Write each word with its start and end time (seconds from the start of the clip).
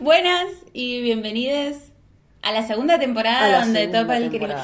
Buenas 0.00 0.46
y 0.72 1.02
bienvenidos 1.02 1.76
a 2.40 2.52
la 2.52 2.66
segunda 2.66 2.98
temporada 2.98 3.44
A 3.44 3.48
la 3.48 3.60
donde 3.60 3.88
segunda 3.88 4.00
topa 4.00 4.16
el 4.16 4.30
crimen. 4.30 4.56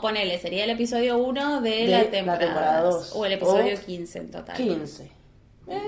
Ponele, 0.00 0.38
sería 0.38 0.64
el 0.64 0.70
episodio 0.70 1.18
1 1.18 1.60
de, 1.60 1.70
De 1.70 1.86
la 1.88 2.02
la 2.04 2.10
temporada 2.10 2.38
temporada 2.38 2.80
2. 2.82 2.94
dos. 2.94 3.12
O 3.16 3.24
el 3.26 3.32
episodio 3.32 3.76
O 3.76 3.80
15 3.80 4.18
en 4.18 4.30
total. 4.30 4.56
15. 4.56 5.10
Eh, 5.68 5.80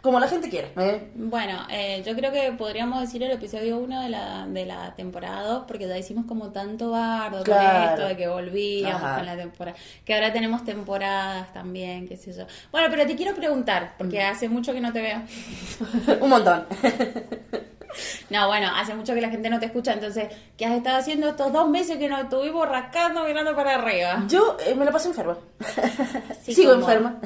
como 0.00 0.20
la 0.20 0.28
gente 0.28 0.48
quiera. 0.48 0.68
¿eh? 0.76 1.10
Bueno, 1.16 1.66
eh, 1.70 2.02
yo 2.06 2.14
creo 2.14 2.30
que 2.30 2.52
podríamos 2.52 3.00
decir 3.00 3.20
el 3.22 3.32
episodio 3.32 3.78
1 3.78 4.02
de 4.02 4.08
la, 4.08 4.46
de 4.46 4.64
la 4.64 4.94
temporada 4.94 5.42
2 5.42 5.64
porque 5.66 5.88
ya 5.88 5.98
hicimos 5.98 6.24
como 6.26 6.50
tanto 6.52 6.90
bardo 6.90 7.38
con 7.38 7.44
Claro. 7.44 7.94
esto 7.94 8.06
de 8.08 8.16
que 8.16 8.28
volvíamos 8.28 9.02
Ajá. 9.02 9.16
con 9.16 9.26
la 9.26 9.36
temporada. 9.36 9.76
Que 10.04 10.14
ahora 10.14 10.32
tenemos 10.32 10.64
temporadas 10.64 11.52
también, 11.52 12.06
qué 12.06 12.16
sé 12.16 12.32
yo. 12.32 12.44
Bueno, 12.70 12.86
pero 12.90 13.06
te 13.06 13.16
quiero 13.16 13.34
preguntar, 13.34 13.94
porque 13.98 14.18
Mm. 14.20 14.30
hace 14.30 14.48
mucho 14.48 14.72
que 14.72 14.80
no 14.80 14.92
te 14.92 15.02
veo. 15.02 15.20
Un 16.20 16.28
montón. 16.30 16.66
No, 18.30 18.46
bueno, 18.48 18.68
hace 18.74 18.94
mucho 18.94 19.14
que 19.14 19.20
la 19.20 19.30
gente 19.30 19.48
no 19.50 19.58
te 19.58 19.66
escucha, 19.66 19.92
entonces, 19.94 20.28
¿qué 20.56 20.66
has 20.66 20.72
estado 20.76 20.98
haciendo 20.98 21.28
estos 21.30 21.52
dos 21.52 21.68
meses 21.68 21.96
que 21.96 22.08
nos 22.08 22.20
estuvimos 22.20 22.68
rascando 22.68 23.24
mirando 23.24 23.54
para 23.56 23.76
arriba? 23.76 24.24
Yo 24.28 24.56
eh, 24.66 24.74
me 24.74 24.84
la 24.84 24.90
pasé 24.92 25.08
enferma. 25.08 25.36
Sí, 26.42 26.54
Sigo 26.54 26.72
como- 26.72 26.82
enferma. 26.84 27.20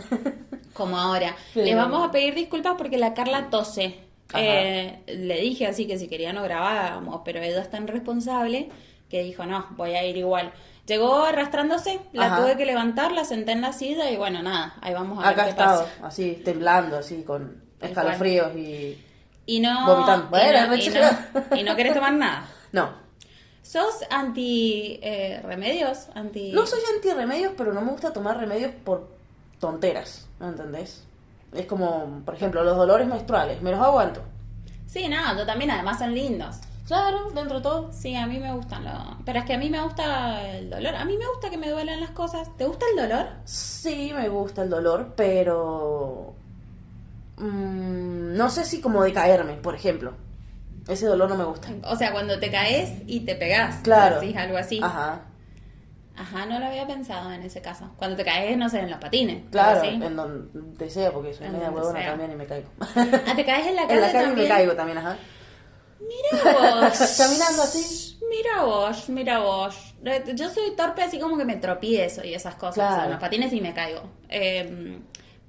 Como 0.72 0.98
ahora. 0.98 1.34
Les 1.54 1.76
vamos 1.76 2.08
a 2.08 2.10
pedir 2.10 2.34
disculpas 2.34 2.74
porque 2.78 2.96
la 2.98 3.12
Carla 3.14 3.50
tose. 3.50 3.98
Eh, 4.34 5.00
le 5.06 5.40
dije 5.40 5.66
así 5.66 5.86
que 5.86 5.98
si 5.98 6.08
quería 6.08 6.32
no 6.32 6.42
grabábamos, 6.42 7.20
pero 7.24 7.40
ella 7.40 7.60
es 7.60 7.70
tan 7.70 7.86
responsable 7.86 8.70
que 9.10 9.22
dijo, 9.22 9.44
no, 9.44 9.66
voy 9.72 9.90
a 9.94 10.04
ir 10.06 10.16
igual. 10.16 10.52
Llegó 10.86 11.22
arrastrándose, 11.24 12.00
la 12.12 12.26
Ajá. 12.26 12.36
tuve 12.42 12.56
que 12.56 12.64
levantar, 12.64 13.12
la 13.12 13.24
senté 13.24 13.52
en 13.52 13.60
la 13.60 13.72
silla 13.74 14.10
y 14.10 14.16
bueno, 14.16 14.42
nada, 14.42 14.74
ahí 14.80 14.94
vamos 14.94 15.18
a 15.18 15.22
ver 15.28 15.30
Acá 15.32 15.42
he 15.42 15.44
qué 15.44 15.50
estado, 15.50 15.84
pasa. 15.84 16.06
así, 16.06 16.40
temblando, 16.44 16.96
así, 16.98 17.22
con 17.22 17.62
escalofríos 17.80 18.56
y... 18.56 18.98
Y 19.46 19.60
no, 19.60 19.86
Vomitando. 19.86 20.26
y 20.26 20.30
Bueno, 20.30 20.66
no- 20.68 20.76
y 20.76 20.88
no- 20.88 21.56
y 21.56 21.62
no 21.64 21.76
querés 21.76 21.94
tomar 21.94 22.12
nada. 22.14 22.46
No. 22.72 22.88
¿Sos 23.60 24.00
anti 24.10 24.98
eh, 25.02 25.40
remedios? 25.44 26.08
Anti... 26.14 26.52
No 26.52 26.66
soy 26.66 26.80
anti-remedios, 26.96 27.52
pero 27.56 27.72
no 27.74 27.80
me 27.82 27.92
gusta 27.92 28.12
tomar 28.12 28.38
remedios 28.38 28.72
por 28.84 29.08
tonteras, 29.60 30.26
¿me 30.40 30.48
entendés? 30.48 31.04
Es 31.52 31.66
como, 31.66 32.22
por 32.24 32.34
ejemplo, 32.34 32.64
los 32.64 32.76
dolores 32.76 33.06
menstruales, 33.06 33.60
me 33.62 33.70
los 33.70 33.80
aguanto. 33.80 34.22
Sí, 34.86 35.06
no, 35.08 35.36
yo 35.36 35.44
también, 35.46 35.70
además 35.70 35.98
son 35.98 36.14
lindos. 36.14 36.56
Claro, 36.86 37.30
dentro 37.34 37.58
de 37.58 37.62
todo. 37.62 37.92
Sí, 37.92 38.14
a 38.16 38.26
mí 38.26 38.38
me 38.38 38.52
gustan 38.54 38.84
los... 38.84 38.94
Pero 39.24 39.38
es 39.38 39.44
que 39.44 39.54
a 39.54 39.58
mí 39.58 39.70
me 39.70 39.80
gusta 39.82 40.50
el 40.56 40.68
dolor. 40.68 40.94
A 40.96 41.04
mí 41.04 41.16
me 41.16 41.26
gusta 41.28 41.48
que 41.48 41.56
me 41.56 41.70
duelan 41.70 42.00
las 42.00 42.10
cosas. 42.10 42.48
¿Te 42.56 42.64
gusta 42.66 42.84
el 42.90 43.08
dolor? 43.08 43.26
Sí, 43.44 44.12
me 44.14 44.28
gusta 44.28 44.62
el 44.62 44.70
dolor, 44.70 45.12
pero... 45.16 46.34
mm, 47.36 48.36
no 48.36 48.50
sé 48.50 48.64
si 48.64 48.80
como 48.80 49.02
de 49.02 49.12
caerme, 49.12 49.54
por 49.54 49.74
ejemplo. 49.74 50.14
Ese 50.88 51.06
dolor 51.06 51.28
no 51.28 51.36
me 51.36 51.44
gusta. 51.44 51.68
O 51.84 51.96
sea, 51.96 52.10
cuando 52.12 52.38
te 52.40 52.50
caes 52.50 52.90
y 53.06 53.20
te 53.20 53.36
pegás. 53.36 53.76
Claro. 53.82 54.20
decís 54.20 54.36
algo 54.36 54.56
así. 54.58 54.80
Ajá. 54.82 55.20
Ajá. 56.16 56.44
no 56.46 56.58
lo 56.58 56.66
había 56.66 56.86
pensado 56.86 57.30
en 57.32 57.42
ese 57.42 57.62
caso. 57.62 57.90
Cuando 57.96 58.16
te 58.16 58.24
caes, 58.24 58.56
no 58.56 58.68
sé, 58.68 58.80
en 58.80 58.90
los 58.90 58.98
patines. 58.98 59.44
Claro, 59.50 59.80
así. 59.80 59.88
en 59.88 60.16
donde 60.16 60.90
sea, 60.90 61.10
porque 61.12 61.32
soy 61.32 61.46
En 61.46 61.52
media 61.52 61.70
huevona 61.70 62.00
sea. 62.00 62.10
también 62.10 62.32
y 62.32 62.34
me 62.36 62.46
caigo. 62.46 62.68
Ah, 62.80 63.32
te 63.36 63.44
caes 63.44 63.66
en 63.68 63.76
la 63.76 63.86
calle 63.86 63.94
en 63.94 64.00
la 64.00 64.12
calle 64.12 64.24
también. 64.26 64.48
me 64.48 64.48
caigo 64.48 64.72
también, 64.74 64.98
ajá. 64.98 65.16
Mira 66.00 66.52
vos. 66.52 67.14
Caminando 67.18 67.62
así. 67.62 68.18
Mira 68.28 68.64
vos, 68.64 69.08
mira 69.08 69.38
vos. 69.38 69.94
Yo 70.34 70.50
soy 70.50 70.74
torpe 70.76 71.02
así 71.02 71.18
como 71.20 71.38
que 71.38 71.44
me 71.44 71.56
tropiezo 71.56 72.24
y 72.24 72.34
esas 72.34 72.56
cosas. 72.56 72.74
Claro. 72.74 73.04
En 73.04 73.10
los 73.12 73.20
patines 73.20 73.52
y 73.52 73.60
me 73.60 73.72
caigo. 73.72 74.02
Eh, 74.28 74.98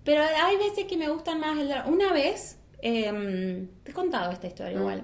pero 0.03 0.23
hay 0.23 0.57
veces 0.57 0.85
que 0.85 0.97
me 0.97 1.09
gustan 1.09 1.39
más 1.39 1.57
el 1.57 1.67
dolor. 1.69 1.83
Una 1.87 2.11
vez, 2.13 2.57
eh, 2.81 3.67
te 3.83 3.91
he 3.91 3.93
contado 3.93 4.31
esta 4.31 4.47
historia 4.47 4.77
igual. 4.77 5.03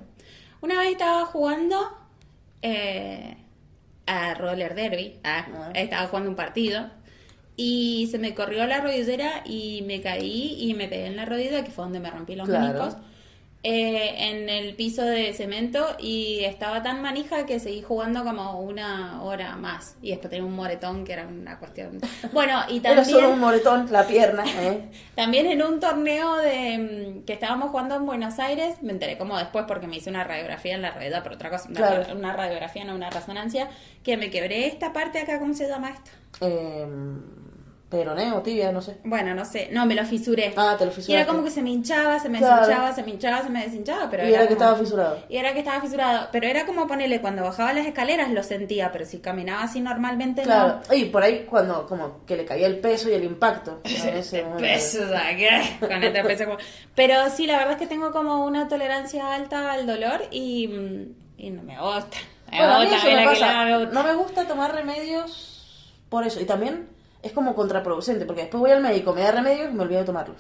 Una 0.62 0.78
vez 0.80 0.92
estaba 0.92 1.26
jugando 1.26 1.90
eh, 2.62 3.38
a 4.06 4.34
roller 4.34 4.76
derby. 4.76 5.20
Ah. 5.24 5.72
Estaba 5.74 6.08
jugando 6.08 6.30
un 6.30 6.36
partido. 6.36 6.90
Y 7.56 8.08
se 8.12 8.20
me 8.20 8.34
corrió 8.34 8.66
la 8.68 8.80
rodillera 8.80 9.44
y 9.46 9.84
me 9.86 10.02
caí 10.02 10.56
y 10.60 10.74
me 10.76 10.88
pegué 10.88 11.08
en 11.08 11.18
la 11.18 11.26
rodilla, 11.26 11.64
que 11.64 11.72
fue 11.72 11.84
donde 11.84 12.00
me 12.00 12.10
rompí 12.10 12.36
los 12.36 12.48
Claro. 12.48 12.66
meniscos 12.68 12.96
eh, 13.62 14.30
en 14.30 14.48
el 14.48 14.74
piso 14.76 15.04
de 15.04 15.34
cemento 15.34 15.86
y 16.00 16.46
estaba 16.46 16.82
tan 16.82 17.02
manija 17.02 17.46
que 17.46 17.60
seguí 17.60 17.82
jugando 17.82 18.24
como 18.24 18.62
una 18.62 19.22
hora 19.22 19.58
más 19.58 19.98
y 20.02 20.12
después 20.12 20.30
tenía 20.30 20.46
un 20.46 20.56
moretón 20.56 21.04
que 21.04 21.12
era 21.12 21.28
una 21.28 21.60
cuestión 21.60 22.00
bueno 22.32 22.62
y 22.70 22.80
Era 22.86 23.04
solo 23.04 23.18
un 23.32 23.40
también 23.40 23.40
moretón, 23.42 23.92
la 23.92 24.08
pierna, 24.08 24.46
¿eh? 24.46 24.90
también 25.16 25.46
en 25.48 25.62
un 25.62 25.82
torneo 25.82 26.38
de 26.38 26.78
mm, 27.20 27.26
que 27.26 27.34
estábamos 27.34 27.72
jugando 27.72 27.96
en 27.96 28.06
Buenos 28.06 28.40
Aires 28.40 28.82
me 28.82 28.94
enteré 28.94 29.18
como 29.18 29.38
después 29.38 29.66
porque 29.68 29.88
me 29.88 29.98
hice 29.98 30.10
una 30.10 30.24
radiografía 30.24 30.76
en 30.76 30.82
la 30.82 30.92
rueda 30.92 31.22
por 31.22 31.34
otra 31.34 31.50
cosa 31.50 31.68
una, 31.70 31.80
Claro. 31.80 32.16
una 32.16 32.32
radiografía 32.32 32.86
no 32.86 32.96
una 32.96 33.10
resonancia 33.10 33.70
que 34.04 34.16
me 34.16 34.30
quebré 34.30 34.68
esta 34.68 34.94
parte 34.94 35.20
acá 35.20 35.38
cómo 35.38 35.54
se 35.54 35.68
llama 35.68 35.90
esto 35.90 36.12
Eh, 36.42 36.88
peroneo, 37.90 38.42
tibia, 38.44 38.72
no 38.72 38.82
sé. 38.84 38.98
bueno 39.04 39.34
no 39.34 39.44
sé 39.46 39.70
no 39.72 39.86
me 39.88 39.96
lo 39.96 40.06
fisuré 40.06 40.54
Ah, 40.56 40.76
te 40.78 40.86
lo 40.86 40.92
y 41.08 41.14
era 41.14 41.26
como 41.26 41.44
que 41.44 41.50
se 41.50 41.64
me 41.64 41.72
hinchaba 41.72 42.20
se 42.20 42.30
me 42.30 42.38
Claro. 42.38 42.58
deshinchaba 42.68 42.94
se 42.94 43.02
me 43.04 43.10
hinchaba 43.10 43.42
se 43.42 43.50
me 43.50 43.64
deshinchaba 43.64 44.10
pero 44.12 44.24
y 44.28 44.30
era 44.34 44.42
que 44.42 44.48
como- 44.50 44.62
estaba 44.62 44.76
fisurado. 44.78 45.20
Y 45.28 45.38
era 45.38 45.54
que 45.54 45.60
estaba 45.60 45.82
fisurado. 45.82 46.28
Pero 46.32 46.46
era 46.48 46.66
como 46.68 46.86
ponerle, 46.88 47.20
cuando 47.20 47.42
bajaba 47.44 47.74
las 47.74 47.88
escaleras 47.88 48.30
lo 48.32 48.44
sentía, 48.44 48.92
pero 48.92 49.06
si 49.06 49.18
caminaba 49.20 49.64
así 49.64 49.82
normalmente 49.82 50.44
Claro, 50.44 50.82
y 50.96 51.06
por 51.06 51.24
ahí 51.24 51.46
cuando 51.50 51.88
como 51.88 52.24
que 52.26 52.38
le 52.38 52.46
caía 52.46 52.68
el 52.68 52.78
peso 52.80 53.10
y 53.10 53.14
el 53.14 53.24
impacto. 53.24 53.82
ese 53.84 54.44
no. 54.44 54.58
Peso, 54.58 55.00
¿qué? 55.36 55.78
Con 55.80 56.04
este 56.04 56.24
peso 56.24 56.46
como- 56.46 56.58
Pero 56.96 57.16
sí, 57.32 57.48
la 57.48 57.58
verdad 57.58 57.74
es 57.74 57.80
que 57.80 57.88
tengo 57.88 58.12
como 58.12 58.46
una 58.46 58.68
tolerancia 58.68 59.34
alta 59.34 59.72
al 59.72 59.88
dolor 59.88 60.22
y, 60.30 60.68
mm, 60.68 61.16
y 61.38 61.50
no 61.50 61.64
me 61.64 61.80
gusta. 61.80 62.18
Me 62.52 62.58
Bueno, 62.58 62.74
a 62.76 62.80
mí 62.80 62.86
gusta, 62.86 62.98
eso 62.98 63.08
mira 63.08 63.18
me 63.22 63.24
que 63.24 63.40
pasa. 63.40 63.54
la- 63.54 63.66
me 63.66 63.78
gusta. 63.86 63.94
No 63.94 64.04
me 64.04 64.14
gusta 64.16 64.48
tomar 64.48 64.76
remedios 64.76 65.96
por 66.10 66.26
eso. 66.26 66.40
Y 66.40 66.46
también 66.46 66.88
es 67.22 67.32
como 67.32 67.54
contraproducente, 67.56 68.26
porque 68.26 68.42
después 68.42 68.62
voy 68.62 68.72
al 68.72 68.82
médico, 68.82 69.14
me 69.14 69.22
da 69.22 69.32
remedios 69.32 69.70
y 69.72 69.74
me 69.74 69.84
olvido 69.84 70.00
de 70.02 70.06
tomarlos. 70.06 70.38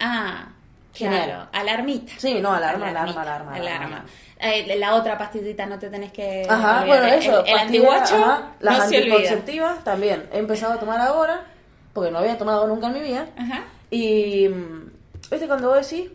Ah, 0.00 0.48
Genial. 0.94 1.24
claro. 1.24 1.48
Alarmita. 1.52 2.12
Sí, 2.18 2.40
no, 2.40 2.52
alarma, 2.52 2.88
alarma, 2.88 3.22
alarma. 3.22 3.54
alarma. 3.54 4.04
Eh, 4.38 4.76
la 4.78 4.94
otra 4.96 5.16
pastillita 5.16 5.66
no 5.66 5.78
te 5.78 5.88
tenés 5.88 6.12
que. 6.12 6.44
Ajá, 6.48 6.80
olvidar. 6.80 6.86
bueno, 6.86 7.06
El- 7.06 7.12
eso. 7.20 7.30
El, 7.30 7.36
pastillera, 7.36 7.62
antiguacho 7.62 8.16
ajá, 8.16 8.52
las 8.60 8.78
no 8.78 8.84
se 8.84 9.80
también. 9.84 10.28
He 10.32 10.38
empezado 10.38 10.72
a 10.72 10.78
tomar 10.80 11.00
ahora, 11.00 11.44
porque 11.92 12.10
no 12.10 12.18
había 12.18 12.36
tomado 12.36 12.66
nunca 12.66 12.88
en 12.88 12.92
mi 12.94 13.00
vida. 13.00 13.26
Ajá. 13.38 13.62
Y, 13.90 14.48
mm, 14.48 14.90
¿viste 15.30 15.46
cuando 15.46 15.68
vos 15.68 15.88
decís? 15.88 16.10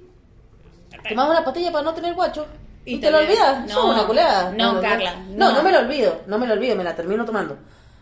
Tomás 1.07 1.29
una 1.29 1.43
pastilla 1.45 1.71
para 1.71 1.83
no 1.85 1.93
tener 1.93 2.13
guacho. 2.15 2.45
Y 2.85 2.95
Y, 2.95 2.99
te 2.99 3.07
te 3.07 3.11
lo 3.11 3.19
olvidas. 3.19 3.65
No, 3.73 3.89
una 3.91 4.05
culeada. 4.05 4.51
no, 4.51 4.81
Carla, 4.81 5.13
No. 5.29 5.49
no. 5.49 5.53
no, 5.57 5.63
me 5.63 5.71
lo 5.71 5.79
olvido. 5.79 6.21
No 6.27 6.37
me 6.37 6.47
lo 6.47 6.53
olvido, 6.53 6.75
me 6.75 6.83
la 6.83 6.95
termino 6.95 7.23
tomando. 7.25 7.57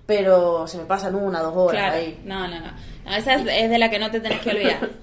Pero 0.05 0.67
se 0.67 0.77
me 0.77 0.85
pasan 0.85 1.15
una, 1.15 1.39
dos 1.41 1.53
horas 1.55 1.81
Claro, 1.81 1.95
ahí. 1.97 2.19
no, 2.25 2.47
no, 2.47 2.59
no. 2.59 2.71
No, 3.05 3.15
esa 3.15 3.35
es, 3.35 3.41
es 3.47 3.69
de 3.69 3.77
la 3.77 3.89
que 3.89 3.99
no 3.99 4.11
te 4.11 4.19
tenés 4.19 4.39
que 4.41 4.49
olvidar. 4.51 4.89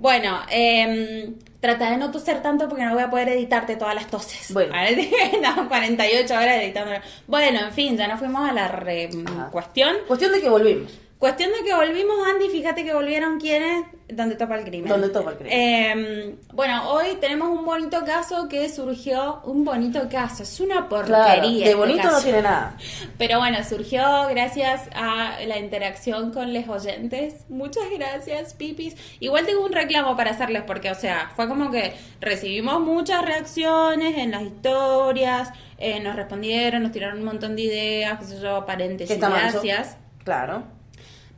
Bueno, 0.00 0.38
eh, 0.48 1.32
trata 1.58 1.90
de 1.90 1.96
no 1.96 2.12
toser 2.12 2.40
tanto 2.40 2.68
porque 2.68 2.84
no 2.84 2.94
voy 2.94 3.02
a 3.02 3.10
poder 3.10 3.30
editarte 3.30 3.74
todas 3.74 3.96
las 3.96 4.06
toses. 4.06 4.52
Bueno. 4.54 4.72
No, 5.42 5.68
48 5.68 6.34
horas 6.34 6.62
editando. 6.62 6.92
Bueno, 7.26 7.58
en 7.66 7.72
fin, 7.72 7.96
ya 7.96 8.06
nos 8.06 8.20
fuimos 8.20 8.48
a 8.48 8.52
la 8.52 8.68
re- 8.68 9.10
cuestión. 9.50 9.96
Cuestión 10.06 10.30
de 10.30 10.40
que 10.40 10.48
volvimos. 10.48 10.92
Cuestión 11.18 11.50
de 11.50 11.64
que 11.64 11.74
volvimos, 11.74 12.16
Andy, 12.28 12.48
fíjate 12.48 12.84
que 12.84 12.94
volvieron 12.94 13.40
quienes, 13.40 13.86
donde 14.06 14.36
topa 14.36 14.56
el 14.56 14.64
crimen. 14.64 14.88
Donde 14.88 15.08
topa 15.08 15.32
el 15.32 15.36
crimen. 15.36 15.52
Eh, 15.52 16.36
bueno, 16.52 16.92
hoy 16.92 17.16
tenemos 17.20 17.48
un 17.48 17.64
bonito 17.64 18.04
caso 18.04 18.48
que 18.48 18.68
surgió, 18.68 19.40
un 19.42 19.64
bonito 19.64 20.08
caso, 20.08 20.44
es 20.44 20.60
una 20.60 20.88
porquería. 20.88 21.24
Claro, 21.24 21.48
de 21.48 21.58
este 21.64 21.74
bonito 21.74 22.08
no 22.08 22.20
tiene 22.20 22.42
nada. 22.42 22.76
Pero 23.18 23.38
bueno, 23.40 23.58
surgió 23.64 24.28
gracias 24.30 24.88
a 24.94 25.40
la 25.44 25.58
interacción 25.58 26.30
con 26.30 26.54
los 26.54 26.68
oyentes. 26.68 27.46
Muchas 27.48 27.90
gracias, 27.90 28.54
Pipis. 28.54 28.94
Igual 29.18 29.44
tengo 29.44 29.64
un 29.64 29.72
reclamo 29.72 30.16
para 30.16 30.30
hacerles 30.30 30.62
porque, 30.68 30.92
o 30.92 30.94
sea, 30.94 31.32
fue 31.34 31.48
como 31.48 31.72
que 31.72 31.94
recibimos 32.20 32.80
muchas 32.80 33.24
reacciones 33.24 34.16
en 34.18 34.30
las 34.30 34.42
historias, 34.42 35.50
eh, 35.78 35.98
nos 35.98 36.14
respondieron, 36.14 36.84
nos 36.84 36.92
tiraron 36.92 37.18
un 37.18 37.24
montón 37.24 37.56
de 37.56 37.62
ideas, 37.62 38.20
qué 38.20 38.24
sé 38.24 38.40
yo, 38.40 38.60
Que 38.60 38.66
paréntesis, 38.66 39.18
gracias. 39.18 39.96
Claro. 40.22 40.77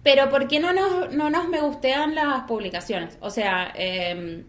Pero 0.02 0.30
¿por 0.30 0.48
qué 0.48 0.60
no 0.60 0.72
nos, 0.72 1.12
no 1.12 1.28
nos 1.30 1.48
me 1.48 1.60
gustean 1.60 2.14
las 2.14 2.42
publicaciones? 2.44 3.18
O 3.20 3.30
sea, 3.30 3.72
eh, 3.76 4.44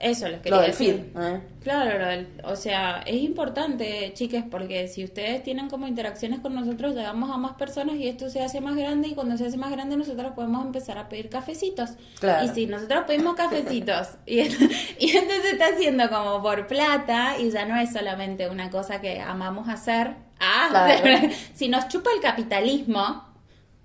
Eso 0.00 0.26
les 0.26 0.38
Lo 0.38 0.42
quería 0.42 0.58
del 0.62 0.70
decir. 0.72 1.12
feed. 1.14 1.22
¿eh? 1.22 1.40
Claro, 1.62 1.96
lo 2.00 2.06
del- 2.08 2.26
o 2.42 2.56
sea, 2.56 3.02
es 3.06 3.22
importante, 3.22 4.10
chiques, 4.14 4.42
porque 4.50 4.88
si 4.88 5.04
ustedes 5.04 5.44
tienen 5.44 5.68
como 5.70 5.86
interacciones 5.86 6.40
con 6.40 6.56
nosotros, 6.56 6.96
llegamos 6.96 7.30
a 7.30 7.36
más 7.36 7.52
personas 7.52 7.94
y 7.94 8.08
esto 8.08 8.28
se 8.28 8.42
hace 8.42 8.60
más 8.60 8.74
grande 8.74 9.06
y 9.06 9.14
cuando 9.14 9.36
se 9.36 9.46
hace 9.46 9.56
más 9.56 9.70
grande 9.70 9.96
nosotros 9.96 10.32
podemos 10.34 10.66
empezar 10.66 10.98
a 10.98 11.08
pedir 11.08 11.28
cafecitos. 11.28 11.90
Claro. 12.18 12.44
Y 12.44 12.48
si 12.48 12.66
nosotros 12.66 13.04
pedimos 13.06 13.36
cafecitos 13.36 14.08
y, 14.26 14.40
y 14.40 15.16
entonces 15.16 15.52
está 15.52 15.66
haciendo 15.72 16.10
como 16.10 16.42
por 16.42 16.66
plata 16.66 17.38
y 17.38 17.52
ya 17.52 17.64
no 17.64 17.76
es 17.76 17.92
solamente 17.92 18.50
una 18.50 18.70
cosa 18.70 19.00
que 19.00 19.20
amamos 19.20 19.68
hacer, 19.68 20.14
ah, 20.40 20.66
Claro. 20.68 21.28
si 21.54 21.68
nos 21.68 21.86
chupa 21.86 22.10
el 22.16 22.20
capitalismo 22.20 23.30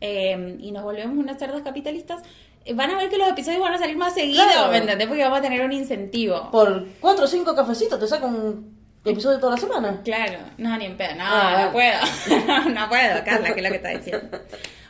eh, 0.01 0.57
y 0.59 0.71
nos 0.71 0.83
volvemos 0.83 1.17
unas 1.17 1.37
cerdas 1.39 1.61
capitalistas, 1.61 2.21
eh, 2.65 2.73
van 2.73 2.91
a 2.91 2.97
ver 2.97 3.09
que 3.09 3.17
los 3.17 3.27
episodios 3.29 3.61
van 3.61 3.73
a 3.73 3.77
salir 3.77 3.97
más 3.97 4.13
seguidos, 4.13 4.45
Claro. 4.45 4.71
¿me 4.71 4.77
entendés? 4.77 5.07
Porque 5.07 5.23
vamos 5.23 5.39
a 5.39 5.41
tener 5.41 5.61
un 5.61 5.71
incentivo. 5.71 6.49
Por 6.51 6.85
cuatro 6.99 7.25
o 7.25 7.27
cinco 7.27 7.55
cafecitos 7.55 7.99
te 7.99 8.07
saca 8.07 8.25
un 8.25 8.77
episodio 9.05 9.39
toda 9.39 9.53
la 9.53 9.57
semana. 9.57 10.01
Claro, 10.03 10.39
no, 10.57 10.77
ni 10.77 10.85
en 10.85 10.97
pedo, 10.97 11.15
no, 11.15 11.23
Ah, 11.25 11.63
no 11.65 11.71
puedo, 11.71 12.69
no 12.73 12.89
puedo, 12.89 13.23
Carla, 13.23 13.53
que 13.53 13.59
es 13.59 13.63
lo 13.63 13.69
que 13.69 13.75
está 13.77 13.89
diciendo. 13.89 14.39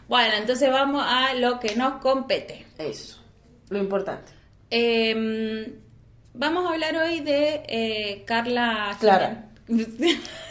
Bueno, 0.07 0.33
entonces 0.38 0.71
vamos 0.71 1.04
a 1.06 1.33
lo 1.36 1.60
que 1.60 1.75
nos 1.75 2.01
compete. 2.01 2.65
Eso. 2.77 3.21
Lo 3.69 3.77
importante. 3.77 4.31
Eh, 4.71 5.74
vamos 6.33 6.65
a 6.65 6.74
hablar 6.74 6.95
hoy 6.95 7.19
de 7.19 7.63
eh, 7.68 8.24
Carla 8.25 8.95
Clara. 9.00 9.50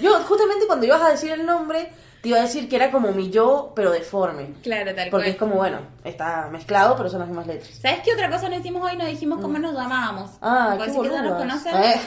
Yo, 0.01 0.15
justamente 0.25 0.67
cuando 0.67 0.87
ibas 0.87 1.03
a 1.03 1.11
decir 1.11 1.31
el 1.33 1.47
nombre, 1.47 1.89
te 2.27 2.31
iba 2.31 2.39
a 2.39 2.43
decir 2.43 2.69
que 2.69 2.75
era 2.75 2.91
como 2.91 3.13
mi 3.13 3.31
yo, 3.31 3.73
pero 3.77 3.93
deforme. 3.93 4.55
claro, 4.61 4.93
tal 4.97 5.11
Porque 5.11 5.27
cual. 5.27 5.27
es 5.29 5.37
como, 5.37 5.55
bueno, 5.55 5.79
está 6.03 6.49
mezclado, 6.51 6.97
pero 6.97 7.09
son 7.09 7.21
las 7.21 7.29
mismas 7.29 7.47
letras. 7.47 7.71
¿Sabes 7.81 8.01
qué 8.05 8.13
otra 8.15 8.29
cosa 8.29 8.49
nos 8.49 8.59
hicimos 8.59 8.83
hoy? 8.91 8.97
Nos 8.97 9.07
dijimos 9.07 9.41
cómo 9.41 9.57
nos 9.59 9.75
llamábamos. 9.75 10.33
Ah, 10.43 10.75
¿Vos 10.77 10.87
qué 10.89 11.03
que 11.03 11.09
ya 11.15 11.23
nos 11.23 11.39
conocen? 11.39 11.75
Eh. 11.77 12.01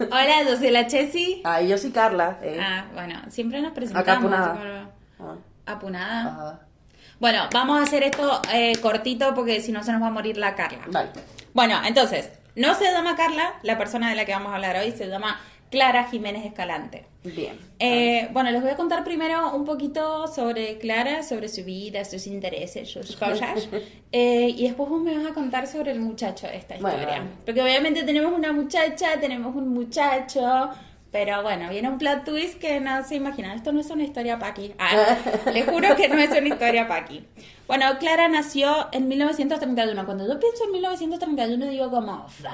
Hola, 0.12 0.42
yo 0.46 0.56
soy 0.58 0.70
la 0.70 0.86
Chessy. 0.86 1.40
Ah, 1.44 1.62
y 1.62 1.68
yo 1.68 1.78
soy 1.78 1.90
Carla. 1.90 2.38
eh. 2.42 2.58
Ah, 2.60 2.84
bueno, 2.92 3.18
siempre 3.30 3.62
nos 3.62 3.72
presentamos. 3.72 4.06
Acá 4.06 4.18
apunada. 4.18 4.52
como- 5.16 5.30
Ah, 5.32 5.72
Apunada. 5.72 6.20
ajá. 6.30 6.60
Bueno, 7.18 7.48
vamos 7.50 7.80
a 7.80 7.84
hacer 7.84 8.02
esto 8.02 8.42
eh, 8.52 8.76
cortito 8.82 9.34
porque 9.34 9.62
si 9.62 9.72
no 9.72 9.82
se 9.82 9.90
nos 9.92 10.02
va 10.02 10.08
a 10.08 10.10
morir 10.10 10.36
la 10.36 10.54
Carla. 10.54 10.80
Dale. 10.90 11.08
Bueno, 11.54 11.80
entonces, 11.86 12.30
no 12.56 12.74
se 12.74 12.84
llama 12.92 13.16
Carla, 13.16 13.54
la 13.62 13.78
persona 13.78 14.10
de 14.10 14.16
la 14.16 14.26
que 14.26 14.32
vamos 14.32 14.52
a 14.52 14.56
hablar 14.56 14.76
hoy 14.76 14.92
se 14.92 15.08
llama 15.08 15.40
Clara 15.70 16.04
Jiménez 16.04 16.44
Escalante. 16.44 17.06
Bien. 17.34 17.58
Eh, 17.78 18.28
bueno, 18.32 18.50
les 18.50 18.62
voy 18.62 18.70
a 18.70 18.76
contar 18.76 19.04
primero 19.04 19.54
un 19.54 19.64
poquito 19.64 20.26
sobre 20.28 20.78
Clara, 20.78 21.22
sobre 21.22 21.48
su 21.48 21.64
vida, 21.64 22.04
sus 22.04 22.26
intereses, 22.26 22.88
sus 22.90 23.16
cosas. 23.16 23.68
Eh, 24.12 24.54
y 24.56 24.62
después 24.66 24.88
vos 24.88 25.02
me 25.02 25.14
vas 25.18 25.26
a 25.26 25.34
contar 25.34 25.66
sobre 25.66 25.90
el 25.90 26.00
muchacho 26.00 26.46
de 26.46 26.56
esta 26.56 26.76
historia. 26.76 27.22
Porque 27.44 27.60
obviamente 27.60 28.02
tenemos 28.04 28.32
una 28.32 28.50
muchacha, 28.52 29.20
tenemos 29.20 29.54
un 29.54 29.68
muchacho. 29.68 30.70
Pero 31.10 31.42
bueno, 31.42 31.68
viene 31.68 31.88
un 31.90 31.98
plot 31.98 32.24
twist 32.24 32.58
que 32.58 32.80
no 32.80 33.04
se 33.04 33.16
imaginan. 33.16 33.56
Esto 33.56 33.72
no 33.72 33.80
es 33.80 33.90
una 33.90 34.04
historia 34.04 34.38
paqui. 34.38 34.72
Ah, 34.78 35.16
les 35.52 35.66
juro 35.66 35.94
que 35.96 36.08
no 36.08 36.16
es 36.18 36.30
una 36.30 36.48
historia 36.48 36.88
paqui. 36.88 37.26
Bueno, 37.66 37.84
Clara 37.98 38.28
nació 38.28 38.88
en 38.92 39.06
1931. 39.08 40.04
Cuando 40.06 40.26
yo 40.26 40.38
pienso 40.40 40.64
en 40.64 40.72
1931 40.72 41.66
digo 41.66 41.90
como... 41.90 42.26
"Fa". 42.28 42.52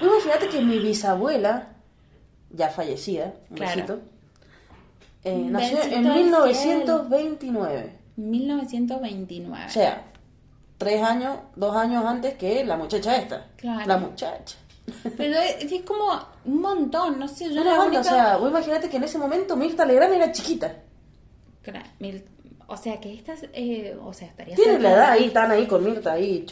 Imagínate 0.00 0.48
que 0.48 0.60
mi 0.60 0.78
bisabuela, 0.78 1.68
ya 2.56 2.68
fallecida, 2.70 3.34
un 3.50 3.56
Claro. 3.56 3.74
besito, 3.76 3.98
eh, 5.24 5.46
nació 5.48 5.82
en 5.82 6.06
al 6.06 6.14
1929. 6.14 7.92
1929. 8.16 9.64
O 9.66 9.70
sea, 9.70 10.02
tres 10.78 11.02
años, 11.02 11.36
dos 11.54 11.76
años 11.76 12.04
antes 12.04 12.34
que 12.34 12.64
la 12.64 12.76
muchacha 12.76 13.16
esta. 13.16 13.46
Claro. 13.56 13.86
La 13.86 13.98
muchacha. 13.98 14.56
Pero 15.16 15.36
es, 15.40 15.70
es 15.72 15.82
como 15.82 16.04
un 16.44 16.60
montón, 16.60 17.18
no 17.18 17.26
sé, 17.26 17.52
yo 17.52 17.60
Una 17.60 17.74
la 17.76 17.82
única... 17.84 18.00
o 18.00 18.04
sea, 18.04 18.36
vos 18.36 18.50
imagínate 18.50 18.88
que 18.88 18.96
en 18.98 19.04
ese 19.04 19.18
momento 19.18 19.56
Mirta 19.56 19.84
Legrand 19.84 20.14
era 20.14 20.30
chiquita. 20.32 20.74
Mil- 21.98 22.24
O 22.68 22.76
sea, 22.76 23.00
que 23.00 23.12
estas... 23.14 23.40
eh, 23.52 23.96
o 24.00 24.12
sea, 24.12 24.28
estaría... 24.28 24.54
Tiene 24.54 24.78
la 24.78 24.92
edad 24.92 25.10
ahí, 25.10 25.24
están 25.24 25.50
ahí 25.50 25.66
con 25.66 25.82
Mirta 25.84 26.12
ahí. 26.12 26.46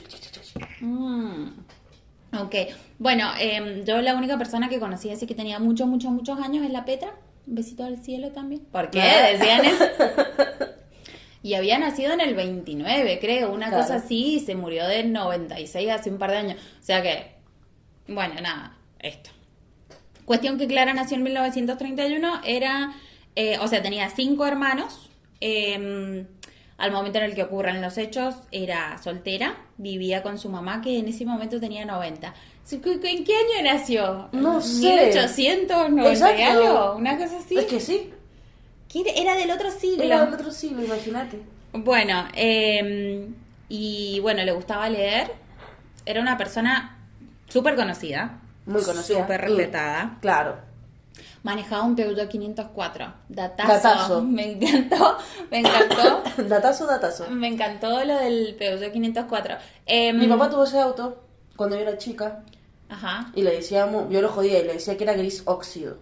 Mm. 0.81 1.47
Ok, 2.43 2.55
bueno, 2.99 3.31
em, 3.39 3.85
yo 3.85 4.01
la 4.03 4.15
única 4.15 4.37
persona 4.39 4.69
que 4.69 4.81
conocí 4.81 5.11
así 5.11 5.27
que 5.27 5.35
tenía 5.35 5.59
muchos, 5.59 5.87
muchos, 5.87 6.11
muchos 6.11 6.39
años 6.41 6.65
es 6.65 6.71
la 6.71 6.85
Petra. 6.85 7.15
Un 7.47 7.55
besito 7.57 7.85
al 7.85 7.99
cielo 7.99 8.31
también. 8.31 8.63
¿Por 8.73 8.91
qué? 8.91 9.01
Decían 9.33 9.65
eso. 9.65 9.85
Y 11.43 11.53
había 11.53 11.79
nacido 11.79 12.15
en 12.15 12.23
el 12.23 12.35
29, 12.35 13.19
creo, 13.21 13.53
una 13.53 13.69
Claro. 13.69 13.83
cosa 13.83 13.97
así, 13.97 14.37
y 14.37 14.41
se 14.41 14.55
murió 14.55 14.87
de 14.89 15.05
96 15.05 15.91
hace 15.91 16.09
un 16.09 16.17
par 16.17 16.31
de 16.31 16.39
años. 16.39 16.57
O 16.81 16.83
sea 16.83 17.03
que, 17.03 17.33
bueno, 18.09 18.37
nada, 18.41 18.79
esto. 18.99 19.29
Cuestión 20.25 20.57
que 20.57 20.67
Clara 20.67 20.95
nació 20.95 21.19
en 21.19 21.23
1931, 21.25 22.41
era, 22.47 22.95
eh, 23.37 23.59
o 23.61 23.69
sea, 23.69 23.83
tenía 23.83 24.09
cinco 24.09 24.47
hermanos. 24.47 25.11
eh, 25.43 26.25
al 26.79 26.91
momento 26.93 27.19
en 27.19 27.25
el 27.25 27.35
que 27.35 27.43
ocurren 27.45 27.81
los 27.81 27.97
hechos, 27.99 28.35
era 28.51 28.99
soltera, 29.03 29.57
vivía 29.77 30.23
con 30.23 30.39
su 30.39 30.49
mamá, 30.49 30.81
que 30.83 30.99
en 30.99 31.09
ese 31.09 31.25
momento 31.25 31.61
tenía 31.61 31.85
90. 31.85 32.35
¿En 32.73 33.25
qué 33.25 33.33
año 33.37 33.63
nació? 33.73 34.29
No 34.33 34.61
sé. 34.61 35.13
1890 35.13 36.03
y 36.09 36.13
Exacto. 36.13 36.43
algo, 36.45 36.97
una 36.97 37.17
cosa 37.19 37.39
así. 37.39 37.57
Es 37.59 37.65
que 37.67 37.81
sí. 37.81 38.11
Era 39.17 39.35
del 39.37 39.51
otro 39.51 39.71
siglo. 39.73 40.05
era 40.05 40.25
del 40.25 40.35
otro 40.35 40.51
siglo, 40.53 40.85
imagínate. 40.85 41.41
Bueno, 41.73 42.29
eh, 42.35 43.29
y 43.69 44.21
bueno, 44.21 44.43
le 44.45 44.53
gustaba 44.53 44.89
leer. 44.89 45.33
Era 46.07 46.21
una 46.21 46.37
persona 46.39 46.99
súper 47.49 47.75
conocida. 47.77 48.41
Muy 48.67 48.83
conocida. 48.83 49.19
Súper 49.21 49.41
Mm. 49.41 49.45
respetada. 49.45 50.19
Claro. 50.21 50.57
Manejaba 51.45 51.83
un 51.85 51.95
Peugeot 51.95 52.27
504. 52.29 53.15
Datazo. 53.29 53.69
Datazo. 53.73 54.23
Me 54.25 54.53
encantó, 54.53 55.19
me 55.51 55.59
encantó. 55.61 56.23
datazo, 56.49 56.87
datazo. 56.87 57.31
me 57.31 57.49
encantó 57.49 58.03
lo 58.03 58.17
del 58.17 58.57
Peugeot 58.59 58.91
504. 58.91 59.55
Em, 59.87 60.19
Mi 60.19 60.27
papá 60.27 60.49
tuvo 60.51 60.65
ese 60.65 60.81
auto 60.81 61.23
cuando 61.55 61.77
yo 61.77 61.83
era 61.83 61.99
chica 61.99 62.43
Ajá. 62.89 63.31
y 63.35 63.43
le 63.43 63.53
decíamos, 63.53 64.09
yo 64.11 64.23
lo 64.23 64.31
jodía 64.31 64.59
y 64.59 64.65
le 64.65 64.73
decía 64.73 64.97
que 64.97 65.05
era 65.05 65.13
gris 65.13 65.43
óxido. 65.45 65.99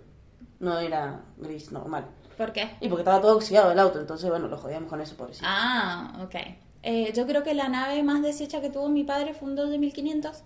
No 0.61 0.79
era 0.79 1.21
gris 1.37 1.73
normal. 1.73 2.06
¿Por 2.39 2.53
qué? 2.53 2.71
Y 2.81 2.89
porque 2.89 3.03
estaba 3.03 3.21
todo 3.21 3.37
oxidado 3.37 3.73
el 3.73 3.79
auto, 3.81 3.99
entonces 4.00 4.31
bueno, 4.31 4.47
lo 4.47 4.56
jodíamos 4.56 4.89
con 4.89 5.00
eso, 5.00 5.17
pobrecito. 5.17 5.44
Ah, 5.49 6.21
ok. 6.23 6.37
Eh, 6.85 7.12
yo 7.15 7.27
creo 7.27 7.43
que 7.43 7.55
la 7.55 7.69
nave 7.69 8.03
más 8.05 8.23
deshecha 8.23 8.61
que 8.61 8.71
tuvo 8.71 8.89
mi 8.89 9.03
padre 9.03 9.35
fue 9.35 9.49
un 9.49 9.56
2 9.56 9.71
de 9.71 9.79
1500. 9.79 10.43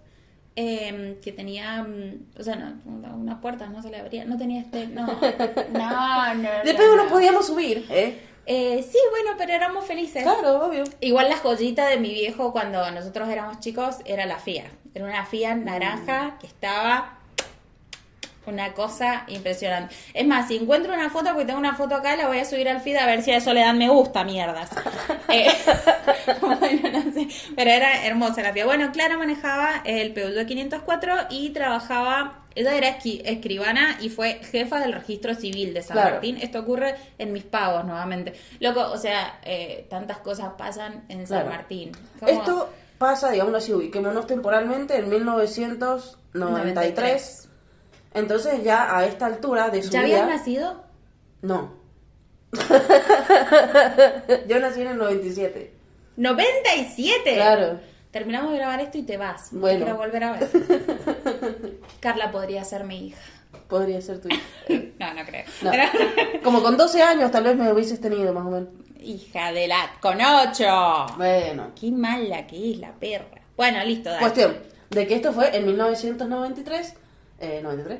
Eh, 0.56 1.18
que 1.22 1.32
tenía, 1.32 1.82
mm, 1.82 2.38
o 2.38 2.42
sea, 2.42 2.56
no, 2.56 2.72
una- 2.86 3.14
unas 3.14 3.38
puertas 3.40 3.70
no 3.70 3.82
se 3.82 3.90
le 3.90 3.98
abría, 3.98 4.24
no 4.24 4.36
tenía 4.38 4.60
este, 4.62 4.86
no, 4.88 5.06
no, 5.72 6.34
no. 6.34 6.48
Después 6.64 6.88
no, 6.96 7.08
podíamos 7.08 7.46
subir, 7.46 7.86
¿eh? 7.90 8.18
Eh, 8.48 8.86
sí, 8.88 8.98
bueno, 9.10 9.32
pero 9.36 9.52
éramos 9.52 9.84
felices. 9.86 10.22
Claro, 10.22 10.64
obvio. 10.66 10.84
Igual 11.00 11.28
la 11.28 11.36
joyita 11.36 11.88
de 11.88 11.96
mi 11.98 12.14
viejo 12.14 12.52
cuando 12.52 12.88
nosotros 12.92 13.28
éramos 13.28 13.58
chicos 13.58 13.96
era 14.04 14.24
la 14.24 14.38
Fiat. 14.38 14.70
Era 14.94 15.04
una 15.04 15.26
Fiat 15.26 15.56
naranja 15.56 16.38
que 16.40 16.46
estaba 16.46 17.15
una 18.46 18.72
cosa 18.72 19.24
impresionante. 19.28 19.94
Es 20.14 20.26
más, 20.26 20.46
si 20.48 20.56
encuentro 20.56 20.94
una 20.94 21.10
foto, 21.10 21.30
porque 21.30 21.44
tengo 21.46 21.58
una 21.58 21.74
foto 21.74 21.94
acá, 21.96 22.14
la 22.16 22.28
voy 22.28 22.38
a 22.38 22.44
subir 22.44 22.68
al 22.68 22.80
feed 22.80 22.96
a 22.96 23.06
ver 23.06 23.22
si 23.22 23.32
a 23.32 23.36
eso 23.38 23.52
le 23.52 23.60
dan 23.60 23.76
me 23.78 23.88
gusta, 23.88 24.22
mierdas. 24.24 24.70
Eh, 25.28 25.48
bueno, 26.40 26.88
no 26.92 27.02
sé, 27.12 27.26
pero 27.56 27.68
era 27.68 28.06
hermosa 28.06 28.42
la 28.42 28.52
Fiat. 28.52 28.64
Bueno, 28.64 28.92
Clara 28.92 29.18
manejaba 29.18 29.82
el 29.84 30.12
Peugeot 30.12 30.46
504 30.46 31.12
y 31.30 31.50
trabajaba, 31.50 32.44
ella 32.54 32.76
era 32.76 32.96
escribana 33.04 33.98
y 34.00 34.08
fue 34.08 34.34
jefa 34.52 34.78
del 34.78 34.92
registro 34.92 35.34
civil 35.34 35.74
de 35.74 35.82
San 35.82 35.96
Claro. 35.96 36.10
Martín. 36.12 36.36
Esto 36.40 36.60
ocurre 36.60 36.94
en 37.18 37.32
mis 37.32 37.42
pagos 37.42 37.84
nuevamente. 37.84 38.34
Loco, 38.60 38.82
o 38.92 38.98
sea, 38.98 39.40
eh, 39.42 39.84
tantas 39.90 40.18
cosas 40.18 40.50
pasan 40.56 41.02
en 41.08 41.26
San 41.26 41.40
Claro. 41.40 41.56
Martín. 41.56 41.90
Esto 42.24 42.72
pasa, 42.98 43.32
digamos 43.32 43.52
así, 43.54 43.72
ubiquémonos 43.72 44.28
temporalmente 44.28 44.96
en 44.96 45.08
1993. 45.10 47.45
Entonces 48.16 48.62
ya 48.64 48.96
a 48.96 49.04
esta 49.06 49.26
altura 49.26 49.70
de 49.70 49.82
su 49.82 49.90
¿Ya 49.90 50.02
vida... 50.02 50.22
habías 50.24 50.38
nacido? 50.38 50.82
No. 51.42 51.74
Yo 54.48 54.58
nací 54.60 54.80
en 54.82 54.88
el 54.88 54.96
97. 54.98 55.72
¡97! 56.16 57.34
Claro. 57.34 57.80
Terminamos 58.10 58.52
de 58.52 58.58
grabar 58.58 58.80
esto 58.80 58.98
y 58.98 59.02
te 59.02 59.16
vas. 59.18 59.52
No 59.52 59.60
Bueno. 59.60 59.78
te 59.78 59.84
quiero 59.84 59.98
volver 59.98 60.24
a 60.24 60.32
ver. 60.32 60.48
Carla 62.00 62.30
podría 62.30 62.64
ser 62.64 62.84
mi 62.84 63.08
hija. 63.08 63.20
Podría 63.68 64.00
ser 64.00 64.20
tu 64.20 64.28
hija. 64.28 64.40
No, 64.98 65.12
no 65.12 65.24
creo. 65.26 65.44
No. 65.60 65.70
Pero- 65.70 66.42
Como 66.42 66.62
con 66.62 66.76
12 66.78 67.02
años 67.02 67.30
tal 67.30 67.44
vez 67.44 67.54
me 67.56 67.70
hubieses 67.70 68.00
tenido, 68.00 68.32
más 68.32 68.46
o 68.46 68.50
menos. 68.50 68.68
hija 68.98 69.52
de 69.52 69.68
la... 69.68 69.90
¡Con 70.00 70.18
ocho! 70.20 71.06
Bueno. 71.18 71.72
Qué 71.78 71.90
mala 71.92 72.46
que 72.46 72.72
es 72.72 72.78
la 72.78 72.92
perra. 72.92 73.42
Bueno, 73.58 73.84
listo, 73.84 74.08
dale. 74.08 74.20
Cuestión, 74.22 74.56
de 74.88 75.06
que 75.06 75.14
esto 75.16 75.32
fue 75.34 75.54
en 75.54 75.66
1993. 75.66 76.94
Eh, 77.40 77.62
¿93? 77.64 77.98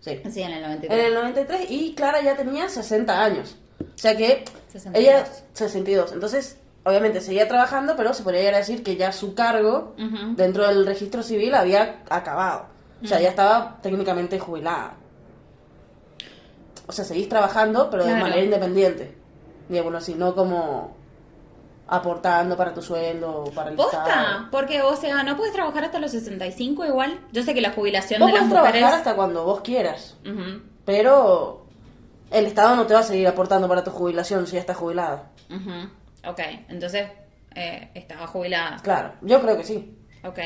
Sí. 0.00 0.20
Sí, 0.30 0.42
en 0.42 0.52
el 0.52 0.56
En 0.58 0.62
93. 0.62 1.04
el 1.06 1.14
93 1.14 1.70
y 1.70 1.94
Clara 1.94 2.20
ya 2.22 2.36
tenía 2.36 2.68
60 2.68 3.24
años. 3.24 3.56
O 3.80 3.98
sea 3.98 4.16
que 4.16 4.44
62. 4.72 4.94
ella 4.94 5.26
62. 5.52 6.12
Entonces, 6.12 6.58
obviamente 6.84 7.20
seguía 7.20 7.48
trabajando, 7.48 7.96
pero 7.96 8.14
se 8.14 8.22
podría 8.22 8.40
llegar 8.40 8.54
a 8.54 8.58
decir 8.58 8.82
que 8.82 8.96
ya 8.96 9.12
su 9.12 9.34
cargo 9.34 9.94
dentro 10.36 10.66
del 10.66 10.86
registro 10.86 11.22
civil 11.22 11.54
había 11.54 12.02
acabado. 12.08 12.66
O 13.02 13.06
sea, 13.06 13.20
ya 13.20 13.28
estaba 13.30 13.78
técnicamente 13.82 14.38
jubilada. 14.38 14.94
O 16.86 16.92
sea, 16.92 17.04
seguís 17.04 17.28
trabajando, 17.28 17.90
pero 17.90 18.04
de 18.04 18.14
manera 18.14 18.42
independiente. 18.42 19.16
Digamos 19.68 19.94
así, 19.94 20.14
no 20.14 20.34
como 20.34 20.95
aportando 21.88 22.56
para 22.56 22.74
tu 22.74 22.82
sueldo 22.82 23.44
para 23.54 23.70
el 23.70 23.76
¿Posta? 23.76 24.02
Estado. 24.06 24.48
Porque, 24.50 24.82
o 24.82 24.96
sea, 24.96 25.22
¿no 25.22 25.36
puedes 25.36 25.52
trabajar 25.52 25.84
hasta 25.84 25.98
los 25.98 26.10
65 26.10 26.84
igual? 26.84 27.20
Yo 27.32 27.42
sé 27.42 27.54
que 27.54 27.60
la 27.60 27.70
jubilación 27.72 28.20
Vos 28.20 28.28
de 28.32 28.38
las 28.38 28.48
podés 28.48 28.62
trabajar 28.62 28.94
hasta 28.94 29.14
cuando 29.14 29.44
vos 29.44 29.60
quieras, 29.60 30.16
pero 30.84 31.66
el 32.30 32.46
Estado 32.46 32.76
no 32.76 32.86
te 32.86 32.94
va 32.94 33.00
a 33.00 33.04
seguir 33.04 33.26
aportando 33.28 33.68
para 33.68 33.84
tu 33.84 33.90
jubilación 33.90 34.46
si 34.46 34.54
ya 34.54 34.60
estás 34.60 34.76
jubilada. 34.76 35.30
ujú. 35.50 35.90
Ok, 36.28 36.40
entonces 36.68 37.08
eh, 37.54 37.88
estaba 37.94 38.26
jubilada. 38.26 38.78
Claro, 38.82 39.12
yo 39.22 39.40
creo 39.40 39.56
que 39.56 39.62
sí. 39.64 39.96
Ok. 40.24 40.40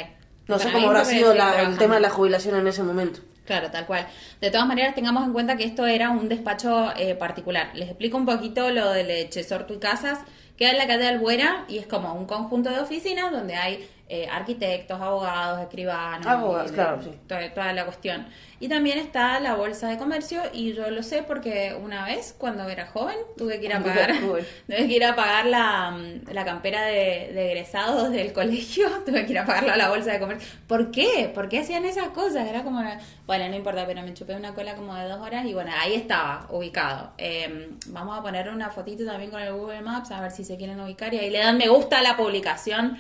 No 0.46 0.58
sé 0.58 0.70
cómo 0.72 0.88
habrá 0.88 1.04
sido 1.06 1.32
la- 1.32 1.62
el 1.62 1.78
tema 1.78 1.94
de 1.94 2.00
la 2.02 2.10
jubilación 2.10 2.56
en 2.56 2.66
ese 2.66 2.82
momento. 2.82 3.20
Claro, 3.46 3.70
tal 3.70 3.86
cual. 3.86 4.06
De 4.42 4.50
todas 4.50 4.66
maneras, 4.66 4.94
tengamos 4.94 5.24
en 5.24 5.32
cuenta 5.32 5.56
que 5.56 5.64
esto 5.64 5.86
era 5.86 6.10
un 6.10 6.28
despacho 6.28 6.92
eh, 6.96 7.14
particular. 7.14 7.70
Les 7.74 7.88
explico 7.88 8.16
un 8.18 8.26
poquito 8.26 8.70
lo 8.70 8.90
de 8.90 9.04
Lechesorto 9.04 9.72
y 9.74 9.78
Casas. 9.78 10.18
Queda 10.60 10.72
en 10.72 10.76
la 10.76 10.86
calle 10.86 11.06
Albuera 11.06 11.64
y 11.68 11.78
es 11.78 11.86
como 11.86 12.12
un 12.12 12.26
conjunto 12.26 12.68
de 12.68 12.80
oficinas 12.80 13.32
donde 13.32 13.54
hay 13.54 13.88
eh, 14.12 14.26
arquitectos, 14.30 15.00
abogados, 15.00 15.60
escribanos. 15.60 16.26
Abogados, 16.26 16.70
y- 16.70 16.74
claro, 16.74 17.02
sí. 17.02 17.10
Toda, 17.28 17.54
toda 17.54 17.72
la 17.72 17.84
cuestión. 17.84 18.26
Y 18.58 18.68
también 18.68 18.98
está 18.98 19.40
la 19.40 19.54
bolsa 19.54 19.88
de 19.88 19.96
comercio 19.96 20.42
y 20.52 20.74
yo 20.74 20.90
lo 20.90 21.02
sé 21.02 21.22
porque 21.22 21.74
una 21.82 22.04
vez, 22.04 22.34
cuando 22.36 22.68
era 22.68 22.86
joven, 22.86 23.16
tuve 23.38 23.58
que 23.58 23.66
ir 23.66 23.72
a 23.72 23.82
pagar, 23.82 24.12
tuve 24.20 24.44
que 24.66 24.84
ir 24.96 25.04
a 25.04 25.16
pagar 25.16 25.46
la, 25.46 25.92
mm, 25.92 26.30
la 26.32 26.44
campera 26.44 26.82
de, 26.82 27.30
de 27.32 27.52
egresados 27.52 28.10
del 28.10 28.32
colegio, 28.34 28.88
tuve 29.06 29.24
que 29.24 29.32
ir 29.32 29.38
a 29.38 29.46
pagarlo 29.46 29.72
a 29.72 29.76
la 29.76 29.88
bolsa 29.88 30.12
de 30.12 30.18
comercio. 30.18 30.46
¿Por 30.66 30.90
qué? 30.90 31.30
¿Por 31.34 31.48
qué 31.48 31.60
hacían 31.60 31.84
esas 31.86 32.08
cosas? 32.08 32.46
Era 32.48 32.62
como, 32.62 32.82
bueno, 33.26 33.48
no 33.48 33.54
importa, 33.56 33.86
pero 33.86 34.02
me 34.02 34.12
chupé 34.12 34.34
una 34.34 34.52
cola 34.54 34.74
como 34.74 34.94
de 34.94 35.08
dos 35.08 35.20
horas 35.20 35.46
y 35.46 35.54
bueno, 35.54 35.70
ahí 35.80 35.94
estaba, 35.94 36.46
ubicado. 36.50 37.12
Eh, 37.16 37.70
vamos 37.86 38.18
a 38.18 38.22
poner 38.22 38.50
una 38.50 38.68
fotito 38.70 39.06
también 39.06 39.30
con 39.30 39.40
el 39.40 39.52
Google 39.54 39.80
Maps, 39.82 40.10
a 40.10 40.20
ver 40.20 40.32
si 40.32 40.44
se 40.44 40.56
quieren 40.58 40.78
ubicar 40.80 41.14
y 41.14 41.18
ahí 41.18 41.30
le 41.30 41.38
dan 41.38 41.56
me 41.56 41.68
gusta 41.68 42.00
a 42.00 42.02
la 42.02 42.16
publicación. 42.16 42.98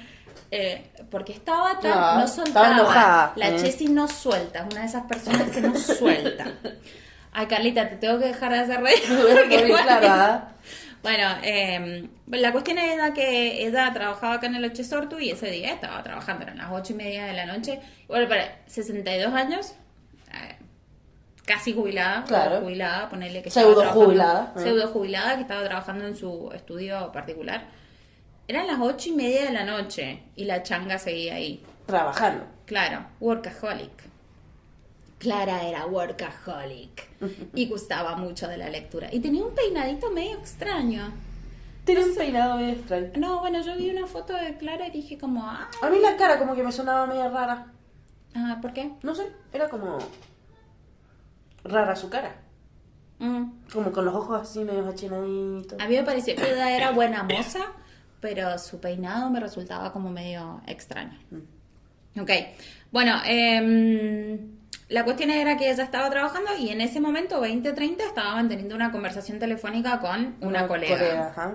Eh, 0.50 0.90
porque 1.10 1.32
estaba 1.32 1.78
tan, 1.80 1.92
Ah, 1.94 2.14
no 2.18 2.24
estaba 2.24 2.44
soltaba. 2.46 2.72
enojada, 2.72 3.32
La 3.36 3.48
eh. 3.50 3.56
Chessy 3.60 3.88
no 3.88 4.08
suelta, 4.08 4.60
es 4.60 4.72
una 4.72 4.80
de 4.82 4.86
esas 4.86 5.04
personas 5.06 5.50
que 5.50 5.60
no 5.60 5.74
suelta. 5.76 6.46
Ay, 7.32 7.46
Carlita, 7.46 7.88
te 7.88 7.96
tengo 7.96 8.18
que 8.18 8.26
dejar 8.26 8.52
de 8.52 8.58
hacer 8.58 8.80
reír. 8.82 9.00
porque, 9.08 9.66
bueno, 9.68 9.88
¿ah? 10.08 10.48
bueno, 11.02 11.28
eh, 11.44 12.08
la 12.26 12.50
cuestión 12.52 12.78
era 12.78 13.12
que 13.14 13.64
ella 13.66 13.92
trabajaba 13.92 14.34
acá 14.34 14.46
en 14.48 14.56
el 14.56 14.64
Ochesortu 14.64 15.18
y 15.18 15.30
ese 15.30 15.48
día 15.50 15.72
estaba 15.74 16.02
trabajando, 16.02 16.42
eran 16.44 16.58
las 16.58 16.70
ocho 16.72 16.92
y 16.92 16.96
media 16.96 17.26
de 17.26 17.32
la 17.34 17.46
noche. 17.46 17.80
Bueno, 18.08 18.28
para 18.28 18.58
62 18.66 19.32
años, 19.32 19.74
eh, 20.32 20.56
casi 21.46 21.72
jubilada, 21.72 22.24
Claro. 22.24 22.60
jubilada, 22.60 23.08
ponerle 23.08 23.42
que 23.42 23.50
Pseudo 23.50 23.84
jubilada, 23.92 24.52
eh. 24.56 24.60
Pseudo 24.60 24.88
jubilada, 24.88 25.36
que 25.36 25.42
estaba 25.42 25.62
trabajando 25.64 26.06
en 26.06 26.16
su 26.16 26.50
estudio 26.52 27.10
particular. 27.12 27.62
Eran 28.50 28.66
las 28.66 28.80
ocho 28.80 29.10
y 29.10 29.12
media 29.12 29.44
de 29.44 29.52
la 29.52 29.62
noche 29.62 30.24
y 30.34 30.44
la 30.44 30.64
changa 30.64 30.98
seguía 30.98 31.36
ahí. 31.36 31.62
Trabajando. 31.86 32.42
Claro, 32.66 33.06
workaholic. 33.20 33.92
Clara 35.20 35.68
era 35.68 35.86
workaholic 35.86 37.10
y 37.54 37.68
gustaba 37.68 38.16
mucho 38.16 38.48
de 38.48 38.56
la 38.56 38.68
lectura. 38.68 39.08
Y 39.12 39.20
tenía 39.20 39.44
un 39.44 39.54
peinadito 39.54 40.10
medio 40.10 40.36
extraño. 40.36 41.12
Tiene 41.84 42.04
un 42.06 42.14
peinado 42.16 42.56
medio 42.56 42.72
extraño. 42.72 43.10
No, 43.18 43.38
bueno, 43.38 43.62
yo 43.62 43.76
vi 43.76 43.88
una 43.88 44.08
foto 44.08 44.32
de 44.32 44.56
Clara 44.56 44.88
y 44.88 44.90
dije 44.90 45.16
como, 45.16 45.46
ah, 45.46 45.70
A 45.80 45.88
mí 45.88 46.00
la 46.00 46.16
cara 46.16 46.36
como 46.36 46.56
que 46.56 46.64
me 46.64 46.72
sonaba 46.72 47.06
media 47.06 47.28
rara. 47.28 47.66
ah, 48.34 48.58
¿por 48.60 48.72
qué? 48.72 48.90
No 49.04 49.14
sé, 49.14 49.30
era 49.52 49.68
como 49.68 49.96
rara 51.62 51.94
su 51.94 52.10
cara. 52.10 52.34
Mm. 53.20 53.44
Como 53.72 53.92
con 53.92 54.04
los 54.04 54.14
ojos 54.16 54.42
así 54.42 54.64
medio 54.64 54.88
achinaditos. 54.88 55.78
A 55.78 55.86
mí 55.86 55.94
me 55.94 56.02
pareció 56.02 56.34
que 56.34 56.50
era 56.50 56.90
buena 56.90 57.22
moza, 57.22 57.60
pero 58.20 58.58
su 58.58 58.80
peinado 58.80 59.30
me 59.30 59.40
resultaba 59.40 59.92
como 59.92 60.10
medio 60.10 60.60
extraño. 60.66 61.18
Ok, 62.20 62.30
bueno, 62.90 63.20
em, 63.24 64.38
la 64.88 65.04
cuestión 65.04 65.30
era 65.30 65.56
que 65.56 65.70
ella 65.70 65.84
estaba 65.84 66.10
trabajando 66.10 66.50
y 66.58 66.70
en 66.70 66.80
ese 66.80 67.00
momento, 67.00 67.36
2030, 67.36 68.04
estaba 68.04 68.34
manteniendo 68.34 68.74
una 68.74 68.90
conversación 68.92 69.38
telefónica 69.38 70.00
con 70.00 70.36
una, 70.40 70.66
colega. 70.66 71.28
ajá. 71.28 71.54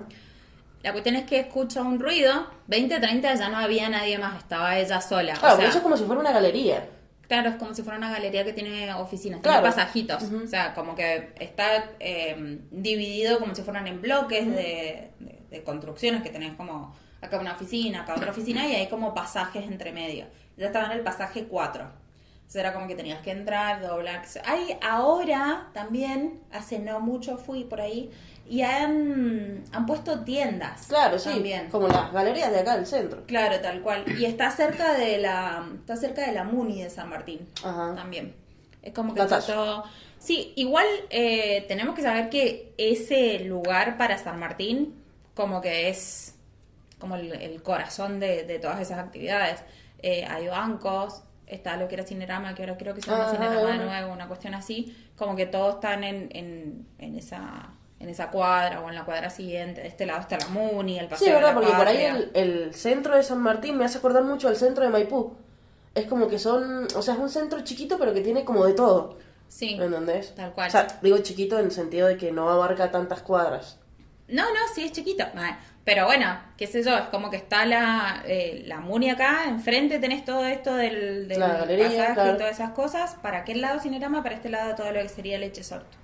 La 0.82 0.92
cuestión 0.92 1.16
es 1.16 1.24
que 1.24 1.40
escucha 1.40 1.82
un 1.82 1.98
ruido, 1.98 2.48
2030 2.68 3.34
ya 3.34 3.48
no 3.48 3.58
había 3.58 3.88
nadie 3.88 4.18
más, 4.18 4.38
estaba 4.38 4.78
ella 4.78 5.00
sola. 5.00 5.34
Claro, 5.34 5.54
o 5.54 5.58
sea, 5.58 5.68
eso 5.68 5.78
es 5.78 5.82
como 5.82 5.96
si 5.96 6.04
fuera 6.04 6.20
una 6.20 6.32
galería. 6.32 6.86
Claro, 7.28 7.48
es 7.50 7.56
como 7.56 7.74
si 7.74 7.82
fuera 7.82 7.98
una 7.98 8.10
galería 8.10 8.44
que 8.44 8.52
tiene 8.52 8.94
oficinas, 8.94 9.40
Claro. 9.40 9.62
tiene 9.62 9.74
pasajitos. 9.74 10.22
O 10.22 10.46
sea, 10.46 10.74
como 10.74 10.94
que 10.94 11.32
está 11.40 11.90
eh, 11.98 12.60
dividido 12.70 13.40
como 13.40 13.52
si 13.54 13.62
fueran 13.62 13.88
en 13.88 14.00
bloques 14.00 14.46
de, 14.46 15.10
de- 15.18 15.35
de 15.50 15.62
construcciones 15.62 16.22
que 16.22 16.30
tenés 16.30 16.54
como 16.54 16.94
acá 17.20 17.38
una 17.38 17.54
oficina, 17.54 18.02
acá 18.02 18.14
otra 18.14 18.30
oficina 18.30 18.66
y 18.66 18.74
hay 18.74 18.88
como 18.88 19.14
pasajes 19.14 19.64
entre 19.64 19.92
medio. 19.92 20.26
Ya 20.56 20.66
estaba 20.66 20.86
en 20.86 20.92
el 20.92 21.00
pasaje 21.00 21.44
4. 21.44 21.84
Entonces 22.36 22.60
era 22.60 22.72
como 22.72 22.86
que 22.86 22.94
tenías 22.94 23.20
que 23.22 23.32
entrar, 23.32 23.82
doblar. 23.82 24.22
Hay 24.44 24.78
ahora 24.80 25.68
también, 25.74 26.40
hace 26.52 26.78
no 26.78 27.00
mucho 27.00 27.38
fui 27.38 27.64
por 27.64 27.80
ahí, 27.80 28.12
y 28.48 28.62
han, 28.62 29.64
han 29.72 29.86
puesto 29.86 30.20
tiendas. 30.20 30.86
Claro, 30.86 31.18
sí. 31.18 31.30
También. 31.30 31.68
Como 31.68 31.88
las 31.88 32.12
galerías 32.12 32.52
de 32.52 32.60
acá 32.60 32.76
del 32.76 32.86
centro. 32.86 33.24
Claro, 33.26 33.60
tal 33.60 33.82
cual. 33.82 34.04
Y 34.16 34.24
está 34.24 34.50
cerca 34.52 34.92
de 34.92 35.18
la 35.18 35.66
está 35.80 35.96
cerca 35.96 36.24
de 36.24 36.32
la 36.32 36.44
Muni 36.44 36.82
de 36.82 36.90
San 36.90 37.08
Martín. 37.08 37.48
Ajá. 37.64 37.94
También. 37.96 38.34
Es 38.82 38.92
como 38.92 39.14
que 39.14 39.24
todo... 39.24 39.84
Sí, 40.18 40.52
igual 40.56 40.86
eh, 41.10 41.64
tenemos 41.68 41.94
que 41.94 42.02
saber 42.02 42.30
que 42.30 42.72
ese 42.78 43.40
lugar 43.40 43.98
para 43.98 44.16
San 44.18 44.38
Martín 44.38 44.94
como 45.36 45.60
que 45.60 45.88
es 45.88 46.34
como 46.98 47.14
el, 47.14 47.32
el 47.34 47.62
corazón 47.62 48.18
de, 48.18 48.42
de 48.42 48.58
todas 48.58 48.80
esas 48.80 48.98
actividades. 48.98 49.60
Eh, 50.02 50.24
hay 50.24 50.48
bancos, 50.48 51.22
está 51.46 51.76
lo 51.76 51.86
que 51.86 51.94
era 51.94 52.04
Cinerama, 52.04 52.54
que 52.54 52.62
ahora 52.62 52.76
creo 52.76 52.94
que 52.94 53.02
se 53.02 53.10
llama 53.10 53.26
Ah, 53.28 53.30
Cinerama 53.30 53.70
de 53.72 53.78
nuevo, 53.78 54.12
una 54.12 54.26
cuestión 54.26 54.54
así. 54.54 54.96
Como 55.16 55.36
que 55.36 55.46
todos 55.46 55.76
están 55.76 56.02
en, 56.02 56.28
en, 56.32 56.86
en 56.98 57.16
esa 57.16 57.70
en 57.98 58.10
esa 58.10 58.30
cuadra 58.30 58.82
o 58.82 58.90
en 58.90 58.94
la 58.94 59.04
cuadra 59.06 59.30
siguiente. 59.30 59.80
De 59.80 59.88
este 59.88 60.04
lado 60.04 60.20
está 60.20 60.36
la 60.38 60.48
Muni, 60.48 60.98
el 60.98 61.08
paseo 61.08 61.26
Sí, 61.26 61.30
de 61.30 61.34
verdad, 61.34 61.54
la 61.54 61.60
porque 61.60 61.72
por 61.72 61.86
ahí 61.88 62.02
el, 62.02 62.30
el 62.34 62.74
centro 62.74 63.16
de 63.16 63.22
San 63.22 63.38
Martín 63.40 63.78
me 63.78 63.86
hace 63.86 63.98
acordar 63.98 64.22
mucho 64.24 64.48
al 64.48 64.56
centro 64.56 64.84
de 64.84 64.90
Maipú. 64.90 65.34
Es 65.94 66.06
como 66.06 66.28
que 66.28 66.38
son, 66.38 66.86
o 66.94 67.00
sea, 67.00 67.14
es 67.14 67.20
un 67.20 67.30
centro 67.30 67.60
chiquito 67.62 67.98
pero 67.98 68.12
que 68.12 68.20
tiene 68.20 68.44
como 68.44 68.66
de 68.66 68.74
todo. 68.74 69.16
Sí, 69.48 69.78
¿Entendés? 69.80 70.34
tal 70.34 70.52
cual. 70.52 70.68
O 70.68 70.70
sea, 70.70 70.86
digo 71.00 71.18
chiquito 71.18 71.58
en 71.58 71.66
el 71.66 71.70
sentido 71.72 72.06
de 72.06 72.18
que 72.18 72.32
no 72.32 72.50
abarca 72.50 72.90
tantas 72.90 73.22
cuadras. 73.22 73.78
No, 74.28 74.42
no, 74.44 74.60
sí, 74.74 74.84
es 74.84 74.92
chiquito. 74.92 75.24
Pero 75.84 76.06
bueno, 76.06 76.36
qué 76.56 76.66
sé 76.66 76.82
yo, 76.82 76.96
es 76.96 77.04
como 77.10 77.30
que 77.30 77.36
está 77.36 77.64
la, 77.64 78.24
eh, 78.26 78.64
la 78.66 78.80
Muni 78.80 79.10
acá, 79.10 79.44
enfrente 79.46 80.00
tenés 80.00 80.24
todo 80.24 80.44
esto 80.44 80.74
del, 80.74 81.28
del 81.28 81.38
La 81.38 81.58
galería, 81.58 81.86
pasaje 81.86 82.14
claro. 82.14 82.34
y 82.34 82.38
todas 82.38 82.52
esas 82.54 82.70
cosas. 82.70 83.14
¿Para 83.22 83.38
aquel 83.38 83.60
lado 83.60 83.78
Cinerama? 83.78 84.22
Para 84.24 84.34
este 84.34 84.48
lado 84.48 84.74
todo 84.74 84.90
lo 84.90 85.00
que 85.00 85.08
sería 85.08 85.38
Leche 85.38 85.62
Sorto. 85.62 85.96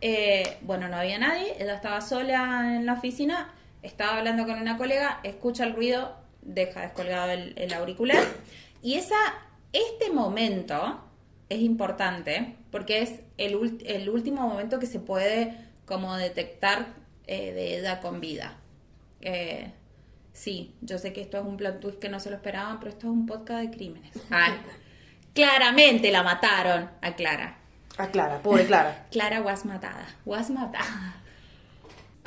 Eh, 0.00 0.56
bueno, 0.62 0.88
no 0.88 0.96
había 0.96 1.18
nadie, 1.18 1.54
ella 1.58 1.74
estaba 1.74 2.00
sola 2.00 2.76
en 2.76 2.86
la 2.86 2.94
oficina, 2.94 3.52
estaba 3.82 4.16
hablando 4.16 4.46
con 4.46 4.58
una 4.58 4.78
colega, 4.78 5.20
escucha 5.22 5.64
el 5.64 5.74
ruido, 5.74 6.16
deja 6.40 6.80
descolgado 6.80 7.30
el, 7.30 7.52
el 7.58 7.74
auricular. 7.74 8.24
Y 8.82 8.94
esa, 8.94 9.18
este 9.74 10.10
momento 10.10 11.04
es 11.50 11.60
importante 11.60 12.56
porque 12.70 13.02
es 13.02 13.20
el, 13.36 13.78
el 13.84 14.08
último 14.08 14.48
momento 14.48 14.78
que 14.78 14.86
se 14.86 15.00
puede 15.00 15.54
como 15.84 16.16
detectar 16.16 16.86
eh, 17.30 17.52
de 17.52 17.78
ella 17.78 18.00
con 18.00 18.20
vida. 18.20 18.56
Eh, 19.20 19.70
sí, 20.32 20.74
yo 20.80 20.98
sé 20.98 21.12
que 21.12 21.20
esto 21.20 21.38
es 21.38 21.44
un 21.44 21.56
plot 21.56 21.78
twist 21.78 22.00
que 22.00 22.08
no 22.08 22.18
se 22.18 22.28
lo 22.28 22.34
esperaban, 22.34 22.80
pero 22.80 22.90
esto 22.90 23.06
es 23.06 23.12
un 23.12 23.24
podcast 23.24 23.60
de 23.60 23.70
crímenes. 23.70 24.10
Ah, 24.32 24.56
claramente 25.32 26.10
la 26.10 26.24
mataron 26.24 26.90
a 27.00 27.14
Clara. 27.14 27.56
Ah, 27.98 28.08
Clara, 28.08 28.42
pobre 28.42 28.66
Clara. 28.66 29.06
Clara 29.12 29.42
was 29.42 29.64
matada, 29.64 30.08
was 30.24 30.50
matada. 30.50 31.22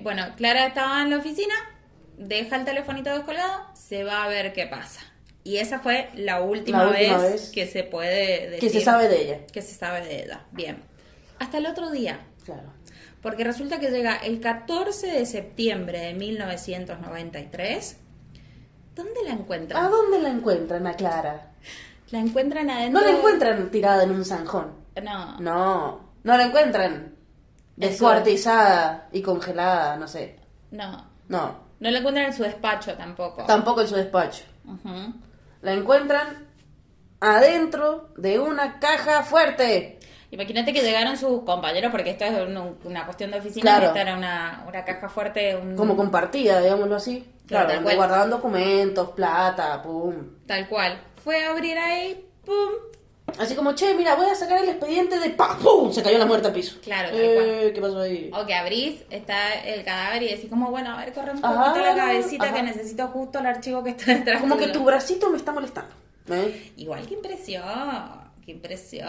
Bueno, 0.02 0.24
Clara 0.38 0.68
estaba 0.68 1.02
en 1.02 1.10
la 1.10 1.18
oficina, 1.18 1.54
deja 2.18 2.56
el 2.56 2.64
telefonito 2.64 3.10
descolgado, 3.10 3.66
se 3.74 4.06
va 4.06 4.24
a 4.24 4.30
ver 4.30 4.54
qué 4.54 4.68
pasa. 4.68 5.02
Y 5.44 5.58
esa 5.58 5.80
fue 5.80 6.12
la 6.16 6.40
última, 6.40 6.86
La 6.86 6.92
última 6.92 7.18
vez, 7.18 7.32
vez 7.32 7.52
que 7.52 7.68
se 7.68 7.84
puede 7.84 8.52
decir. 8.52 8.72
que 8.72 8.80
se 8.80 8.86
sabe 8.86 9.10
de 9.10 9.22
ella. 9.22 9.40
Que 9.52 9.62
se 9.62 9.76
sabe 9.76 10.00
de 10.06 10.24
ella. 10.24 10.46
Bien. 10.52 10.82
Hasta 11.40 11.58
el 11.58 11.66
otro 11.66 11.92
día. 11.92 12.22
Claro. 12.46 12.72
Porque 13.24 13.44
resulta 13.44 13.80
que 13.80 13.90
llega 13.90 14.18
el 14.18 14.40
14 14.42 15.08
de 15.08 15.26
septiembre 15.26 16.00
de 16.00 16.14
1993. 16.14 17.98
¿Dónde 18.96 19.24
la 19.26 19.32
encuentran? 19.32 19.84
¿A 19.86 19.90
dónde 19.90 20.20
la 20.20 20.30
encuentran 20.30 20.86
a 20.86 20.94
Clara? 20.94 21.54
La 22.12 22.20
encuentran 22.20 22.70
adentro. 22.70 23.00
No 23.02 23.08
la 23.08 23.18
encuentran 23.18 23.72
tirada 23.72 24.04
en 24.04 24.12
un 24.12 24.26
zanjón. 24.26 24.74
No. 25.02 25.40
No, 25.40 26.12
no 26.24 26.38
la 26.38 26.44
encuentran 26.44 27.16
descuartizada 27.76 29.08
y 29.12 29.22
congelada, 29.22 29.96
no 29.98 30.08
sé. 30.08 30.36
No. 30.72 31.12
No, 31.28 31.60
No 31.80 31.90
la 31.90 32.00
encuentran 32.00 32.28
en 32.28 32.34
su 32.34 32.44
despacho 32.44 32.94
tampoco. 32.96 33.46
tampoco 33.46 33.82
en 33.82 33.88
su 33.88 33.96
despacho. 33.96 34.44
La 35.62 35.74
encuentran 35.74 36.48
adentro 37.20 38.10
de 38.18 38.38
una 38.38 38.80
caja 38.80 39.24
fuerte. 39.24 40.00
Imagínate 40.34 40.74
que 40.74 40.82
llegaron 40.82 41.16
sus 41.16 41.44
compañeros, 41.44 41.92
porque 41.92 42.10
esto 42.10 42.26
es 42.26 42.48
una, 42.48 42.64
una 42.84 43.06
cuestión 43.06 43.30
de 43.32 43.38
oficina, 43.40 43.62
Claro. 43.64 43.88
esta 43.88 44.02
era 44.02 44.18
una, 44.18 44.64
una 44.68 44.84
caja 44.84 45.08
fuerte, 45.08 45.56
un- 45.56 45.76
Como 45.76 45.96
compartida, 45.96 46.60
digámoslo 46.60 46.96
así. 46.96 47.20
Claro, 47.20 47.28
Claro, 47.48 47.68
tal 47.68 47.76
donde 47.76 47.84
cual. 47.86 47.96
guardaban 47.98 48.30
documentos, 48.32 49.10
plata, 49.12 49.82
pum. 49.84 50.16
tal 50.48 50.68
cual. 50.68 51.00
Fue 51.24 51.44
a 51.46 51.52
abrir 51.52 51.78
ahí, 51.78 52.26
¡pum! 52.46 52.56
Así 53.40 53.56
como, 53.56 53.74
che, 53.74 53.94
mira, 53.94 54.16
voy 54.16 54.26
a 54.26 54.36
sacar 54.36 54.62
el 54.62 54.70
expediente 54.70 55.18
de 55.20 55.30
pa, 55.30 55.58
¡pum! 55.58 55.92
Se 55.92 56.02
cayó 56.04 56.18
la 56.18 56.26
muerte 56.26 56.48
al 56.48 56.54
piso. 56.54 56.78
Claro, 56.84 57.10
tal 57.10 57.20
eh, 57.22 57.72
¿Qué 57.74 57.80
pasó 57.82 58.00
ahí? 58.02 58.30
O 58.34 58.46
que 58.46 58.54
abrís, 58.56 59.04
está 59.10 59.54
el 59.54 59.84
cadáver 59.84 60.24
y 60.24 60.30
decís 60.30 60.50
como, 60.50 60.70
bueno, 60.72 60.92
a 60.92 60.98
ver, 60.98 61.14
corre 61.14 61.32
un 61.32 61.46
Ajá, 61.46 61.66
poquito 61.74 61.86
la 61.86 61.96
cabecita 61.96 62.46
ajá. 62.46 62.54
que 62.56 62.64
necesito 62.64 63.08
justo 63.10 63.40
el 63.40 63.46
archivo 63.46 63.84
que 63.84 63.92
está 63.92 64.14
detrás. 64.16 64.42
Como 64.42 64.58
que 64.58 64.68
tu 64.70 64.84
bracito 64.84 65.30
me 65.30 65.38
está 65.38 65.52
molestando. 65.52 65.94
¿eh? 66.30 66.72
Igual 66.78 67.06
que 67.08 67.14
impresión, 67.14 67.64
qué 68.46 68.52
impresión. 68.52 69.08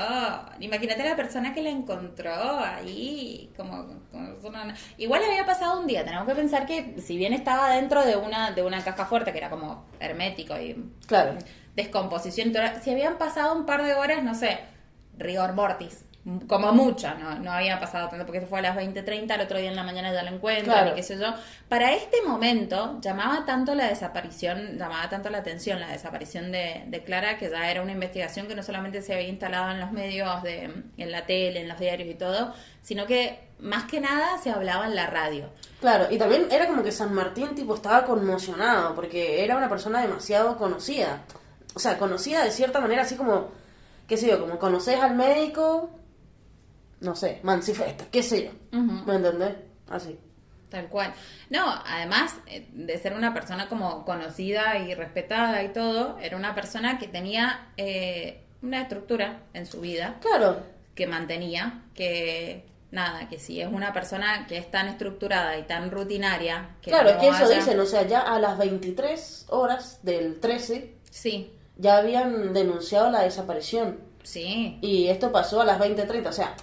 Imagínate 0.60 1.04
la 1.04 1.16
persona 1.16 1.52
que 1.52 1.62
la 1.62 1.70
encontró 1.70 2.32
ahí, 2.60 3.50
como, 3.56 3.84
como 4.10 4.32
una- 4.48 4.74
igual 4.98 5.22
había 5.24 5.44
pasado 5.44 5.80
un 5.80 5.86
día. 5.86 6.04
Tenemos 6.04 6.26
que 6.28 6.34
pensar 6.34 6.66
que 6.66 7.00
si 7.00 7.16
bien 7.16 7.32
estaba 7.32 7.70
dentro 7.74 8.04
de 8.04 8.16
una 8.16 8.52
de 8.52 8.62
una 8.62 8.82
caja 8.84 9.06
fuerte 9.06 9.32
que 9.32 9.38
era 9.38 9.50
como 9.50 9.86
hermético 10.00 10.58
y 10.58 10.76
Claro. 11.06 11.36
descomposición, 11.74 12.52
si 12.82 12.90
habían 12.90 13.18
pasado 13.18 13.54
un 13.54 13.66
par 13.66 13.82
de 13.82 13.94
horas, 13.94 14.22
no 14.22 14.34
sé, 14.34 14.58
rigor 15.18 15.52
mortis. 15.54 16.04
Como 16.48 16.72
mucho, 16.72 17.12
no, 17.16 17.34
no 17.38 17.52
había 17.52 17.78
pasado 17.78 18.08
tanto 18.08 18.24
porque 18.24 18.40
se 18.40 18.46
fue 18.46 18.60
a 18.60 18.62
las 18.62 18.76
20.30, 18.78 19.34
el 19.34 19.40
otro 19.42 19.58
día 19.58 19.68
en 19.68 19.76
la 19.76 19.82
mañana 19.82 20.10
ya 20.10 20.22
lo 20.22 20.30
encuentran 20.34 20.64
Claro. 20.74 20.92
y 20.92 20.94
qué 20.94 21.02
sé 21.02 21.18
yo. 21.18 21.34
Para 21.68 21.92
este 21.92 22.22
momento 22.22 22.98
llamaba 23.02 23.44
tanto 23.44 23.74
la 23.74 23.88
desaparición, 23.88 24.78
llamaba 24.78 25.10
tanto 25.10 25.28
la 25.28 25.38
atención 25.38 25.80
la 25.80 25.88
desaparición 25.88 26.50
de, 26.50 26.84
de 26.86 27.04
Clara, 27.04 27.36
que 27.36 27.50
ya 27.50 27.70
era 27.70 27.82
una 27.82 27.92
investigación 27.92 28.46
que 28.46 28.54
no 28.54 28.62
solamente 28.62 29.02
se 29.02 29.12
había 29.12 29.28
instalado 29.28 29.70
en 29.72 29.80
los 29.80 29.92
medios, 29.92 30.42
de, 30.42 30.70
en 30.96 31.12
la 31.12 31.26
tele, 31.26 31.60
en 31.60 31.68
los 31.68 31.78
diarios 31.78 32.08
y 32.08 32.14
todo, 32.14 32.54
sino 32.80 33.04
que 33.04 33.40
más 33.58 33.84
que 33.84 34.00
nada 34.00 34.38
se 34.38 34.50
hablaba 34.50 34.86
en 34.86 34.94
la 34.94 35.06
radio. 35.06 35.50
Claro, 35.80 36.06
y 36.10 36.16
también 36.16 36.46
era 36.50 36.66
como 36.66 36.82
que 36.82 36.90
San 36.92 37.12
Martín 37.12 37.54
tipo 37.54 37.74
estaba 37.74 38.04
conmocionado 38.06 38.94
porque 38.94 39.44
era 39.44 39.56
una 39.58 39.68
persona 39.68 40.00
demasiado 40.00 40.56
conocida. 40.56 41.20
O 41.74 41.78
sea, 41.78 41.98
conocida 41.98 42.42
de 42.44 42.50
cierta 42.50 42.80
manera, 42.80 43.02
así 43.02 43.14
como, 43.16 43.48
qué 44.08 44.16
sé 44.16 44.28
yo, 44.28 44.40
como 44.40 44.58
conoces 44.58 44.98
al 45.00 45.14
médico, 45.14 45.90
no 47.04 47.14
sé, 47.14 47.40
Mancifesta, 47.42 48.04
qué 48.10 48.22
sé 48.22 48.44
yo. 48.44 48.78
¿Me 49.06 49.14
entendés? 49.16 49.54
Así. 49.88 50.18
Tal 50.70 50.88
cual. 50.88 51.12
No, 51.50 51.66
además 51.86 52.34
eh, 52.46 52.66
de 52.72 52.98
ser 52.98 53.12
una 53.14 53.32
persona 53.32 53.68
como 53.68 54.04
conocida 54.04 54.78
y 54.78 54.94
respetada 54.94 55.62
y 55.62 55.68
todo, 55.72 56.18
era 56.18 56.36
una 56.36 56.54
persona 56.54 56.98
que 56.98 57.06
tenía 57.06 57.68
eh, 57.76 58.42
una 58.62 58.80
estructura 58.82 59.42
en 59.52 59.66
su 59.66 59.80
vida 59.80 60.16
Claro, 60.20 60.58
que 60.96 61.06
mantenía, 61.06 61.82
que 61.94 62.64
nada, 62.90 63.28
que 63.28 63.38
si 63.38 63.60
es 63.60 63.68
una 63.70 63.92
persona 63.92 64.46
que 64.48 64.56
es 64.56 64.70
tan 64.70 64.88
estructurada 64.88 65.56
y 65.58 65.62
tan 65.64 65.90
rutinaria, 65.92 66.70
que 66.80 66.90
claro, 66.90 67.10
es 67.10 67.16
que 67.18 67.28
eso 67.28 67.44
haya- 67.44 67.56
dicen, 67.56 67.78
o 67.78 67.86
sea, 67.86 68.02
ya 68.06 68.20
a 68.22 68.38
las 68.40 68.56
23 68.58 69.46
horas 69.50 70.00
del 70.02 70.40
13 70.40 70.94
Sí, 71.10 71.52
ya 71.76 71.98
habían 71.98 72.52
denunciado 72.52 73.10
la 73.10 73.22
desaparición. 73.22 74.00
sí, 74.24 74.78
Y 74.80 75.06
esto 75.08 75.30
pasó 75.30 75.60
a 75.60 75.64
las 75.64 75.78
20.30, 75.78 76.28
o 76.28 76.32
sea, 76.32 76.54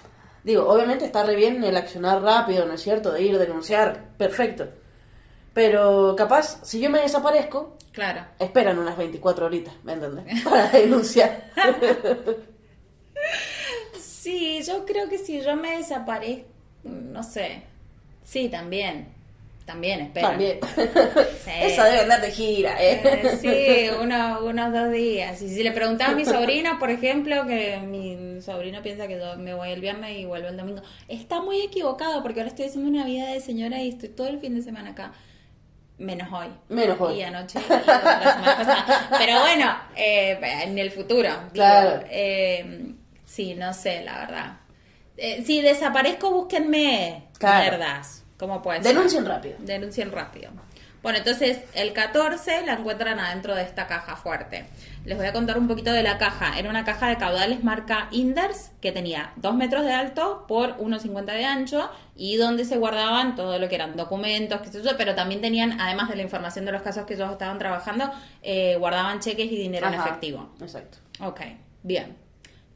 digo, 0.44 0.68
obviamente 0.68 1.04
está 1.04 1.24
re 1.24 1.36
bien 1.36 1.62
el 1.64 1.76
accionar 1.76 2.22
rápido, 2.22 2.66
¿no 2.66 2.74
es 2.74 2.82
cierto? 2.82 3.12
De 3.12 3.22
ir, 3.22 3.38
denunciar, 3.38 4.10
perfecto. 4.16 4.68
Pero 5.54 6.14
capaz, 6.16 6.60
si 6.62 6.80
yo 6.80 6.88
me 6.90 7.00
desaparezco, 7.00 7.76
claro. 7.92 8.24
esperan 8.38 8.78
unas 8.78 8.96
24 8.96 9.46
horitas, 9.46 9.74
¿me 9.84 9.92
entendés? 9.92 10.42
Para 10.44 10.68
denunciar. 10.68 11.50
Sí, 14.22 14.62
yo 14.62 14.86
creo 14.86 15.08
que 15.08 15.18
si 15.18 15.40
yo 15.40 15.56
me 15.56 15.78
desaparezco, 15.78 16.46
no 16.84 17.24
sé. 17.24 17.64
Sí, 18.22 18.48
también. 18.48 19.12
También, 19.72 20.00
espera. 20.00 20.28
También. 20.28 20.58
Sí. 21.44 21.50
Esa 21.62 21.84
debe 21.86 22.00
andar 22.00 22.20
de 22.20 22.30
gira, 22.30 22.76
¿eh? 22.82 23.00
Eh, 23.04 23.38
sí, 23.40 23.96
uno- 24.02 24.40
unos 24.44 24.72
dos 24.72 24.92
días. 24.92 25.40
Y 25.42 25.48
si 25.48 25.62
le 25.62 25.72
preguntaba 25.72 26.12
a 26.12 26.14
mi 26.14 26.24
sobrina, 26.24 26.78
por 26.78 26.90
ejemplo, 26.90 27.46
que 27.46 27.78
mi 27.78 28.40
sobrino 28.42 28.82
piensa 28.82 29.08
que 29.08 29.18
yo 29.18 29.36
me 29.38 29.54
voy 29.54 29.70
el 29.70 29.80
viernes 29.80 30.18
y 30.18 30.24
vuelvo 30.26 30.48
el 30.48 30.56
domingo, 30.56 30.82
está 31.08 31.40
muy 31.40 31.62
equivocado 31.62 32.22
porque 32.22 32.40
ahora 32.40 32.50
estoy 32.50 32.66
haciendo 32.66 32.90
una 32.90 33.04
vida 33.06 33.28
de 33.28 33.40
señora 33.40 33.80
y 33.80 33.88
estoy 33.88 34.10
todo 34.10 34.28
el 34.28 34.38
fin 34.40 34.54
de 34.54 34.62
semana 34.62 34.90
acá. 34.90 35.12
Menos 35.98 36.28
hoy. 36.32 36.48
Menos 36.68 37.00
hoy. 37.00 37.18
Y 37.18 37.22
anoche. 37.22 37.58
y 37.60 37.68
pasada. 37.70 39.08
Pero 39.18 39.40
bueno, 39.40 39.74
eh, 39.96 40.38
en 40.64 40.78
el 40.78 40.90
futuro. 40.90 41.28
digo, 41.30 41.50
Claro. 41.52 42.04
eh, 42.10 42.92
sí, 43.24 43.54
no 43.54 43.72
sé, 43.72 44.02
la 44.02 44.18
verdad. 44.18 44.56
Eh, 45.16 45.42
si 45.46 45.60
desaparezco, 45.62 46.30
búsquenme 46.30 47.24
Claro. 47.38 47.76
mierdas. 47.76 48.21
¿Cómo 48.42 48.60
puede 48.60 48.82
ser? 48.82 48.92
Denuncien 48.92 49.24
rápido. 49.24 49.54
Denuncien 49.60 50.10
rápido. 50.10 50.50
Bueno, 51.00 51.18
entonces 51.18 51.60
el 51.74 51.92
14 51.92 52.66
la 52.66 52.72
encuentran 52.72 53.20
adentro 53.20 53.54
de 53.54 53.62
esta 53.62 53.86
caja 53.86 54.16
fuerte. 54.16 54.66
Les 55.04 55.16
voy 55.16 55.28
a 55.28 55.32
contar 55.32 55.58
un 55.58 55.68
poquito 55.68 55.92
de 55.92 56.02
la 56.02 56.18
caja. 56.18 56.58
Era 56.58 56.68
una 56.68 56.84
caja 56.84 57.06
de 57.08 57.18
caudales 57.18 57.62
marca 57.62 58.08
Inders 58.10 58.72
que 58.80 58.90
tenía 58.90 59.30
2 59.36 59.54
metros 59.54 59.84
de 59.84 59.92
alto 59.92 60.44
por 60.48 60.76
1,50 60.78 61.24
de 61.26 61.44
ancho 61.44 61.88
y 62.16 62.34
donde 62.34 62.64
se 62.64 62.78
guardaban 62.78 63.36
todo 63.36 63.60
lo 63.60 63.68
que 63.68 63.76
eran 63.76 63.96
documentos, 63.96 64.60
qué 64.60 64.70
sé 64.70 64.82
yo, 64.82 64.96
pero 64.98 65.14
también 65.14 65.40
tenían, 65.40 65.80
además 65.80 66.08
de 66.08 66.16
la 66.16 66.22
información 66.22 66.64
de 66.64 66.72
los 66.72 66.82
casos 66.82 67.06
que 67.06 67.14
ellos 67.14 67.30
estaban 67.30 67.60
trabajando, 67.60 68.10
eh, 68.42 68.74
guardaban 68.76 69.20
cheques 69.20 69.52
y 69.52 69.56
dinero 69.56 69.86
en 69.86 69.94
efectivo. 69.94 70.50
Exacto. 70.60 70.98
Ok, 71.20 71.42
bien. 71.84 72.16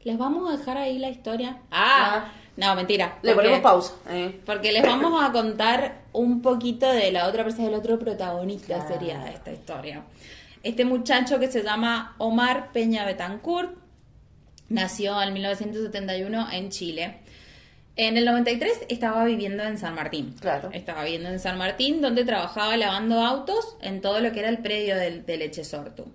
¿Les 0.03 0.17
vamos 0.17 0.49
a 0.49 0.55
dejar 0.57 0.77
ahí 0.77 0.97
la 0.97 1.09
historia? 1.09 1.57
Ah, 1.71 2.23
Ah. 2.25 2.31
No, 2.57 2.75
mentira. 2.75 3.17
Le 3.21 3.33
porque- 3.33 3.47
ponemos 3.49 3.59
pausa. 3.63 3.93
¿eh? 4.09 4.39
porque 4.45 4.71
les 4.71 4.83
vamos 4.83 5.23
a 5.23 5.31
contar 5.31 6.01
un 6.13 6.41
poquito 6.41 6.91
de 6.91 7.11
la 7.11 7.27
otra 7.27 7.43
persona, 7.43 7.65
del 7.65 7.75
otro 7.75 7.97
protagonista 7.97 8.75
Claro. 8.75 8.87
sería 8.93 9.19
de 9.23 9.29
esta 9.31 9.51
historia. 9.51 10.03
Este 10.63 10.83
muchacho 10.83 11.39
que 11.39 11.49
se 11.51 11.63
llama 11.63 12.15
Omar 12.17 12.71
Peña 12.73 13.05
Betancourt 13.05 13.77
nació 14.69 15.21
en 15.21 15.33
1971 15.33 16.47
en 16.51 16.69
Chile. 16.69 17.19
En 17.95 18.15
el 18.17 18.25
93 18.25 18.81
estaba 18.89 19.23
viviendo 19.25 19.63
en 19.63 19.77
San 19.77 19.95
Martín. 19.95 20.35
Claro. 20.39 20.69
Estaba 20.71 21.03
viviendo 21.03 21.29
en 21.29 21.39
San 21.39 21.57
Martín, 21.57 22.01
donde 22.01 22.25
trabajaba 22.25 22.77
lavando 22.77 23.21
autos 23.25 23.75
en 23.81 24.01
todo 24.01 24.19
lo 24.19 24.31
que 24.31 24.39
era 24.41 24.49
el 24.49 24.59
predio 24.59 24.95
del, 24.97 25.25
del 25.25 25.41
Echesortu. 25.41 26.05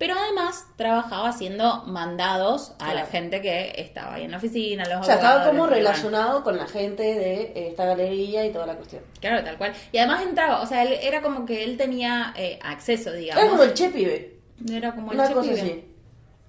Pero 0.00 0.14
además 0.18 0.66
trabajaba 0.76 1.28
haciendo 1.28 1.82
mandados 1.84 2.72
a 2.78 2.94
la 2.94 3.04
gente 3.04 3.42
que 3.42 3.74
estaba 3.76 4.14
ahí 4.14 4.24
en 4.24 4.30
la 4.30 4.38
oficina, 4.38 4.82
los 4.88 5.02
O 5.02 5.04
sea, 5.04 5.16
estaba 5.16 5.44
como 5.44 5.64
iban. 5.66 5.70
relacionado 5.74 6.42
con 6.42 6.56
la 6.56 6.66
gente 6.66 7.02
de 7.02 7.52
esta 7.68 7.84
galería 7.84 8.46
y 8.46 8.50
toda 8.50 8.64
la 8.64 8.76
cuestión. 8.76 9.02
Claro, 9.20 9.44
tal 9.44 9.58
cual. 9.58 9.74
Y 9.92 9.98
además 9.98 10.22
entraba, 10.22 10.62
o 10.62 10.66
sea, 10.66 10.84
él, 10.84 10.94
era 11.02 11.20
como 11.20 11.44
que 11.44 11.64
él 11.64 11.76
tenía 11.76 12.32
eh, 12.34 12.58
acceso, 12.62 13.12
digamos. 13.12 13.42
Era 13.44 13.50
como 13.50 13.62
el 13.62 13.74
Che 13.74 13.90
Pibe. 13.90 14.38
Era 14.72 14.94
como 14.94 15.12
el 15.12 15.18
Una 15.18 15.28
Che 15.28 15.34
cosa 15.34 15.50
Pibe. 15.50 15.60
así. 15.60 15.84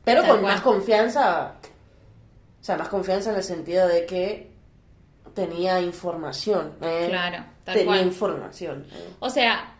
Pero 0.05 0.21
Tal 0.21 0.29
con 0.31 0.39
cual. 0.39 0.53
más 0.53 0.61
confianza. 0.61 1.53
O 2.61 2.63
sea, 2.63 2.77
más 2.77 2.87
confianza 2.87 3.31
en 3.31 3.35
el 3.35 3.43
sentido 3.43 3.85
de 3.85 4.05
que 4.05 4.51
tenía 5.33 5.81
información. 5.81 6.73
¿eh? 6.81 7.07
Claro, 7.09 7.43
tal 7.65 7.73
tenía 7.73 7.95
cual. 7.95 8.07
información. 8.07 8.85
¿eh? 8.93 9.09
O 9.19 9.29
sea, 9.29 9.75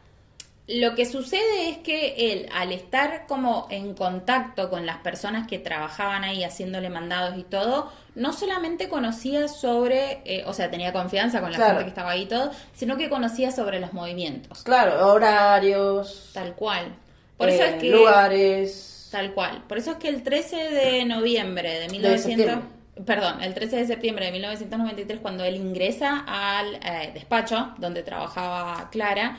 lo 0.68 0.96
que 0.96 1.06
sucede 1.06 1.70
es 1.70 1.78
que 1.80 2.32
él, 2.32 2.48
al 2.54 2.72
estar 2.72 3.26
como 3.28 3.68
en 3.70 3.94
contacto 3.94 4.70
con 4.70 4.86
las 4.86 4.98
personas 4.98 5.48
que 5.48 5.60
trabajaban 5.60 6.24
ahí 6.24 6.44
haciéndole 6.44 6.90
mandados 6.90 7.38
y 7.38 7.44
todo, 7.44 7.92
no 8.16 8.32
solamente 8.32 8.88
conocía 8.88 9.48
sobre, 9.48 10.22
eh, 10.26 10.44
o 10.46 10.54
sea, 10.54 10.70
tenía 10.72 10.94
confianza 10.94 11.42
con 11.42 11.52
la 11.52 11.58
Claro. 11.58 11.72
gente 11.74 11.84
que 11.86 11.90
estaba 11.90 12.12
ahí 12.12 12.24
y 12.24 12.28
todo, 12.28 12.52
sino 12.74 12.96
que 12.98 13.10
conocía 13.10 13.52
sobre 13.52 13.80
los 13.80 13.92
movimientos. 13.94 14.64
Claro, 14.64 15.08
horarios, 15.14 16.30
Tal 16.34 16.56
cual. 16.56 16.96
Por 17.38 17.50
eso 17.50 17.64
eh, 17.64 17.70
es 17.70 17.76
que... 17.82 17.90
lugares. 17.90 19.08
Tal 19.12 19.34
cual. 19.34 19.64
Por 19.68 19.78
eso 19.78 19.92
es 19.92 19.98
que 19.98 20.08
el 20.08 20.24
13 20.24 20.56
de 20.56 21.06
noviembre 21.06 21.80
de 21.80 21.90
1900... 21.90 22.22
septiembre. 22.24 22.82
Perdón, 23.06 23.42
el 23.42 23.54
13 23.54 23.78
de 23.78 23.88
septiembre 23.88 24.26
de 24.26 24.32
1993, 24.34 25.20
cuando 25.22 25.44
él 25.44 25.56
ingresa 25.56 26.24
al 26.28 26.76
eh, 26.76 27.12
despacho 27.14 27.74
donde 27.78 28.04
trabajaba 28.04 28.90
Clara, 28.92 29.38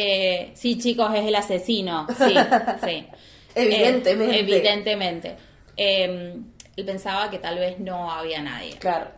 eh, 0.00 0.50
sí, 0.54 0.78
chicos, 0.78 1.10
es 1.14 1.26
el 1.26 1.34
asesino. 1.34 2.06
Sí, 2.16 2.34
sí. 2.84 3.06
Evidentemente. 3.54 4.36
Eh, 4.36 4.40
evidentemente. 4.40 5.36
Eh, 5.76 6.34
él 6.76 6.84
pensaba 6.84 7.28
que 7.30 7.38
tal 7.38 7.58
vez 7.58 7.78
no 7.80 8.10
había 8.10 8.40
nadie. 8.42 8.74
Claro. 8.78 9.08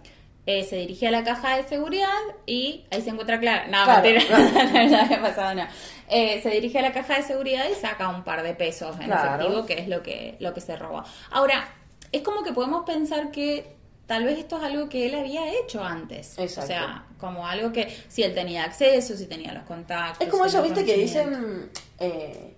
Eh, 0.46 0.64
se 0.64 0.76
dirige 0.76 1.06
a 1.06 1.10
la 1.10 1.22
caja 1.22 1.56
de 1.58 1.64
seguridad 1.64 2.08
y 2.46 2.84
ahí 2.90 3.02
se 3.02 3.10
encuentra 3.10 3.38
Clara. 3.38 3.66
No, 3.66 3.84
Claro. 3.84 4.02
mentira, 4.02 4.24
no 4.88 4.96
había 4.98 5.20
pasado 5.20 5.54
nada. 5.54 5.70
Se 6.08 6.50
dirige 6.50 6.78
a 6.78 6.82
la 6.82 6.92
caja 6.92 7.16
de 7.16 7.22
seguridad 7.22 7.66
y 7.70 7.74
saca 7.74 8.08
un 8.08 8.24
par 8.24 8.42
de 8.42 8.54
pesos 8.54 8.96
en 8.98 9.06
Claro. 9.06 9.34
efectivo, 9.44 9.66
que 9.66 9.74
es 9.74 9.88
lo 9.88 10.02
que, 10.02 10.36
lo 10.40 10.52
que 10.54 10.60
se 10.60 10.76
roba. 10.76 11.04
Ahora, 11.30 11.68
es 12.10 12.22
como 12.22 12.42
que 12.42 12.52
podemos 12.52 12.84
pensar 12.84 13.30
que 13.30 13.76
tal 14.10 14.24
vez 14.24 14.40
esto 14.40 14.56
es 14.56 14.64
algo 14.64 14.88
que 14.88 15.06
él 15.06 15.14
había 15.14 15.54
hecho 15.54 15.84
antes. 15.84 16.36
Exacto. 16.36 16.64
O 16.64 16.66
sea, 16.66 17.04
como 17.16 17.46
algo 17.46 17.70
que 17.70 17.96
si 18.08 18.24
él 18.24 18.34
tenía 18.34 18.64
acceso, 18.64 19.16
si 19.16 19.26
tenía 19.26 19.54
los 19.54 19.62
contactos. 19.62 20.26
Es 20.26 20.28
como 20.28 20.46
eso, 20.46 20.60
viste, 20.64 20.84
que 20.84 20.96
dicen 20.96 21.70
eh, 22.00 22.56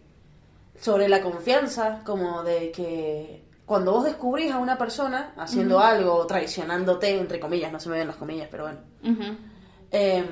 sobre 0.80 1.10
la 1.10 1.20
confianza, 1.20 2.00
como 2.06 2.42
de 2.42 2.70
que 2.70 3.42
cuando 3.66 3.92
vos 3.92 4.04
descubrís 4.04 4.50
a 4.50 4.56
una 4.56 4.78
persona 4.78 5.34
haciendo 5.36 5.78
algo, 5.78 6.26
traicionándote, 6.26 7.18
entre 7.18 7.38
comillas, 7.38 7.70
no 7.70 7.78
se 7.78 7.90
me 7.90 7.98
ven 7.98 8.06
las 8.06 8.16
comillas, 8.16 8.48
pero 8.50 8.62
bueno. 8.62 8.78
Eh, 9.90 10.24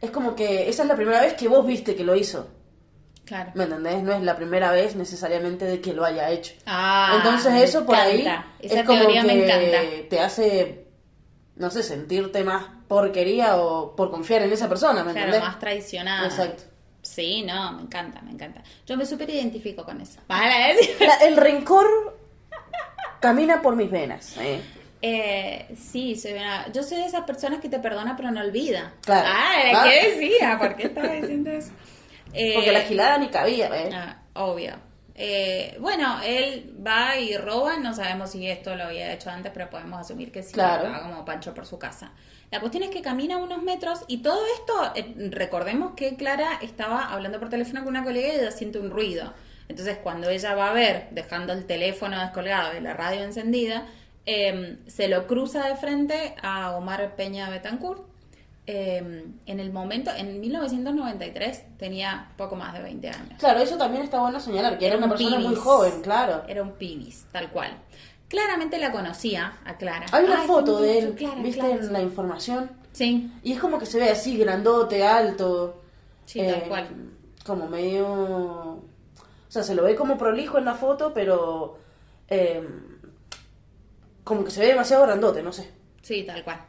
es 0.00 0.10
como 0.10 0.34
que 0.34 0.66
esa 0.66 0.80
es 0.84 0.88
la 0.88 0.96
primera 0.96 1.20
vez 1.20 1.34
que 1.34 1.46
vos 1.46 1.66
viste 1.66 1.94
que 1.94 2.04
lo 2.04 2.16
hizo. 2.16 2.48
Claro. 3.32 3.50
¿Me 3.54 3.64
entendés? 3.64 4.02
No 4.02 4.12
es 4.12 4.20
la 4.22 4.36
primera 4.36 4.70
vez 4.72 4.94
necesariamente 4.94 5.64
de 5.64 5.80
que 5.80 5.94
lo 5.94 6.04
haya 6.04 6.28
hecho. 6.28 6.52
Ah, 6.66 7.14
Entonces 7.16 7.54
eso 7.62 7.86
por 7.86 7.96
ahí 7.96 8.20
encanta. 8.20 8.46
Esa 8.60 8.80
es 8.80 8.86
como 8.86 9.06
que 9.08 9.22
me 9.22 9.44
encanta. 9.44 10.08
te 10.10 10.20
hace, 10.20 10.84
no 11.56 11.70
sé, 11.70 11.82
sentirte 11.82 12.44
más 12.44 12.66
porquería 12.88 13.56
o 13.56 13.96
por 13.96 14.10
confiar 14.10 14.42
en 14.42 14.52
esa 14.52 14.68
persona, 14.68 15.02
¿me 15.02 15.12
Claro, 15.12 15.28
entendés? 15.28 15.48
más 15.48 15.58
traicionada. 15.58 16.26
Exacto. 16.26 16.64
Sí, 17.00 17.42
no, 17.42 17.72
me 17.72 17.82
encanta, 17.84 18.20
me 18.20 18.32
encanta. 18.32 18.62
Yo 18.86 18.98
me 18.98 19.06
súper 19.06 19.30
identifico 19.30 19.82
con 19.82 19.98
eso. 20.02 20.20
Vale, 20.28 20.72
¿eh? 20.72 20.96
La- 21.00 21.26
el 21.26 21.36
rencor 21.38 21.86
camina 23.20 23.62
por 23.62 23.76
mis 23.76 23.90
venas. 23.90 24.36
¿eh? 24.38 24.60
Eh, 25.00 25.74
sí, 25.76 26.16
soy 26.16 26.32
una- 26.34 26.70
yo 26.70 26.82
soy 26.82 26.98
de 26.98 27.06
esas 27.06 27.22
personas 27.22 27.60
que 27.60 27.68
te 27.68 27.78
perdona 27.78 28.14
pero 28.16 28.30
no 28.30 28.40
olvida. 28.40 28.92
Claro. 29.00 29.26
Ah, 29.32 29.52
Ah. 29.74 29.84
¿qué 29.88 30.10
decía? 30.10 30.58
¿Por 30.60 30.76
qué 30.76 30.82
estaba 30.88 31.08
diciendo 31.14 31.50
eso? 31.50 31.70
Eh, 32.32 32.52
Porque 32.54 32.72
la 32.72 32.80
gilada 32.82 33.18
ni 33.18 33.28
cabía, 33.28 33.68
¿eh? 33.74 33.90
ah, 33.94 34.22
obvio. 34.34 34.74
Eh, 35.14 35.76
bueno, 35.78 36.20
él 36.24 36.74
va 36.84 37.18
y 37.18 37.36
roba, 37.36 37.76
no 37.76 37.94
sabemos 37.94 38.30
si 38.30 38.48
esto 38.48 38.74
lo 38.74 38.84
había 38.84 39.12
hecho 39.12 39.28
antes, 39.30 39.52
pero 39.52 39.68
podemos 39.68 40.00
asumir 40.00 40.32
que 40.32 40.42
sí, 40.42 40.54
Claro. 40.54 40.90
va 40.90 41.02
como 41.02 41.24
Pancho 41.24 41.52
por 41.52 41.66
su 41.66 41.78
casa. 41.78 42.12
La 42.50 42.60
cuestión 42.60 42.82
es 42.84 42.90
que 42.90 43.02
camina 43.02 43.36
unos 43.36 43.62
metros 43.62 44.04
y 44.08 44.18
todo 44.22 44.40
esto, 44.54 44.92
eh, 44.94 45.14
recordemos 45.30 45.92
que 45.94 46.16
Clara 46.16 46.58
estaba 46.62 47.12
hablando 47.12 47.38
por 47.38 47.50
teléfono 47.50 47.80
con 47.80 47.88
una 47.88 48.04
colega 48.04 48.28
y 48.28 48.36
ella 48.38 48.50
siente 48.50 48.78
un 48.78 48.90
ruido. 48.90 49.32
Entonces 49.68 49.98
cuando 50.02 50.28
ella 50.30 50.54
va 50.54 50.70
a 50.70 50.72
ver, 50.72 51.08
dejando 51.12 51.52
el 51.52 51.66
teléfono 51.66 52.18
descolgado 52.20 52.76
y 52.76 52.80
la 52.80 52.94
radio 52.94 53.22
encendida, 53.22 53.86
eh, 54.26 54.78
se 54.86 55.08
lo 55.08 55.26
cruza 55.26 55.66
de 55.68 55.76
frente 55.76 56.34
a 56.42 56.72
Omar 56.76 57.16
Peña 57.16 57.48
Betancourt. 57.50 58.02
Eh, 58.66 59.24
en 59.46 59.60
el 59.60 59.72
momento, 59.72 60.10
en 60.16 60.40
1993 60.40 61.78
tenía 61.78 62.30
poco 62.36 62.56
más 62.56 62.72
de 62.74 62.82
20 62.82 63.08
años. 63.08 63.38
Claro, 63.38 63.60
eso 63.60 63.76
también 63.76 64.04
está 64.04 64.20
bueno 64.20 64.38
señalar, 64.40 64.78
que 64.78 64.86
era, 64.86 64.96
Era 64.96 65.04
una 65.04 65.12
un 65.12 65.18
persona 65.18 65.38
muy 65.40 65.54
joven, 65.56 66.00
claro. 66.02 66.42
Era 66.48 66.62
un 66.62 66.72
pibis, 66.72 67.26
tal 67.32 67.50
cual. 67.50 67.70
Claramente 68.28 68.78
la 68.78 68.92
conocía 68.92 69.58
a 69.64 69.76
Clara. 69.76 70.06
Hay 70.12 70.24
una 70.24 70.40
Ay, 70.42 70.46
foto 70.46 70.80
de 70.80 70.98
él, 70.98 71.14
Clara, 71.14 71.42
¿viste? 71.42 71.60
Clara, 71.60 71.74
En 71.74 71.92
la 71.92 72.00
información. 72.02 72.70
Sí, 72.92 73.30
Y 73.42 73.52
es 73.52 73.58
como 73.60 73.78
que 73.78 73.86
se 73.86 73.98
ve 73.98 74.10
así, 74.10 74.36
grandote, 74.38 75.04
alto. 75.04 75.82
sí, 76.24 76.38
tal 76.38 76.48
eh, 76.50 76.64
cual. 76.68 76.88
Como 77.44 77.66
medio... 77.68 78.06
O 78.06 78.80
sea, 79.48 79.62
se 79.62 79.74
lo 79.74 79.82
ve 79.82 79.94
como 79.96 80.16
prolijo 80.16 80.56
en 80.58 80.64
la 80.64 80.74
foto, 80.74 81.12
pero... 81.12 81.78
eh, 82.28 82.66
como 84.24 84.44
que 84.44 84.50
se 84.50 84.60
ve 84.60 84.66
demasiado 84.68 85.04
grandote, 85.04 85.42
no 85.42 85.52
sé. 85.52 85.70
Sí, 86.02 86.22
tal 86.24 86.44
cual. 86.44 86.60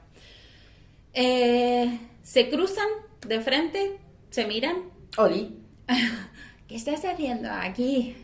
Eh, 1.13 1.99
se 2.23 2.49
cruzan 2.49 2.87
de 3.27 3.39
frente, 3.41 3.97
se 4.29 4.45
miran. 4.45 4.75
Oli. 5.17 5.57
¿Qué 6.67 6.75
estás 6.75 7.03
haciendo 7.05 7.49
aquí? 7.51 8.15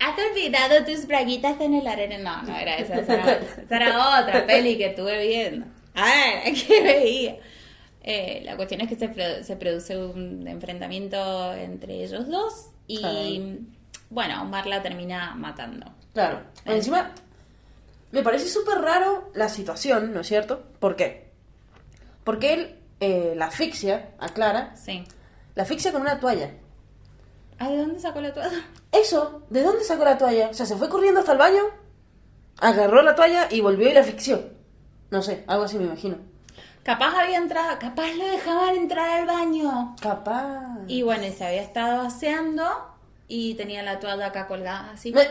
¿Has 0.00 0.16
olvidado 0.18 0.84
tus 0.84 1.06
braguitas 1.06 1.60
en 1.60 1.74
el 1.74 1.86
arena? 1.86 2.18
No, 2.18 2.42
no 2.42 2.56
era 2.58 2.76
esa, 2.76 2.96
esa 2.96 3.14
era, 3.14 3.32
esa 3.64 3.76
era 3.76 4.20
otra 4.20 4.46
peli 4.46 4.76
que 4.76 4.86
estuve 4.86 5.26
viendo. 5.26 5.66
A 5.94 6.04
ver, 6.06 6.54
¿qué 6.66 6.82
veía? 6.82 7.36
Eh, 8.02 8.42
la 8.44 8.56
cuestión 8.56 8.80
es 8.80 8.88
que 8.88 8.96
se, 8.96 9.08
pro- 9.08 9.44
se 9.44 9.54
produce 9.56 9.96
un 9.96 10.46
enfrentamiento 10.48 11.54
entre 11.54 12.02
ellos 12.02 12.28
dos 12.28 12.66
y, 12.88 13.02
Ay. 13.04 13.60
bueno, 14.10 14.42
Omar 14.42 14.66
la 14.66 14.82
termina 14.82 15.34
matando. 15.36 15.86
Claro. 16.12 16.40
Encima, 16.64 17.12
me 18.10 18.22
parece 18.24 18.48
súper 18.48 18.78
raro 18.78 19.30
la 19.34 19.48
situación, 19.48 20.12
¿no 20.12 20.20
es 20.20 20.26
cierto? 20.26 20.64
¿Por 20.80 20.96
qué? 20.96 21.30
Porque 22.24 22.52
él 22.54 22.78
eh, 23.00 23.34
la 23.36 23.46
asfixia 23.46 24.10
a 24.18 24.28
Clara, 24.28 24.76
Sí. 24.76 25.04
la 25.54 25.62
asfixia 25.64 25.92
con 25.92 26.02
una 26.02 26.20
toalla. 26.20 26.50
¿Ah, 27.58 27.68
de 27.68 27.76
dónde 27.78 27.98
sacó 28.00 28.20
la 28.20 28.32
toalla? 28.32 28.64
Eso, 28.92 29.42
¿de 29.50 29.62
dónde 29.62 29.84
sacó 29.84 30.04
la 30.04 30.18
toalla? 30.18 30.48
O 30.50 30.54
sea, 30.54 30.66
se 30.66 30.76
fue 30.76 30.88
corriendo 30.88 31.20
hasta 31.20 31.32
el 31.32 31.38
baño, 31.38 31.62
agarró 32.58 33.02
la 33.02 33.14
toalla 33.14 33.48
y 33.50 33.60
volvió 33.60 33.88
y 33.88 33.92
la 33.92 34.00
asfixió. 34.00 34.50
No 35.10 35.22
sé, 35.22 35.44
algo 35.46 35.64
así 35.64 35.78
me 35.78 35.84
imagino. 35.84 36.16
Capaz 36.82 37.14
había 37.16 37.36
entrado, 37.38 37.78
capaz 37.78 38.12
lo 38.14 38.26
dejaban 38.26 38.74
entrar 38.76 39.08
al 39.20 39.26
baño. 39.26 39.94
Capaz. 40.00 40.78
Y 40.88 41.02
bueno, 41.02 41.24
y 41.26 41.30
se 41.32 41.44
había 41.46 41.62
estado 41.62 42.00
aseando 42.02 42.64
y 43.28 43.54
tenía 43.54 43.82
la 43.82 44.00
toalla 44.00 44.26
acá 44.26 44.46
colgada 44.48 44.90
así. 44.92 45.12
Me- 45.12 45.28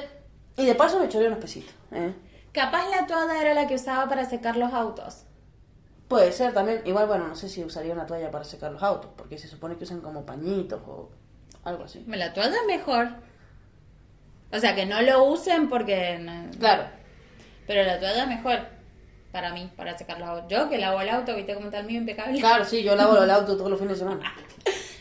Y 0.57 0.65
de 0.65 0.75
paso 0.75 0.99
me 0.99 1.09
choré 1.09 1.27
unos 1.27 1.39
pesitos. 1.39 1.73
¿eh? 1.91 2.13
Capaz 2.53 2.87
la 2.89 3.05
toalla 3.05 3.41
era 3.41 3.53
la 3.53 3.67
que 3.67 3.75
usaba 3.75 4.07
para 4.07 4.25
secar 4.29 4.55
los 4.55 4.71
autos. 4.73 5.23
Puede 6.11 6.31
ser 6.33 6.53
también. 6.53 6.81
Igual, 6.85 7.07
bueno, 7.07 7.27
no 7.29 7.35
sé 7.37 7.47
si 7.47 7.63
usaría 7.63 7.93
una 7.93 8.05
toalla 8.05 8.29
para 8.29 8.43
secar 8.43 8.69
los 8.71 8.83
autos, 8.83 9.11
porque 9.15 9.37
se 9.37 9.47
supone 9.47 9.77
que 9.77 9.85
usan 9.85 10.01
como 10.01 10.25
pañitos 10.25 10.81
o 10.85 11.09
algo 11.63 11.85
así. 11.85 12.03
La 12.07 12.33
toalla 12.33 12.53
es 12.57 12.67
mejor. 12.67 13.07
O 14.51 14.59
sea, 14.59 14.75
que 14.75 14.85
no 14.85 15.01
lo 15.01 15.23
usen 15.23 15.69
porque... 15.69 16.19
no- 16.19 16.51
Claro. 16.59 16.83
Pero 17.65 17.83
la 17.83 17.97
toalla 17.97 18.23
es 18.23 18.27
mejor 18.27 18.59
para 19.31 19.53
mí, 19.53 19.71
para 19.77 19.97
secar 19.97 20.19
los 20.19 20.27
autos. 20.27 20.47
Yo 20.51 20.69
que 20.69 20.77
lavo 20.77 20.99
el 20.99 21.07
auto, 21.09 21.33
viste 21.33 21.53
cómo 21.53 21.67
está 21.67 21.79
el 21.79 21.85
mío 21.85 21.99
impecable. 22.01 22.37
Claro, 22.41 22.65
sí, 22.65 22.83
yo 22.83 22.93
lavo 22.97 23.17
el 23.23 23.31
auto 23.31 23.55
todos 23.55 23.69
los 23.69 23.79
fines 23.79 23.97
de 23.97 24.05
semana. 24.05 24.35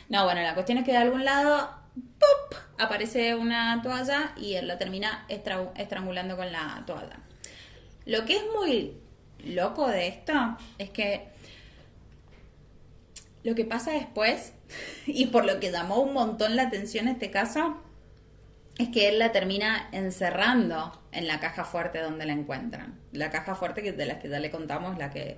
No, 0.09 0.25
bueno, 0.25 0.42
la 0.42 0.55
cuestión 0.55 0.79
es 0.79 0.85
que 0.85 0.92
de 0.92 0.99
algún 0.99 1.25
lado 1.25 1.70
¡pop! 2.20 2.59
aparece 2.79 3.35
una 3.35 3.81
toalla 3.83 4.31
y 4.37 4.55
él 4.55 4.68
la 4.68 4.79
termina 4.79 5.25
estra- 5.29 5.73
estrangulando 5.75 6.37
con 6.37 6.53
la 6.53 6.85
toalla. 6.87 7.18
Lo 8.07 8.25
que 8.25 8.37
es 8.37 8.44
muy 8.57 8.96
loco 9.44 9.88
de 9.88 10.09
esto 10.09 10.33
es 10.79 10.90
que 10.90 11.29
lo 13.42 13.55
que 13.55 13.64
pasa 13.64 13.92
después, 13.92 14.53
y 15.07 15.26
por 15.26 15.44
lo 15.44 15.61
que 15.61 15.70
llamó 15.70 15.96
un 16.00 16.12
montón 16.12 16.57
la 16.57 16.62
atención 16.64 17.09
este 17.09 17.31
caso, 17.31 17.76
es 18.79 18.88
que 18.88 19.09
él 19.09 19.18
la 19.18 19.33
termina 19.33 19.88
encerrando 19.92 20.98
en 21.12 21.26
la 21.26 21.38
caja 21.40 21.64
fuerte 21.64 22.00
donde 22.00 22.24
la 22.26 22.33
encuentran. 22.33 22.98
La 23.12 23.31
caja 23.31 23.55
fuerte 23.55 23.83
que 23.83 23.92
de 23.92 24.07
la 24.07 24.18
que 24.18 24.29
ya 24.29 24.38
le 24.40 24.50
contamos, 24.50 24.96
la 24.96 25.11
que 25.11 25.37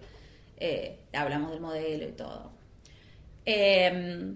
eh, 0.59 1.01
hablamos 1.12 1.51
del 1.51 1.61
modelo 1.61 2.09
y 2.09 2.12
todo. 2.12 2.53
Eh, 3.47 4.35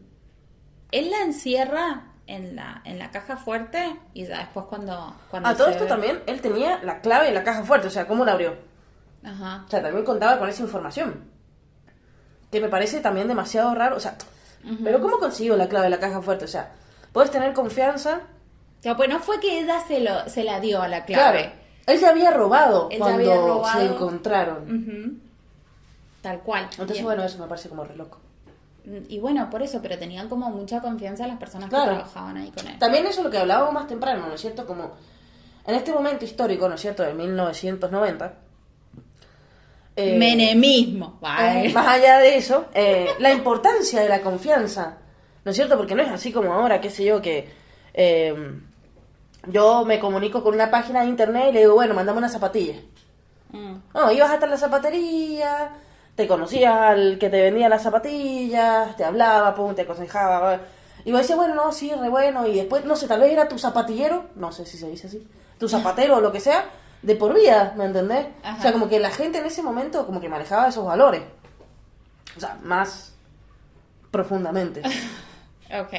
él 0.91 1.11
la 1.11 1.21
encierra 1.23 2.13
en 2.27 2.57
la, 2.57 2.83
en 2.85 2.99
la 2.99 3.13
caja 3.13 3.37
fuerte 3.37 3.97
y 4.13 4.25
ya 4.27 4.39
después 4.39 4.67
cuando... 4.67 5.15
cuando 5.31 5.49
A 5.51 5.55
todo 5.57 5.67
se 5.67 5.73
esto 5.75 5.85
ve- 5.85 5.89
también, 5.91 6.21
él 6.27 6.41
tenía 6.41 6.81
la 6.83 7.01
clave 7.01 7.27
de 7.27 7.33
la 7.33 7.45
caja 7.45 7.63
fuerte, 7.63 7.87
o 7.87 7.91
sea, 7.91 8.07
¿cómo 8.09 8.25
la 8.25 8.33
abrió? 8.33 8.57
Ajá. 9.27 9.65
O 9.67 9.71
sea, 9.71 9.83
también 9.83 10.05
contaba 10.05 10.39
con 10.39 10.49
esa 10.49 10.63
información. 10.63 11.25
Que 12.51 12.61
me 12.61 12.69
parece 12.69 13.01
también 13.01 13.29
demasiado 13.29 13.75
raro, 13.75 13.97
o 13.97 14.01
sea, 14.01 14.17
pero 14.85 15.01
¿cómo 15.01 15.19
consiguió 15.19 15.57
la 15.57 15.69
clave 15.69 15.85
de 15.87 15.91
la 15.91 15.99
caja 16.01 16.23
fuerte? 16.23 16.45
O 16.45 16.49
sea, 16.49 16.73
puedes 17.13 17.31
tener 17.31 17.53
confianza. 17.53 18.21
Ya, 18.83 18.97
pues 18.97 19.09
no 19.09 19.19
fue 19.19 19.41
que 19.41 19.59
ella 19.61 19.81
se, 19.87 20.01
lo, 20.01 20.29
se 20.29 20.45
la 20.45 20.61
dio 20.61 20.81
a 20.81 20.89
la 20.89 21.05
clave. 21.05 21.39
Claro, 21.43 21.53
él 21.87 21.99
ya 22.01 22.11
había 22.11 22.31
robado 22.31 22.89
Él 22.91 22.99
cuando 22.99 23.17
había 23.19 23.37
robado. 23.37 23.81
se 23.81 23.87
encontraron. 23.87 25.21
Tal 26.23 26.41
cual. 26.41 26.69
Entonces, 26.71 26.99
Y- 27.01 27.03
bueno, 27.03 27.23
eso 27.25 27.39
me 27.39 27.47
parece 27.47 27.69
como 27.69 27.85
re 27.85 27.97
loco. 27.97 28.19
Y 29.09 29.19
bueno, 29.19 29.51
por 29.51 29.63
eso, 29.63 29.81
pero 29.83 29.99
tenían 29.99 30.29
como 30.29 30.49
mucha 30.51 30.81
confianza 30.81 31.27
las 31.27 31.39
personas 31.39 31.69
Claro. 31.69 31.91
que 31.91 31.97
trabajaban 31.97 32.37
ahí 32.37 32.53
con 32.53 32.69
él. 32.69 32.79
También 32.79 33.05
eso 33.07 33.19
es 33.21 33.25
lo 33.25 33.31
que 33.33 33.39
hablábamos 33.39 33.75
más 33.75 33.89
temprano, 33.89 34.27
¿no 34.29 34.35
es 34.35 34.41
cierto? 34.41 34.65
Como 34.65 34.93
en 35.67 35.75
este 35.75 35.93
momento 35.93 36.25
histórico, 36.25 36.69
¿no 36.69 36.77
es 36.77 36.81
cierto? 36.81 37.03
De 37.03 37.13
1990. 37.13 38.35
Eh, 39.97 40.17
Menemismo. 40.19 41.19
Vale. 41.21 41.69
Eh, 41.69 41.73
más 41.73 41.89
allá 41.89 42.19
de 42.19 42.37
eso, 42.37 42.67
eh, 42.75 43.09
la 43.19 43.33
importancia 43.33 44.01
de 44.01 44.09
la 44.09 44.21
confianza, 44.21 44.99
¿no 45.45 45.51
es 45.51 45.57
cierto? 45.57 45.77
Porque 45.77 45.95
no 45.95 46.03
es 46.03 46.11
así 46.11 46.33
como 46.33 46.53
ahora, 46.53 46.81
qué 46.81 46.91
sé 46.91 47.05
yo, 47.05 47.23
que 47.23 47.49
eh, 47.95 48.35
yo 49.47 49.85
me 49.85 49.99
comunico 49.99 50.43
con 50.43 50.55
una 50.55 50.71
página 50.71 51.01
de 51.01 51.09
internet 51.09 51.47
y 51.51 51.53
le 51.53 51.61
digo, 51.61 51.75
bueno, 51.75 51.95
mandame 51.95 52.19
una 52.19 52.29
zapatilla. 52.29 52.77
Mm. 53.53 53.77
No, 53.95 54.13
ibas 54.13 54.31
hasta 54.31 54.47
la 54.47 54.59
zapatería, 54.59 55.71
te 56.15 56.27
conocías 56.27 56.75
al 56.75 57.19
que 57.19 57.31
te 57.31 57.43
vendía 57.43 57.69
las 57.69 57.83
zapatillas, 57.83 58.97
te 58.97 59.05
hablaba, 59.05 59.55
pum, 59.55 59.75
te 59.75 59.83
aconsejaba. 59.83 60.61
Y 61.05 61.13
vos 61.13 61.21
decías, 61.21 61.39
bueno, 61.39 61.55
no, 61.55 61.73
sí, 61.73 61.93
re 61.93 62.09
bueno. 62.09 62.47
Y 62.47 62.55
después, 62.55 62.85
no 62.85 62.97
sé, 62.97 63.07
tal 63.07 63.21
vez 63.21 63.33
era 63.33 63.49
tu 63.49 63.59
zapatillero, 63.59 64.27
no 64.35 64.51
sé 64.53 64.67
si 64.67 64.77
se 64.77 64.91
dice 64.91 65.07
así, 65.07 65.27
tu 65.59 65.69
zapatero 65.69 66.17
o 66.17 66.21
lo 66.21 66.33
que 66.33 66.41
sea, 66.41 66.65
de 67.03 67.17
por 67.17 67.35
vida, 67.35 67.75
¿me 67.77 67.85
entendés? 67.85 68.27
Ajá. 68.43 68.59
O 68.59 68.63
sea, 68.63 68.73
como 68.73 68.89
que 68.89 68.99
la 68.99 69.11
gente 69.11 69.39
en 69.39 69.47
ese 69.47 69.63
momento 69.63 70.07
como 70.07 70.21
que 70.21 70.29
manejaba 70.29 70.69
esos 70.69 70.85
valores. 70.85 71.23
O 72.37 72.41
sea, 72.41 72.59
más 72.63 73.15
profundamente. 74.11 74.83
Ok. 75.69 75.95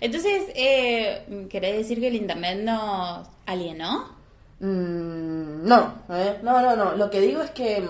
Entonces, 0.00 0.44
eh, 0.54 1.46
¿querés 1.50 1.78
decir 1.78 1.98
que 1.98 2.06
el 2.06 2.14
internet 2.14 2.60
nos 2.62 3.28
alienó? 3.44 4.16
Mm, 4.60 5.66
no, 5.66 5.94
¿eh? 6.10 6.38
no, 6.42 6.60
no, 6.60 6.76
no. 6.76 6.94
Lo 6.94 7.10
que 7.10 7.20
digo 7.20 7.42
es 7.42 7.50
que 7.50 7.88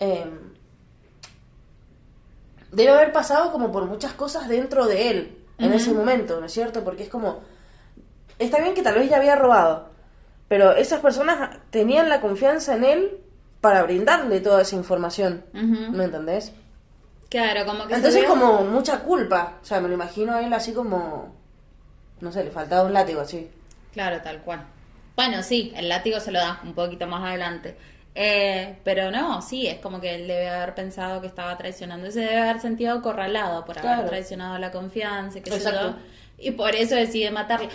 eh, 0.00 0.24
debe 2.72 2.90
haber 2.90 3.12
pasado 3.12 3.52
como 3.52 3.70
por 3.70 3.84
muchas 3.86 4.14
cosas 4.14 4.48
dentro 4.48 4.86
de 4.86 5.10
él 5.10 5.38
en 5.58 5.72
ese 5.72 5.92
momento, 5.92 6.40
¿no 6.40 6.46
es 6.46 6.52
cierto? 6.52 6.82
Porque 6.82 7.04
es 7.04 7.08
como, 7.08 7.40
está 8.38 8.60
bien 8.60 8.74
que 8.74 8.82
tal 8.82 8.94
vez 8.94 9.08
ya 9.08 9.18
había 9.18 9.36
robado, 9.36 9.90
Pero 10.48 10.72
esas 10.76 11.00
personas 11.00 11.58
tenían 11.70 12.08
la 12.08 12.20
confianza 12.20 12.74
en 12.76 12.84
él 12.84 13.18
para 13.60 13.82
brindarle 13.82 14.40
toda 14.40 14.62
esa 14.62 14.76
información. 14.76 15.44
Ujú. 15.54 15.92
¿Me 15.92 16.04
entendés? 16.04 16.52
Claro, 17.30 17.64
como 17.66 17.84
que 17.84 17.90
se 17.90 17.96
Entonces 17.96 18.20
ve- 18.22 18.26
como 18.28 18.62
mucha 18.62 19.00
culpa. 19.00 19.54
O 19.62 19.64
sea, 19.64 19.80
me 19.80 19.88
lo 19.88 19.94
imagino 19.94 20.34
a 20.34 20.42
él 20.44 20.52
así 20.52 20.72
como... 20.72 21.34
No 22.20 22.30
sé, 22.30 22.44
le 22.44 22.50
faltaba 22.50 22.84
un 22.86 22.92
látigo 22.92 23.20
así. 23.22 23.50
Claro, 23.92 24.20
tal 24.22 24.40
cual. 24.42 24.64
Bueno, 25.16 25.42
sí, 25.42 25.72
el 25.76 25.88
látigo 25.88 26.20
se 26.20 26.30
lo 26.30 26.38
da 26.38 26.60
un 26.64 26.74
poquito 26.74 27.06
más 27.06 27.24
adelante. 27.24 27.76
Eh, 28.14 28.78
pero 28.84 29.10
no, 29.10 29.42
sí, 29.42 29.66
es 29.66 29.78
como 29.80 30.00
que 30.00 30.14
él 30.14 30.28
debe 30.28 30.48
haber 30.48 30.74
pensado 30.74 31.20
que 31.20 31.26
estaba 31.26 31.56
traicionando. 31.58 32.10
Se 32.10 32.20
debe 32.20 32.38
haber 32.38 32.60
sentido 32.60 32.98
acorralado 32.98 33.64
por 33.64 33.78
haber 33.78 33.90
Claro. 33.94 34.08
traicionado 34.08 34.58
la 34.58 34.70
confianza. 34.70 35.38
Y 36.38 36.50
por 36.52 36.74
eso 36.76 36.94
decide 36.94 37.30
matarla. 37.30 37.68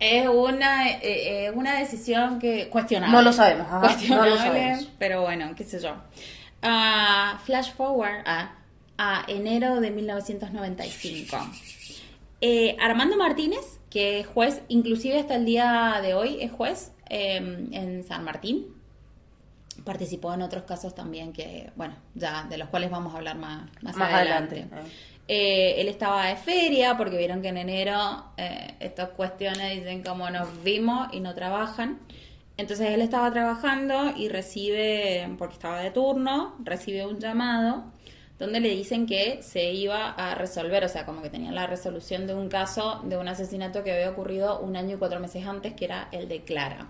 Es 0.00 0.26
una, 0.28 0.90
eh, 0.92 0.98
eh, 1.46 1.50
una 1.50 1.78
decisión 1.78 2.38
que 2.38 2.68
cuestionable. 2.68 3.14
No 3.14 3.22
lo 3.22 3.32
sabemos, 3.32 3.66
ajá, 3.66 3.80
Cuestionable, 3.80 4.30
no 4.30 4.36
lo 4.36 4.42
sabemos. 4.42 4.90
pero 4.98 5.20
bueno, 5.22 5.54
qué 5.54 5.64
sé 5.64 5.78
yo. 5.78 5.94
Ah, 6.62 7.38
flash 7.44 7.72
forward 7.72 8.22
a, 8.26 8.54
a 8.98 9.24
enero 9.28 9.80
de 9.80 9.90
1995. 9.90 11.36
Eh, 12.40 12.76
Armando 12.80 13.16
Martínez, 13.18 13.78
que 13.90 14.20
es 14.20 14.26
juez, 14.26 14.62
inclusive 14.68 15.18
hasta 15.18 15.36
el 15.36 15.44
día 15.44 15.98
de 16.02 16.14
hoy 16.14 16.38
es 16.40 16.50
juez 16.50 16.92
eh, 17.10 17.36
en 17.72 18.02
San 18.04 18.24
Martín. 18.24 18.66
Participó 19.84 20.32
en 20.34 20.42
otros 20.42 20.64
casos 20.64 20.94
también 20.94 21.32
que, 21.32 21.70
bueno, 21.76 21.94
ya 22.14 22.44
de 22.44 22.58
los 22.58 22.68
cuales 22.68 22.90
vamos 22.90 23.14
a 23.14 23.18
hablar 23.18 23.36
más, 23.36 23.68
más, 23.82 23.96
Más 23.96 24.12
adelante. 24.12 24.62
adelante, 24.70 24.92
Eh, 25.32 25.80
él 25.80 25.86
estaba 25.86 26.26
de 26.26 26.34
feria 26.34 26.96
porque 26.96 27.16
vieron 27.16 27.40
que 27.40 27.50
en 27.50 27.56
enero 27.56 28.24
eh, 28.36 28.74
estas 28.80 29.10
cuestiones 29.10 29.76
dicen 29.76 30.02
como 30.02 30.28
nos 30.28 30.64
vimos 30.64 31.06
y 31.12 31.20
no 31.20 31.36
trabajan. 31.36 32.00
Entonces 32.56 32.88
él 32.88 33.00
estaba 33.00 33.30
trabajando 33.30 34.12
y 34.16 34.28
recibe, 34.28 35.32
porque 35.38 35.54
estaba 35.54 35.78
de 35.82 35.92
turno, 35.92 36.56
recibe 36.64 37.06
un 37.06 37.20
llamado 37.20 37.84
donde 38.40 38.58
le 38.58 38.70
dicen 38.70 39.06
que 39.06 39.40
se 39.40 39.70
iba 39.70 40.10
a 40.10 40.34
resolver, 40.34 40.82
o 40.82 40.88
sea, 40.88 41.06
como 41.06 41.22
que 41.22 41.30
tenían 41.30 41.54
la 41.54 41.68
resolución 41.68 42.26
de 42.26 42.34
un 42.34 42.48
caso 42.48 43.00
de 43.04 43.16
un 43.16 43.28
asesinato 43.28 43.84
que 43.84 43.92
había 43.92 44.10
ocurrido 44.10 44.58
un 44.58 44.74
año 44.74 44.96
y 44.96 44.98
cuatro 44.98 45.20
meses 45.20 45.46
antes, 45.46 45.74
que 45.74 45.84
era 45.84 46.08
el 46.10 46.26
de 46.26 46.42
Clara. 46.42 46.88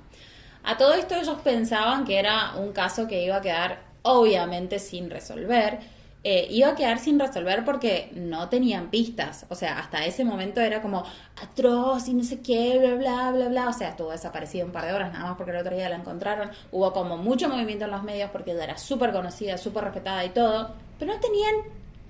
A 0.64 0.78
todo 0.78 0.94
esto 0.94 1.14
ellos 1.14 1.36
pensaban 1.44 2.06
que 2.06 2.18
era 2.18 2.54
un 2.56 2.72
caso 2.72 3.06
que 3.06 3.22
iba 3.22 3.36
a 3.36 3.42
quedar 3.42 3.82
obviamente 4.00 4.78
sin 4.78 5.10
resolver. 5.10 5.99
Eh, 6.22 6.48
iba 6.50 6.68
a 6.68 6.74
quedar 6.74 6.98
sin 6.98 7.18
resolver 7.18 7.64
porque 7.64 8.10
no 8.14 8.48
tenían 8.50 8.90
pistas. 8.90 9.46
O 9.48 9.54
sea, 9.54 9.78
hasta 9.78 10.04
ese 10.04 10.24
momento 10.24 10.60
era 10.60 10.82
como 10.82 11.04
atroz 11.42 12.08
y 12.08 12.14
no 12.14 12.22
sé 12.24 12.40
qué, 12.40 12.78
bla, 12.78 12.94
bla, 12.96 13.30
bla, 13.30 13.48
bla. 13.48 13.68
O 13.68 13.72
sea, 13.72 13.90
estuvo 13.90 14.10
desaparecido 14.10 14.66
un 14.66 14.72
par 14.72 14.84
de 14.84 14.92
horas, 14.92 15.12
nada 15.12 15.26
más 15.26 15.36
porque 15.36 15.52
el 15.52 15.56
otro 15.58 15.74
día 15.74 15.88
la 15.88 15.96
encontraron. 15.96 16.50
Hubo 16.72 16.92
como 16.92 17.16
mucho 17.16 17.48
movimiento 17.48 17.86
en 17.86 17.90
los 17.90 18.02
medios 18.02 18.30
porque 18.30 18.52
ella 18.52 18.64
era 18.64 18.78
súper 18.78 19.12
conocida, 19.12 19.56
súper 19.56 19.84
respetada 19.84 20.24
y 20.24 20.30
todo. 20.30 20.74
Pero 20.98 21.14
no 21.14 21.20
tenían 21.20 21.54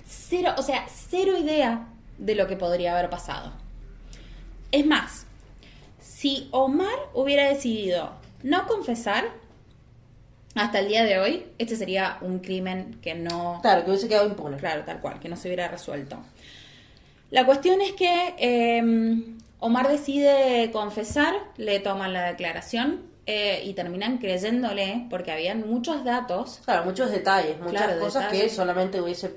cero, 0.04 0.54
o 0.58 0.62
sea, 0.62 0.86
cero 0.88 1.36
idea 1.38 1.86
de 2.18 2.34
lo 2.34 2.48
que 2.48 2.56
podría 2.56 2.92
haber 2.92 3.10
pasado. 3.10 3.52
Es 4.72 4.84
más, 4.86 5.26
si 6.00 6.48
Omar 6.50 6.98
hubiera 7.14 7.48
decidido 7.48 8.10
no 8.42 8.66
confesar, 8.66 9.28
hasta 10.54 10.80
el 10.80 10.88
día 10.88 11.04
de 11.04 11.18
hoy, 11.18 11.46
este 11.58 11.76
sería 11.76 12.18
un 12.22 12.40
crimen 12.40 12.98
que 13.02 13.14
no... 13.14 13.58
Claro, 13.62 13.84
que 13.84 13.90
hubiese 13.90 14.08
quedado 14.08 14.26
impune. 14.26 14.56
Claro, 14.56 14.82
tal 14.84 15.00
cual, 15.00 15.20
que 15.20 15.28
no 15.28 15.36
se 15.36 15.48
hubiera 15.48 15.68
resuelto. 15.68 16.18
La 17.30 17.46
cuestión 17.46 17.80
es 17.80 17.92
que 17.92 18.34
eh, 18.38 18.82
Omar 19.60 19.88
decide 19.88 20.70
confesar, 20.72 21.34
le 21.56 21.78
toman 21.80 22.12
la 22.12 22.24
declaración 22.24 23.02
eh, 23.26 23.62
y 23.64 23.74
terminan 23.74 24.18
creyéndole 24.18 25.06
porque 25.08 25.30
habían 25.30 25.68
muchos 25.68 26.02
datos, 26.04 26.60
Claro, 26.64 26.84
muchos 26.84 27.10
detalles, 27.12 27.58
muchas 27.60 27.82
Claro, 27.84 28.00
cosas 28.00 28.26
que 28.32 28.48
solamente 28.48 29.00
hubiese 29.00 29.32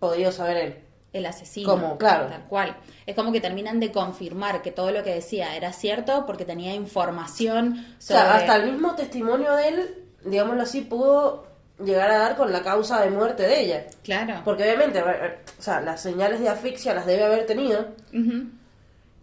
podido 0.00 0.32
saber 0.32 0.56
él. 0.56 0.74
el 1.12 1.26
asesino. 1.26 1.68
Como, 1.70 1.96
claro. 1.96 2.26
Tal 2.26 2.44
cual. 2.48 2.76
Es 3.06 3.14
como 3.14 3.30
que 3.30 3.40
terminan 3.40 3.78
de 3.78 3.92
confirmar 3.92 4.60
que 4.62 4.72
todo 4.72 4.90
lo 4.90 5.04
que 5.04 5.14
decía 5.14 5.54
era 5.56 5.72
cierto 5.72 6.26
porque 6.26 6.44
tenía 6.44 6.74
información 6.74 7.72
O 7.98 8.02
sobre... 8.02 8.20
sea, 8.20 8.34
hasta 8.34 8.56
el 8.56 8.72
mismo 8.72 8.94
testimonio 8.96 9.52
de 9.54 9.68
él, 9.68 10.04
digámoslo 10.26 10.62
así, 10.62 10.82
pudo 10.82 11.46
llegar 11.84 12.10
a 12.10 12.18
dar 12.18 12.36
con 12.36 12.52
la 12.52 12.62
causa 12.62 13.00
de 13.02 13.10
muerte 13.10 13.42
de 13.44 13.60
ella. 13.60 13.86
Claro. 14.02 14.40
Porque 14.44 14.62
obviamente, 14.64 15.02
o 15.02 15.62
sea, 15.62 15.80
las 15.80 16.00
señales 16.00 16.40
de 16.40 16.48
asfixia 16.48 16.94
las 16.94 17.06
debe 17.06 17.24
haber 17.24 17.46
tenido, 17.46 17.88
Ujú. 18.14 18.44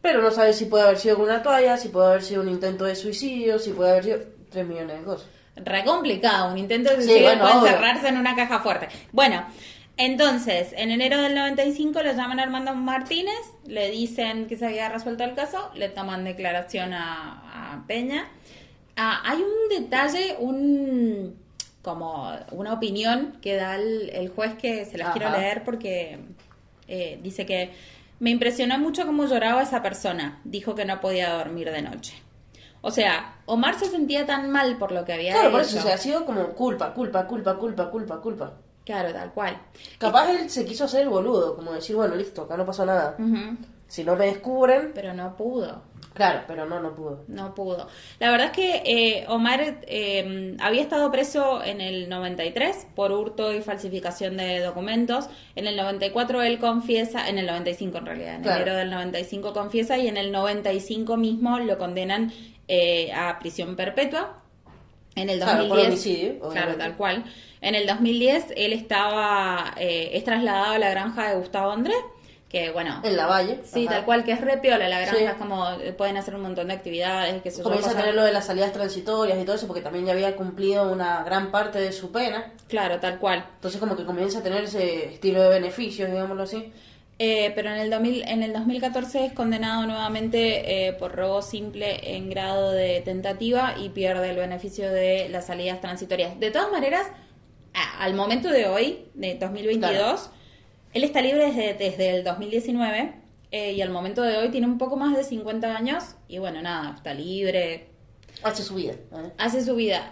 pero 0.02 0.22
no 0.22 0.32
sabe 0.32 0.54
si 0.54 0.66
puede 0.66 0.84
haber 0.84 0.98
sido 0.98 1.16
con 1.18 1.26
una 1.26 1.42
toalla, 1.42 1.78
si 1.78 1.90
puede 1.90 2.08
haber 2.08 2.24
sido 2.24 2.42
un 2.42 2.50
intento 2.50 2.86
de 2.86 2.96
suicidio, 2.96 3.58
si 3.60 3.72
puede 3.72 3.92
haber 3.92 4.04
sido 4.04 4.20
tres 4.52 4.66
millones 4.68 5.00
de 5.00 5.04
cosas. 5.04 5.28
Re 5.56 5.84
complicado, 5.84 6.52
un 6.52 6.58
intento 6.58 6.90
de 6.92 6.98
Sí, 6.98 7.04
suicidio 7.04 7.28
bueno, 7.28 7.42
puede 7.44 7.56
obvio. 7.58 7.68
encerrarse 7.68 8.08
en 8.08 8.18
una 8.18 8.36
caja 8.36 8.60
fuerte. 8.60 8.88
Bueno, 9.12 9.46
entonces, 9.98 10.74
en 10.76 10.90
enero 10.90 11.22
del 11.22 11.36
95 11.36 12.02
lo 12.02 12.12
llaman 12.14 12.40
a 12.40 12.44
Armando 12.44 12.74
Martínez, 12.74 13.36
le 13.68 13.92
dicen 13.92 14.48
que 14.48 14.58
se 14.58 14.66
había 14.66 14.90
resuelto 14.90 15.24
el 15.24 15.36
caso, 15.36 15.70
le 15.76 15.90
toman 15.90 16.24
declaración 16.24 16.94
a, 16.94 17.74
a 17.76 17.88
Peña. 17.88 18.28
Ah, 18.96 19.22
hay 19.26 19.42
un 19.42 19.70
detalle, 19.82 20.36
un 20.40 21.36
como 21.82 22.32
una 22.52 22.74
opinión 22.74 23.38
que 23.42 23.56
da 23.56 23.76
el, 23.76 24.10
el 24.12 24.30
juez 24.30 24.56
que 24.56 24.86
se 24.86 24.98
las 24.98 25.10
Ajá. 25.10 25.18
quiero 25.18 25.32
leer 25.38 25.64
porque 25.66 26.20
eh, 26.88 27.20
dice 27.22 27.46
que 27.46 27.74
me 28.20 28.30
impresionó 28.30 28.78
mucho 28.80 29.06
cómo 29.06 29.26
lloraba 29.26 29.62
esa 29.64 29.82
persona. 29.82 30.40
Dijo 30.46 30.76
que 30.76 30.86
no 30.86 31.02
podía 31.02 31.34
dormir 31.34 31.70
de 31.72 31.82
noche. 31.82 32.14
O 32.82 32.92
sea, 32.92 33.36
Omar 33.46 33.76
se 33.80 33.86
sentía 33.86 34.26
tan 34.26 34.50
mal 34.50 34.78
por 34.78 34.92
lo 34.92 35.04
que 35.06 35.14
había 35.14 35.34
Claro, 35.34 35.52
por 35.52 35.62
hecho. 35.62 35.70
eso, 35.72 35.80
o 35.80 35.82
sea, 35.84 35.96
ha 35.96 35.98
sido 35.98 36.26
como 36.26 36.50
culpa, 36.50 36.94
culpa, 36.94 37.26
culpa, 37.28 37.56
culpa, 37.58 37.90
culpa, 37.90 38.22
culpa. 38.22 38.54
Claro, 38.86 39.14
tal 39.14 39.32
cual. 39.32 39.58
Capaz 39.98 40.30
él 40.30 40.50
se 40.50 40.66
quiso 40.66 40.84
hacer 40.86 41.02
el 41.04 41.10
boludo, 41.10 41.56
como 41.56 41.72
decir, 41.74 41.96
bueno, 41.96 42.16
listo, 42.16 42.42
acá 42.44 42.58
no 42.58 42.66
pasó 42.66 42.86
nada. 42.86 43.16
Ujú. 43.18 43.58
Si 43.94 44.04
no 44.04 44.16
me 44.16 44.26
descubren, 44.26 44.92
Pero 44.96 45.14
no 45.14 45.36
pudo. 45.38 45.84
claro, 46.16 46.42
pero 46.48 46.66
no, 46.66 46.80
no 46.80 46.96
pudo. 46.96 47.24
No 47.28 47.54
pudo. 47.54 47.88
La 48.20 48.32
verdad 48.32 48.48
es 48.48 48.52
que 48.54 48.82
eh, 48.86 49.26
Omar 49.28 49.62
eh, 49.84 50.58
había 50.60 50.82
estado 50.82 51.12
preso 51.12 51.64
en 51.64 51.80
el 51.80 52.10
93 52.10 52.88
por 52.96 53.12
hurto 53.12 53.54
y 53.54 53.62
falsificación 53.62 54.36
de 54.38 54.62
documentos. 54.62 55.30
En 55.56 55.68
el 55.68 55.76
94 55.78 56.42
él 56.42 56.58
confiesa, 56.58 57.30
en 57.30 57.38
el 57.38 57.46
95 57.46 58.00
en 58.00 58.06
realidad, 58.08 58.36
en 58.38 58.42
Claro. 58.42 58.62
enero 58.64 58.78
del 58.78 58.90
95 58.90 59.54
confiesa 59.54 59.96
y 60.00 60.08
en 60.08 60.18
el 60.18 60.32
95 60.32 61.16
mismo 61.18 61.60
lo 61.60 61.78
condenan 61.78 62.34
eh, 62.68 63.12
a 63.14 63.38
prisión 63.38 63.76
perpetua. 63.76 64.40
En 65.16 65.30
el 65.30 65.38
Claro, 65.38 65.68
2010, 65.68 65.70
por 65.70 65.88
homicidio, 65.88 66.50
claro, 66.50 66.76
tal 66.78 66.98
cual. 66.98 67.24
En 67.62 67.76
el 67.76 67.86
2010 67.86 68.54
él 68.58 68.74
estaba, 68.74 69.76
eh, 69.78 70.10
es 70.14 70.24
trasladado 70.24 70.74
a 70.74 70.80
la 70.80 70.90
granja 70.90 71.30
de 71.30 71.36
Gustavo 71.38 71.70
Andrés, 71.70 71.96
que 72.54 72.70
bueno, 72.70 73.02
En 73.04 73.18
la 73.18 73.26
valle. 73.26 73.62
Sí, 73.66 73.88
ajá. 73.88 73.96
tal 73.96 74.06
cual, 74.06 74.24
que 74.24 74.32
es 74.32 74.40
re 74.40 74.58
piola 74.60 74.88
la 74.88 75.00
granja, 75.00 75.18
Sí. 75.18 75.24
es 75.24 75.34
como 75.34 75.72
eh, 75.72 75.92
pueden 75.92 76.18
hacer 76.18 76.36
un 76.36 76.42
montón 76.44 76.68
de 76.68 76.76
actividades, 76.76 77.42
que 77.42 77.52
Comienza 77.64 77.90
a 77.90 77.96
tener 77.96 78.14
lo 78.14 78.24
de 78.24 78.32
las 78.32 78.46
salidas 78.46 78.72
transitorias 78.72 79.40
y 79.42 79.44
todo 79.44 79.56
eso, 79.56 79.66
porque 79.66 79.82
también 79.82 80.06
ya 80.06 80.12
había 80.12 80.36
cumplido 80.36 80.92
una 80.92 81.24
gran 81.24 81.50
parte 81.50 81.80
de 81.80 81.92
su 81.92 82.12
pena. 82.12 82.54
Claro, 82.68 83.00
tal 83.00 83.18
cual. 83.18 83.44
Entonces 83.56 83.80
como 83.80 83.96
que 83.96 84.06
comienza 84.06 84.38
a 84.38 84.44
tener 84.44 84.66
ese 84.66 85.14
estilo 85.14 85.42
de 85.42 85.50
beneficios, 85.50 86.12
digámoslo 86.12 86.44
así. 86.44 86.72
Eh, 87.18 87.52
pero 87.56 87.72
en 87.72 87.78
el, 87.78 87.90
2000, 87.90 88.22
en 88.28 88.44
el 88.44 88.54
2014 88.54 89.26
es 89.26 89.34
condenado 89.34 89.88
nuevamente 89.88 90.88
eh, 90.88 90.94
por 90.94 91.16
robo 91.16 91.42
simple 91.42 92.16
en 92.16 92.30
grado 92.30 92.72
de 92.72 93.02
tentativa 93.02 93.74
y 93.80 93.90
pierde 93.90 94.30
el 94.30 94.36
beneficio 94.36 94.92
de 94.92 95.28
las 95.30 95.48
salidas 95.48 95.82
transitorias. 95.82 96.40
De 96.40 96.52
todas 96.52 96.72
maneras, 96.72 97.08
al 98.00 98.14
momento 98.14 98.50
de 98.50 98.68
hoy, 98.68 99.06
de 99.16 99.40
2022, 99.40 99.90
Claro. 99.90 100.43
Él 100.94 101.04
está 101.04 101.22
libre 101.22 101.48
desde, 101.52 101.74
desde 101.74 102.10
el 102.18 102.24
2019 102.24 103.14
eh, 103.52 103.72
y 103.74 103.82
al 103.82 103.90
momento 103.90 104.22
de 104.22 104.38
hoy 104.38 104.50
tiene 104.50 104.68
un 104.68 104.78
poco 104.78 104.96
más 104.96 105.16
de 105.16 105.24
50 105.24 105.76
años 105.76 106.16
y 106.28 106.40
bueno, 106.40 106.62
nada, 106.62 106.94
está 106.96 107.14
libre, 107.14 107.90
Hace 108.42 108.64
su 108.64 108.76
vida. 108.76 108.94
¿eh? 108.94 109.32
hace 109.38 109.64
su 109.64 109.76
vida. 109.76 110.12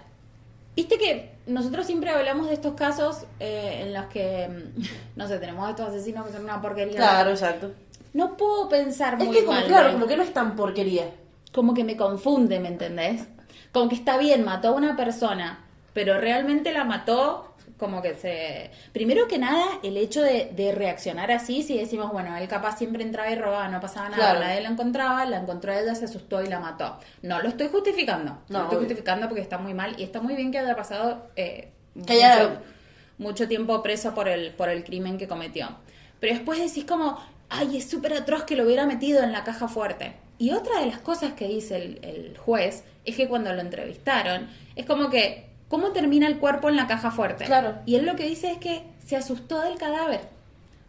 Viste 0.75 0.97
que 0.97 1.31
nosotros 1.47 1.85
siempre 1.85 2.11
hablamos 2.11 2.47
de 2.47 2.53
estos 2.53 2.75
casos 2.75 3.25
eh, 3.39 3.79
en 3.81 3.93
los 3.93 4.05
que, 4.05 4.47
mm, 4.47 4.81
no 5.17 5.27
sé, 5.27 5.37
tenemos 5.39 5.69
estos 5.69 5.89
asesinos 5.89 6.25
que 6.27 6.33
son 6.33 6.43
una 6.43 6.61
porquería. 6.61 6.95
Claro, 6.97 7.31
exacto. 7.31 7.71
No 8.13 8.37
puedo 8.37 8.69
pensar 8.69 9.15
Es 9.19 9.25
muy 9.25 9.35
que 9.35 9.45
como, 9.45 9.57
mal 9.57 9.67
claro, 9.67 9.93
como 9.93 10.05
que 10.05 10.17
no 10.17 10.23
es 10.23 10.33
tan 10.33 10.55
porquería. 10.55 11.09
como 11.53 11.73
que 11.73 11.83
me 11.83 11.95
confunde, 11.97 12.59
¿me 12.59 12.67
entendés? 12.67 13.25
Como 13.71 13.89
que 13.89 13.95
está 13.95 14.17
bien, 14.17 14.43
mató 14.43 14.69
a 14.69 14.71
una 14.71 14.95
persona, 14.97 15.65
pero 15.93 16.19
realmente 16.19 16.73
la 16.73 16.83
mató 16.83 17.50
como 17.81 18.01
que 18.01 18.15
se... 18.15 18.71
Primero 18.93 19.27
que 19.27 19.37
nada, 19.37 19.65
el 19.83 19.97
hecho 19.97 20.21
de, 20.21 20.51
de 20.55 20.71
reaccionar 20.71 21.31
así, 21.31 21.63
si 21.63 21.77
decimos, 21.77 22.11
bueno, 22.13 22.37
él 22.37 22.47
capaz 22.47 22.77
siempre 22.77 23.03
entraba 23.03 23.29
y 23.29 23.35
robaba, 23.35 23.67
no 23.67 23.81
pasaba 23.81 24.07
nada, 24.07 24.17
Claro. 24.31 24.39
nadie 24.39 24.61
la 24.61 24.69
encontraba, 24.69 25.25
la 25.25 25.37
encontró 25.37 25.73
ella, 25.73 25.93
se 25.95 26.05
asustó 26.05 26.41
y 26.41 26.47
la 26.47 26.59
mató. 26.59 26.97
No 27.23 27.41
lo 27.41 27.49
estoy 27.49 27.67
justificando, 27.67 28.37
no, 28.47 28.57
lo 28.59 28.63
estoy 28.63 28.77
obvio. 28.77 28.79
justificando 28.87 29.27
porque 29.27 29.41
está 29.41 29.57
muy 29.57 29.73
mal 29.73 29.95
y 29.99 30.03
está 30.03 30.21
muy 30.21 30.35
bien 30.35 30.51
que 30.51 30.59
haya 30.59 30.75
pasado 30.77 31.27
eh, 31.35 31.71
haya- 32.07 32.37
mucho, 32.47 32.61
mucho 33.17 33.47
tiempo 33.49 33.83
preso 33.83 34.13
por 34.13 34.29
el, 34.29 34.51
por 34.53 34.69
el 34.69 34.83
crimen 34.85 35.17
que 35.17 35.27
cometió. 35.27 35.67
Pero 36.21 36.33
después 36.35 36.59
decís 36.59 36.85
como, 36.85 37.17
ay, 37.49 37.77
es 37.77 37.89
súper 37.89 38.13
atroz 38.13 38.43
que 38.45 38.55
lo 38.55 38.63
hubiera 38.63 38.85
metido 38.85 39.21
en 39.23 39.31
la 39.33 39.43
caja 39.43 39.67
fuerte. 39.67 40.13
Y 40.37 40.51
otra 40.51 40.79
de 40.79 40.85
las 40.87 40.99
cosas 40.99 41.33
que 41.33 41.47
dice 41.47 41.75
el, 41.75 41.99
el 42.03 42.37
juez 42.37 42.83
es 43.05 43.15
que 43.15 43.27
cuando 43.27 43.51
lo 43.53 43.61
entrevistaron, 43.61 44.47
es 44.75 44.85
como 44.85 45.09
que, 45.09 45.50
¿cómo 45.71 45.93
termina 45.93 46.27
el 46.27 46.37
cuerpo 46.37 46.67
en 46.67 46.75
la 46.75 46.85
caja 46.85 47.09
fuerte? 47.11 47.45
Claro. 47.45 47.77
Y 47.85 47.95
él 47.95 48.05
lo 48.05 48.17
que 48.17 48.27
dice 48.27 48.51
es 48.51 48.57
que 48.57 48.83
se 49.05 49.15
asustó 49.15 49.61
del 49.61 49.77
cadáver. 49.77 50.19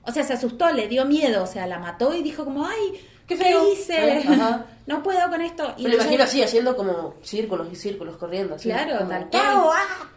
O 0.02 0.10
sea, 0.10 0.24
se 0.24 0.32
asustó, 0.32 0.70
le 0.72 0.88
dio 0.88 1.04
miedo, 1.04 1.44
o 1.44 1.46
sea, 1.46 1.68
la 1.68 1.78
mató 1.78 2.12
y 2.12 2.22
dijo 2.24 2.44
como, 2.44 2.66
ay, 2.66 3.00
Qué 3.28 3.36
¿qué, 3.38 3.44
feo". 3.44 3.72
hice? 3.72 4.18
Ajá. 4.26 4.66
no 4.86 5.04
puedo 5.04 5.30
con 5.30 5.40
esto. 5.40 5.72
Y 5.76 5.84
Me 5.84 5.90
lo 5.90 5.94
imagino 5.94 6.24
así, 6.24 6.42
haciendo 6.42 6.76
como 6.76 7.14
círculos 7.22 7.68
y 7.72 7.76
círculos 7.76 8.16
corriendo. 8.16 8.56
Así, 8.56 8.68
Claro, 8.68 8.98
como, 8.98 9.10
tal 9.10 9.30
¿qué 9.30 9.38
cual. 9.38 9.62
¡Ah! 9.72 10.08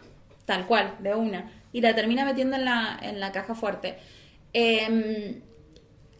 Tal 0.44 0.66
cual, 0.66 0.96
de 0.98 1.14
una. 1.14 1.52
Y 1.72 1.80
la 1.80 1.94
termina 1.94 2.24
metiendo 2.24 2.56
en 2.56 2.64
la, 2.64 2.98
en 3.00 3.20
la 3.20 3.30
caja 3.30 3.54
fuerte. 3.54 3.98
Em, 4.52 5.42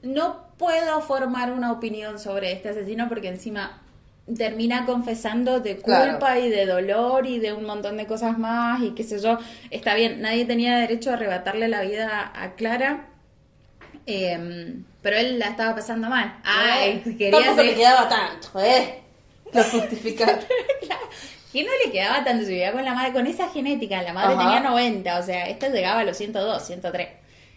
no 0.02 0.46
puedo 0.56 1.00
formar 1.00 1.52
una 1.52 1.72
opinión 1.72 2.20
sobre 2.20 2.52
este 2.52 2.68
asesino 2.68 3.08
porque 3.08 3.28
encima 3.28 3.82
termina 4.36 4.84
confesando 4.86 5.60
de 5.60 5.76
culpa 5.76 6.16
Claro. 6.18 6.40
y 6.40 6.48
de 6.48 6.66
dolor 6.66 7.26
y 7.26 7.38
de 7.38 7.52
un 7.52 7.64
montón 7.64 7.96
de 7.96 8.06
cosas 8.06 8.38
más 8.38 8.82
y 8.82 8.90
qué 8.90 9.04
sé 9.04 9.20
yo. 9.20 9.38
Está 9.70 9.94
bien, 9.94 10.20
nadie 10.20 10.44
tenía 10.44 10.76
derecho 10.78 11.10
a 11.10 11.14
arrebatarle 11.14 11.68
la 11.68 11.82
vida 11.82 12.32
a 12.34 12.54
Clara. 12.54 13.06
em, 14.06 14.84
pero 15.02 15.16
él 15.16 15.38
la 15.38 15.46
estaba 15.48 15.74
pasando 15.74 16.08
mal. 16.08 16.36
Ay, 16.44 17.00
quería 17.18 17.30
Tampoco 17.32 17.56
ser- 17.56 17.66
le 17.66 17.74
quedaba 17.74 18.08
tanto, 18.08 18.60
¿eh? 18.60 19.00
Lo 19.52 19.62
justifica. 19.64 20.38
¿Quién 21.52 21.66
no 21.66 21.72
le 21.84 21.90
quedaba 21.90 22.22
tanto 22.24 22.44
si 22.44 22.50
vivía 22.50 22.72
con 22.72 22.84
la 22.84 22.94
madre? 22.94 23.12
Con 23.12 23.26
esa 23.26 23.48
genética, 23.48 24.02
la 24.02 24.12
madre 24.12 24.34
Ajá. 24.34 24.42
tenía 24.44 24.60
90, 24.60 25.18
o 25.18 25.22
sea, 25.22 25.48
esta 25.48 25.68
llegaba 25.70 26.00
a 26.00 26.04
los 26.04 26.16
102, 26.16 26.66
103. 26.66 27.08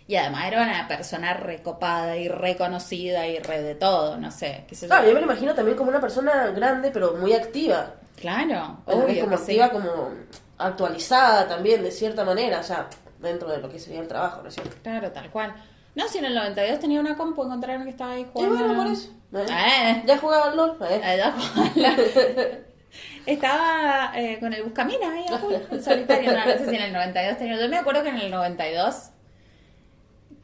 Y 0.09 0.15
además 0.15 0.45
era 0.47 0.63
una 0.63 0.87
persona 0.87 1.35
recopada 1.35 2.17
y 2.17 2.27
reconocida 2.29 3.27
y 3.27 3.37
re 3.37 3.61
de 3.61 3.75
todo, 3.75 4.17
no 4.17 4.31
sé, 4.31 4.65
qué 4.67 4.73
sé 4.73 4.87
yo. 4.87 4.89
Claro, 4.89 5.07
yo 5.07 5.13
me 5.13 5.19
lo 5.19 5.25
imagino 5.27 5.53
también 5.53 5.77
como 5.77 5.91
una 5.91 6.01
persona 6.01 6.47
grande, 6.47 6.89
pero 6.89 7.13
muy 7.13 7.31
activa. 7.33 7.93
Claro, 8.19 8.79
Obvio, 8.87 9.03
obvio 9.05 9.23
como 9.25 9.37
que 9.37 9.43
sí. 9.43 9.59
activa, 9.61 9.69
como 9.69 10.09
actualizada 10.57 11.47
también, 11.47 11.83
de 11.83 11.91
cierta 11.91 12.23
manera. 12.25 12.59
O 12.59 12.63
sea, 12.63 12.87
dentro 13.19 13.49
de 13.49 13.59
lo 13.59 13.69
que 13.69 13.77
sería 13.77 13.99
el 14.01 14.07
trabajo, 14.07 14.41
¿no 14.41 14.49
es 14.49 14.55
cierto? 14.55 14.75
Claro, 14.81 15.11
tal 15.11 15.29
cual. 15.29 15.53
No, 15.93 16.07
si 16.07 16.17
en 16.17 16.25
el 16.25 16.33
92 16.33 16.79
tenía 16.79 16.99
una 16.99 17.15
compu, 17.15 17.43
encontraron 17.43 17.83
que 17.83 17.91
estaba 17.91 18.13
ahí 18.13 18.21
Y 18.21 18.25
jugando. 18.33 18.55
bueno, 18.65 18.83
por 18.83 18.91
eso. 18.91 19.09
¿eh? 19.35 19.45
Eh. 19.47 20.03
Ya 20.07 20.17
jugaba 20.17 20.45
al 20.49 20.57
LOL. 20.57 20.77
¿eh? 20.89 21.01
Ahí 21.03 21.17
da 21.19 21.33
jugando. 21.33 22.01
Estaba 23.27 24.11
eh, 24.15 24.37
con 24.39 24.53
el 24.53 24.63
Buscaminas 24.63 25.11
ahí 25.11 25.25
en 25.71 25.83
solitario. 25.83 26.31
No, 26.31 26.45
no 26.45 26.51
sé 26.51 26.67
si 26.67 26.75
en 26.75 26.81
el 26.81 26.93
92 26.93 27.37
tenía. 27.37 27.61
Yo 27.61 27.69
me 27.69 27.77
acuerdo 27.77 28.01
que 28.01 28.09
en 28.09 28.17
el 28.17 28.31
92. 28.31 29.11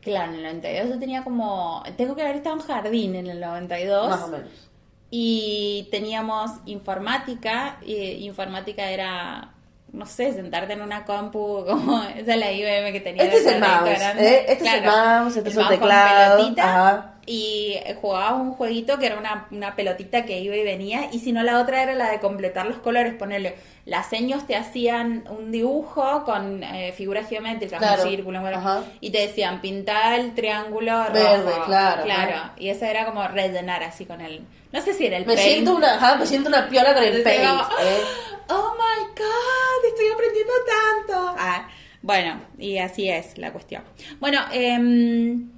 Claro, 0.05 0.33
en 0.33 0.37
el 0.37 0.43
92 0.43 0.89
yo 0.89 0.99
tenía 0.99 1.23
como. 1.23 1.81
Tengo 1.97 2.15
que 2.15 2.21
haber 2.21 2.35
estado 2.35 2.57
en 2.57 2.61
jardín 2.61 3.15
en 3.15 3.25
el 3.25 3.39
92. 3.39 4.09
Más 4.09 4.21
o 4.21 4.27
menos. 4.27 4.69
Y 5.09 5.87
teníamos 5.89 6.51
informática. 6.67 7.79
Y 7.83 8.23
informática 8.27 8.91
era. 8.91 9.54
No 9.95 10.05
sé, 10.05 10.33
sentarte 10.33 10.73
en 10.73 10.81
una 10.81 11.05
compu 11.05 11.63
como 11.67 12.03
esa 12.03 12.33
es 12.33 12.39
la 12.39 12.51
IBM 12.51 12.91
que 12.91 12.99
tenía. 12.99 13.23
Este 13.23 13.37
es 13.37 13.45
el 13.47 13.59
mouse. 13.61 13.89
¿eh? 14.17 14.45
Este 14.49 14.67
es 14.67 14.73
el 14.73 14.83
mouse, 14.83 15.37
este 15.37 15.49
es 15.49 15.57
el 15.57 15.67
teclado, 15.69 16.53
ajá. 16.57 17.13
y 17.25 17.73
eh, 17.85 17.97
jugaba 18.01 18.35
un 18.35 18.51
jueguito 18.51 18.99
que 18.99 19.05
era 19.07 19.17
una, 19.17 19.47
una 19.51 19.75
pelotita 19.75 20.25
que 20.25 20.39
iba 20.41 20.55
y 20.55 20.63
venía, 20.63 21.07
y 21.11 21.19
si 21.19 21.31
no 21.31 21.41
la 21.43 21.59
otra 21.61 21.81
era 21.81 21.95
la 21.95 22.11
de 22.11 22.19
completar 22.19 22.65
los 22.65 22.77
colores, 22.79 23.13
ponerle 23.13 23.55
las 23.85 24.07
seños 24.07 24.45
te 24.47 24.55
hacían 24.55 25.23
un 25.29 25.51
dibujo 25.51 26.23
con 26.25 26.63
eh, 26.63 26.91
figuras 26.97 27.29
geométricas, 27.29 27.79
Claro, 27.79 28.03
un 28.03 28.09
círculo, 28.09 28.41
bueno, 28.41 28.83
y 28.99 29.11
te 29.11 29.19
decían 29.19 29.61
pintar 29.61 30.19
el 30.19 30.33
triángulo 30.35 31.05
Verde, 31.13 31.51
rojo, 31.51 31.65
claro, 31.65 32.03
claro, 32.03 32.35
ajá. 32.35 32.53
y 32.57 32.69
eso 32.69 32.85
era 32.85 33.05
como 33.05 33.25
rellenar 33.27 33.83
así 33.83 34.05
con 34.05 34.21
el, 34.21 34.41
no 34.71 34.81
sé 34.81 34.93
si 34.93 35.05
era 35.05 35.17
el 35.17 35.25
Me 35.25 35.35
paint. 35.35 35.49
siento 35.49 35.75
una, 35.75 35.95
ajá, 35.95 36.15
me 36.15 36.25
siento 36.25 36.49
una 36.49 36.67
piola 36.67 36.93
con 36.93 37.03
el 37.03 37.23
paint. 37.23 37.43
¿eh? 37.43 38.01
Oh 38.49 38.75
my 38.75 39.05
god, 39.15 39.85
estoy 39.87 40.07
aprendiendo 40.13 40.53
tanto. 40.65 41.35
Ah, 41.37 41.67
bueno, 42.01 42.41
y 42.57 42.77
así 42.77 43.09
es 43.09 43.37
la 43.37 43.51
cuestión. 43.51 43.83
Bueno, 44.19 44.39
em, 44.51 45.49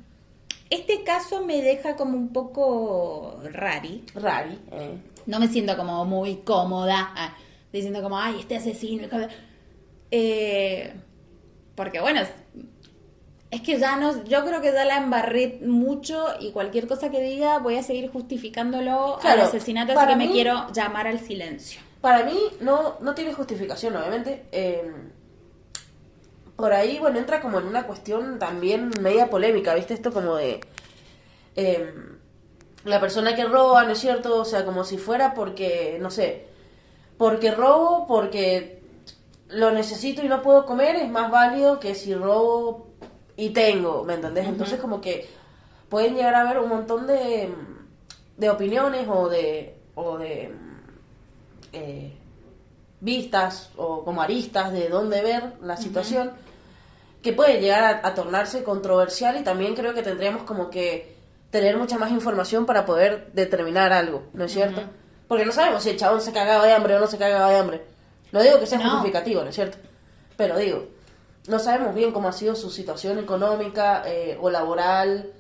este 0.69 1.04
caso 1.04 1.45
me 1.45 1.62
deja 1.62 1.95
como 1.95 2.17
un 2.17 2.32
poco 2.32 3.39
rari. 3.52 4.04
Rari. 4.15 4.58
¿eh? 4.71 4.97
No 5.26 5.39
me 5.39 5.47
siento 5.47 5.76
como 5.76 6.06
muy 6.06 6.38
cómoda 6.38 7.12
ah, 7.15 7.36
diciendo 7.73 8.02
como, 8.02 8.17
ay, 8.17 8.38
este 8.39 8.56
asesino. 8.56 9.08
Eh, 10.12 10.93
porque 11.76 12.00
bueno, 12.00 12.21
es, 13.52 13.62
que 13.62 13.78
ya 13.78 13.97
no, 13.97 14.23
yo 14.23 14.45
creo 14.45 14.62
que 14.62 14.71
ya 14.71 14.86
la 14.86 14.97
embarré 14.97 15.60
mucho 15.65 16.28
y 16.39 16.52
cualquier 16.52 16.88
cosa 16.88 17.12
que 17.12 17.21
diga 17.21 17.60
voy 17.60 17.76
a 17.76 17.84
seguir 17.84 18.10
justificándolo 18.10 19.17
Claro, 19.19 19.41
al 19.41 19.47
asesinato, 19.47 19.97
así 19.97 20.08
que 20.08 20.15
me 20.15 20.32
quiero 20.32 20.71
llamar 20.71 21.08
al 21.08 21.19
silencio. 21.19 21.82
Para 22.01 22.23
mí 22.23 22.39
no, 22.62 22.97
no 23.01 23.15
tiene 23.15 23.33
justificación, 23.33 23.95
obviamente. 23.95 24.45
Eh, 24.51 24.91
por 26.55 26.73
ahí, 26.73 26.99
bueno, 26.99 27.19
entra 27.19 27.41
como 27.41 27.60
en 27.60 27.65
una 27.67 27.86
cuestión 27.86 28.39
también 28.39 28.91
media 29.01 29.29
polémica, 29.29 29.73
¿viste? 29.75 29.93
Esto 29.93 30.12
como 30.12 30.36
de... 30.36 30.60
eh, 31.55 31.93
la 32.83 32.99
persona 33.01 33.36
que 33.36 33.43
roba, 33.43 33.83
¿no 33.83 33.91
es 33.91 33.99
cierto? 33.99 34.39
O 34.39 34.45
sea, 34.45 34.63
como 34.63 34.83
si 34.86 34.97
fuera 34.97 35.33
porque, 35.33 35.97
no 35.99 36.10
sé, 36.10 36.47
porque 37.17 37.51
robo, 37.51 38.07
porque 38.07 38.81
lo 39.49 39.71
necesito 39.71 40.23
y 40.23 40.29
no 40.29 40.41
puedo 40.41 40.65
comer, 40.65 40.95
es 40.95 41.10
más 41.10 41.29
válido 41.29 41.79
que 41.79 41.95
si 41.95 42.13
robo 42.13 42.88
y 43.36 43.49
tengo, 43.49 44.03
¿me 44.03 44.13
entendés? 44.13 44.47
Entonces 44.47 44.79
como 44.79 45.01
que 45.01 45.27
pueden 45.89 46.15
llegar 46.15 46.36
a 46.36 46.41
haber 46.41 46.60
un 46.60 46.69
montón 46.69 47.07
de, 47.07 47.53
de 48.38 48.49
opiniones 48.49 49.07
o 49.10 49.27
de... 49.29 49.73
O 49.95 50.17
de 50.19 50.53
eh, 51.78 52.13
vistas 53.00 53.70
o 53.78 54.04
como 54.04 54.22
aristas 54.22 54.72
de 54.72 54.90
dónde 54.90 55.22
ver 55.22 55.54
la 55.62 55.78
situación 55.78 56.32
que 57.22 57.34
puede 57.34 57.60
llegar 57.62 57.84
a, 57.84 58.08
a 58.08 58.13
tornarse 58.16 58.63
controversial 58.63 59.38
y 59.40 59.44
también 59.44 59.76
creo 59.76 59.94
que 59.94 60.02
tendríamos 60.04 60.44
como 60.44 60.70
que 60.70 61.16
tener 61.52 61.78
mucha 61.78 61.98
más 61.98 62.12
información 62.12 62.66
para 62.66 62.86
poder 62.86 63.32
determinar 63.34 63.94
algo, 63.94 64.24
¿no 64.34 64.46
es 64.46 64.52
cierto? 64.54 64.82
Porque 65.28 65.46
no 65.46 65.52
sabemos 65.52 65.84
si 65.84 65.90
el 65.92 65.98
chabón 65.98 66.22
se 66.22 66.32
cagaba 66.32 66.66
de 66.66 66.74
hambre 66.74 66.96
o 66.96 67.00
no 67.00 67.08
se 67.08 67.18
cagaba 67.18 67.50
de 67.52 67.58
hambre. 67.58 67.82
No 68.32 68.42
digo 68.42 68.60
que 68.60 68.66
sea 68.66 68.80
No. 68.80 68.90
justificativo, 68.92 69.44
¿no 69.44 69.50
es 69.50 69.56
cierto? 69.56 69.78
Pero 70.36 70.58
digo, 70.58 70.88
no 71.48 71.60
sabemos 71.60 71.96
bien 71.96 72.12
cómo 72.12 72.28
ha 72.28 72.34
sido 72.34 72.56
su 72.56 72.70
situación 72.70 73.20
económica 73.20 74.04
eh, 74.06 74.38
o 74.42 74.50
laboral 74.50 75.32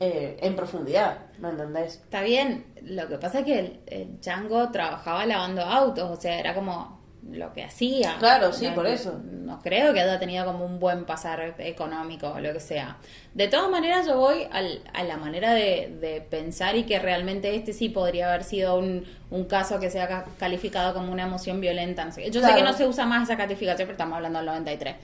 eh, 0.00 0.36
en 0.40 0.56
profundidad, 0.56 1.18
¿me 1.38 1.50
entendés? 1.50 1.94
Está 1.96 2.22
bien, 2.22 2.64
lo 2.84 3.08
que 3.08 3.18
pasa 3.18 3.40
es 3.40 3.44
que 3.44 3.58
el, 3.58 3.80
el 3.86 4.20
chango 4.20 4.70
trabajaba 4.70 5.24
lavando 5.26 5.62
autos, 5.62 6.10
o 6.18 6.20
sea, 6.20 6.38
era 6.38 6.54
como 6.54 7.00
lo 7.30 7.52
que 7.52 7.62
hacía. 7.62 8.16
Claro, 8.18 8.52
sí, 8.52 8.66
No- 8.68 8.74
por 8.74 8.86
eso. 8.86 9.20
No 9.24 9.60
creo 9.60 9.92
que 9.92 10.00
haya 10.00 10.18
tenido 10.18 10.44
como 10.44 10.64
un 10.64 10.80
buen 10.80 11.04
pasar 11.04 11.54
económico 11.58 12.28
o 12.30 12.40
lo 12.40 12.52
que 12.52 12.58
sea. 12.60 12.96
De 13.34 13.46
todas 13.48 13.70
maneras, 13.70 14.06
yo 14.06 14.16
voy 14.16 14.48
al- 14.50 14.80
a 14.92 15.04
la 15.04 15.16
manera 15.18 15.52
de, 15.52 15.96
de 16.00 16.20
pensar 16.20 16.74
y 16.74 16.82
que 16.84 16.98
realmente 16.98 17.54
este 17.54 17.72
sí 17.72 17.88
podría 17.90 18.28
haber 18.28 18.42
sido 18.44 18.76
un, 18.78 19.04
un 19.30 19.44
caso 19.44 19.78
que 19.78 19.90
sea 19.90 20.08
ca- 20.08 20.26
calificado 20.38 20.94
como 20.94 21.12
una 21.12 21.24
emoción 21.24 21.60
violenta. 21.60 22.08
Yo 22.08 22.40
sé 22.40 22.54
que 22.54 22.62
no 22.62 22.72
se 22.72 22.86
usa 22.86 23.04
más 23.06 23.24
esa 23.28 23.36
calificación, 23.36 23.86
pero 23.86 23.92
estamos 23.92 24.16
hablando 24.16 24.38
del 24.40 24.46
93. 24.46 24.96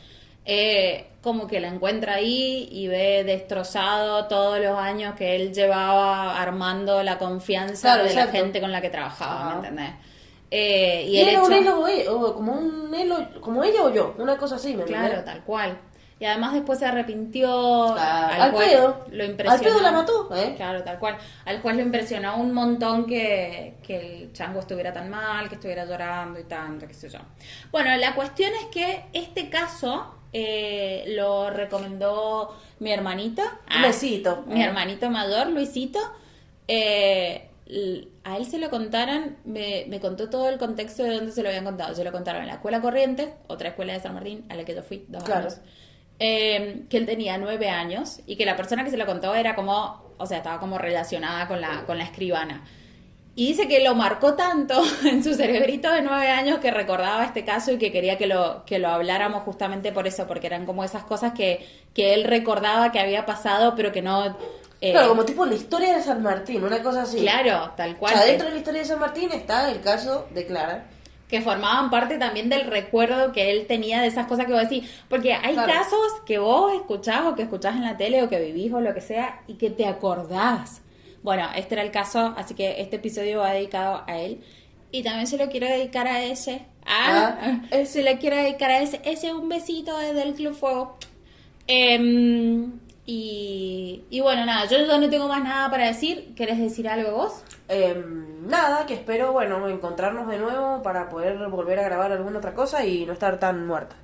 Eh, 0.45 1.07
como 1.21 1.47
que 1.47 1.61
la 1.61 1.69
encuentra 1.69 2.15
ahí 2.15 2.69
y 2.73 2.89
ve 2.89 3.23
destrozado 3.25 4.27
todos 4.29 4.59
los 4.61 4.79
años 4.79 5.15
que 5.15 5.37
él 5.37 5.53
llevaba 5.53 6.41
armando 6.41 7.03
la 7.03 7.19
confianza 7.19 7.89
Claro, 7.89 8.05
de 8.05 8.11
exacto. 8.11 8.33
la 8.33 8.39
gente 8.45 8.61
con 8.61 8.73
la 8.73 8.81
que 8.81 8.89
trabajaba, 8.89 9.41
Ajá. 9.41 9.49
¿me 9.61 9.69
entendés? 9.69 9.95
Eh, 10.51 11.05
y 11.07 11.17
Y 11.17 11.21
el 11.21 11.29
era 11.29 11.39
hecho... 11.41 11.47
un 11.47 11.53
él 11.53 11.69
o, 11.69 11.89
ella, 11.89 12.13
o 12.13 12.35
como 12.35 12.53
un 12.53 12.95
él 12.95 13.13
o- 13.13 13.41
como 13.43 13.63
ella 13.63 13.83
o 13.83 13.91
yo, 13.93 14.15
una 14.17 14.39
cosa 14.39 14.57
así, 14.57 14.75
¿me 14.75 14.85
Claro, 14.85 15.23
tal 15.25 15.43
cual. 15.45 15.77
Y 16.21 16.25
además 16.25 16.53
después 16.55 16.79
se 16.81 16.87
arrepintió. 16.87 17.95
Al 17.95 18.51
juez 18.51 18.71
pedo. 18.73 19.05
Lo 19.11 19.23
Al 19.25 19.31
impresionó. 19.31 19.63
pedo 19.63 19.81
la 19.83 19.93
mató, 19.93 20.29
¿eh? 20.35 20.55
Claro, 20.57 20.83
tal 20.83 20.99
cual. 20.99 21.17
Al 21.45 21.61
juez 21.61 21.77
lo 21.77 21.83
impresionó 21.83 22.39
un 22.39 22.53
montón 22.53 23.07
que, 23.07 23.75
que 23.87 23.97
el 24.23 24.33
chango 24.33 24.59
estuviera 24.61 24.93
tan 24.93 25.09
mal, 25.11 25.49
que 25.49 25.55
estuviera 25.57 25.85
llorando 25.85 26.41
y 26.41 26.45
tanto, 26.45 26.89
qué 26.89 26.95
sé 26.95 27.09
yo. 27.09 27.21
Bueno, 27.71 27.95
la 27.99 28.15
cuestión 28.17 28.51
es 28.55 28.67
que 28.67 29.05
este 29.13 29.49
caso 29.49 30.15
eh, 30.33 31.05
lo 31.09 31.51
recomendó 31.51 32.57
mi 32.81 32.91
hermanito. 32.93 33.43
Un 33.77 33.83
besito. 33.83 34.45
Mi 34.47 34.63
hermanito 34.63 35.11
mayor, 35.11 35.49
Luisito. 35.49 35.99
Eh, 36.67 37.45
a 38.25 38.37
él 38.37 38.47
se 38.47 38.59
lo 38.59 38.71
contaron, 38.71 39.37
me, 39.45 39.85
me 39.89 40.01
contó 40.01 40.31
todo 40.31 40.49
el 40.49 40.59
contexto 40.59 41.03
de 41.03 41.15
dónde 41.17 41.33
se 41.33 41.43
lo 41.43 41.49
habían 41.49 41.65
contado. 41.65 41.95
Se 41.95 42.05
lo 42.05 42.13
contaron 42.13 42.43
en 42.43 42.49
la 42.49 42.55
escuela 42.55 42.81
Corrientes, 42.81 43.29
otra 43.47 43.71
escuela 43.71 43.93
de 43.93 44.01
San 44.01 44.15
Martín, 44.15 44.45
a 44.49 44.55
la 44.55 44.65
que 44.65 44.75
yo 44.75 44.83
fui 44.83 45.05
dos 45.09 45.23
Claro. 45.25 45.43
años. 45.49 45.59
Eh, 46.21 46.85
que 46.89 46.97
él 46.97 47.07
tenía 47.07 47.39
nueve 47.39 47.69
años 47.71 48.21
y 48.27 48.37
que 48.37 48.45
la 48.45 48.57
persona 48.57 48.83
que 48.85 48.91
se 48.91 48.97
lo 48.97 49.07
contó 49.07 49.35
era 49.35 49.55
como, 49.55 50.15
o 50.19 50.27
sea, 50.27 50.39
estaba 50.39 50.59
como 50.59 50.77
relacionada 50.79 51.47
con 51.47 51.61
la, 51.61 51.85
con 51.87 51.97
la 51.99 52.05
escribana. 52.05 52.65
Y 53.41 53.47
dice 53.47 53.69
que 53.69 53.79
lo 53.85 53.95
marcó 53.95 54.35
tanto 54.35 54.83
en 55.05 55.23
su 55.23 55.33
cerebrito 55.33 55.89
de 55.93 56.03
nueve 56.03 56.27
años 56.29 56.59
que 56.59 56.73
recordaba 56.73 57.25
este 57.25 57.45
caso 57.45 57.71
y 57.71 57.79
que 57.79 57.93
quería 57.93 58.19
que 58.19 58.27
lo, 58.27 58.65
que 58.67 58.81
lo 58.81 58.89
habláramos 58.89 59.45
justamente 59.45 59.93
por 59.93 60.09
eso, 60.09 60.27
porque 60.27 60.49
eran 60.49 60.67
como 60.67 60.83
esas 60.83 61.05
cosas 61.05 61.35
que, 61.35 61.65
que 61.95 62.15
él 62.15 62.25
recordaba 62.25 62.91
que 62.91 62.99
había 62.99 63.25
pasado, 63.27 63.75
pero 63.77 63.93
que 63.93 64.03
no, 64.03 64.37
Eh, 64.81 64.91
Claro, 64.91 65.11
como 65.11 65.25
tipo 65.25 65.47
la 65.47 65.55
historia 65.55 65.97
de 65.97 66.03
San 66.03 66.21
Martín, 66.21 66.65
una 66.65 66.83
cosa 66.83 67.03
así. 67.03 67.19
Claro, 67.21 67.73
tal 67.77 67.95
O 67.95 67.99
cual. 67.99 68.13
sea, 68.15 68.23
que- 68.25 68.29
dentro 68.31 68.47
de 68.49 68.53
la 68.55 68.59
historia 68.59 68.81
de 68.83 68.89
San 68.89 68.99
Martín 68.99 69.31
está 69.33 69.71
el 69.71 69.81
caso 69.83 70.27
de 70.35 70.45
Clara. 70.45 70.85
que 71.29 71.41
formaban 71.43 71.91
parte 71.91 72.17
también 72.19 72.49
del 72.49 72.63
recuerdo 72.67 73.31
que 73.33 73.51
él 73.53 73.67
tenía 73.69 74.01
de 74.01 74.07
esas 74.09 74.27
cosas 74.27 74.47
que 74.47 74.53
vos 74.53 74.63
decís. 74.63 74.91
Porque 75.09 75.35
hay 75.35 75.53
Claro. 75.55 75.73
casos 75.73 76.01
que 76.27 76.39
vos 76.39 76.73
escuchás 76.75 77.21
o 77.27 77.35
que 77.37 77.43
escuchás 77.43 77.77
en 77.77 77.85
la 77.85 77.97
tele 77.99 78.23
o 78.23 78.29
que 78.31 78.41
vivís 78.41 78.73
o 78.73 78.81
lo 78.81 78.95
que 78.95 79.01
sea 79.03 79.43
y 79.47 79.55
que 79.55 79.69
te 79.71 79.87
acordás. 79.87 80.81
Bueno, 81.23 81.49
este 81.57 81.75
era 81.75 81.83
el 81.83 81.91
caso, 81.91 82.35
así 82.37 82.55
que 82.55 82.81
este 82.81 82.97
episodio 82.97 83.41
va 83.41 83.53
dedicado 83.53 84.05
a 84.07 84.19
él. 84.19 84.41
Y 84.91 85.03
también 85.03 85.27
se 85.27 85.37
lo 85.37 85.49
quiero 85.49 85.67
dedicar 85.67 86.07
a 86.07 86.23
ese. 86.25 86.67
Ah, 86.87 87.39
Ah. 87.71 87.85
se 87.87 88.03
lo 88.03 88.19
quiero 88.19 88.37
dedicar 88.37 88.71
a 88.71 88.81
ese. 88.81 89.01
Ese 89.05 89.33
un 89.35 89.49
besito 89.49 89.99
desde 89.99 90.23
el 90.23 90.35
Club 90.35 90.55
Fuego. 90.55 90.97
Em, 91.67 92.73
y, 93.05 94.05
y 94.11 94.21
bueno, 94.21 94.45
nada, 94.47 94.67
yo 94.67 94.79
ya 94.87 94.99
no 94.99 95.11
tengo 95.11 95.29
más 95.29 95.43
nada 95.43 95.71
para 95.71 95.87
decir. 95.87 96.35
¿Querés 96.35 96.59
decir 96.59 96.89
algo 96.89 97.13
vos? 97.13 97.43
Em, 97.69 98.47
nada, 98.47 98.87
que 98.87 98.95
espero, 98.95 99.33
bueno, 99.33 99.69
encontrarnos 99.69 100.29
de 100.29 100.39
nuevo 100.39 100.83
para 100.83 101.09
poder 101.11 101.37
volver 101.49 101.79
a 101.79 101.83
grabar 101.83 102.13
alguna 102.13 102.39
otra 102.39 102.55
cosa 102.55 102.85
y 102.87 103.05
no 103.05 103.13
estar 103.13 103.39
tan 103.39 103.67
muerta. 103.67 103.97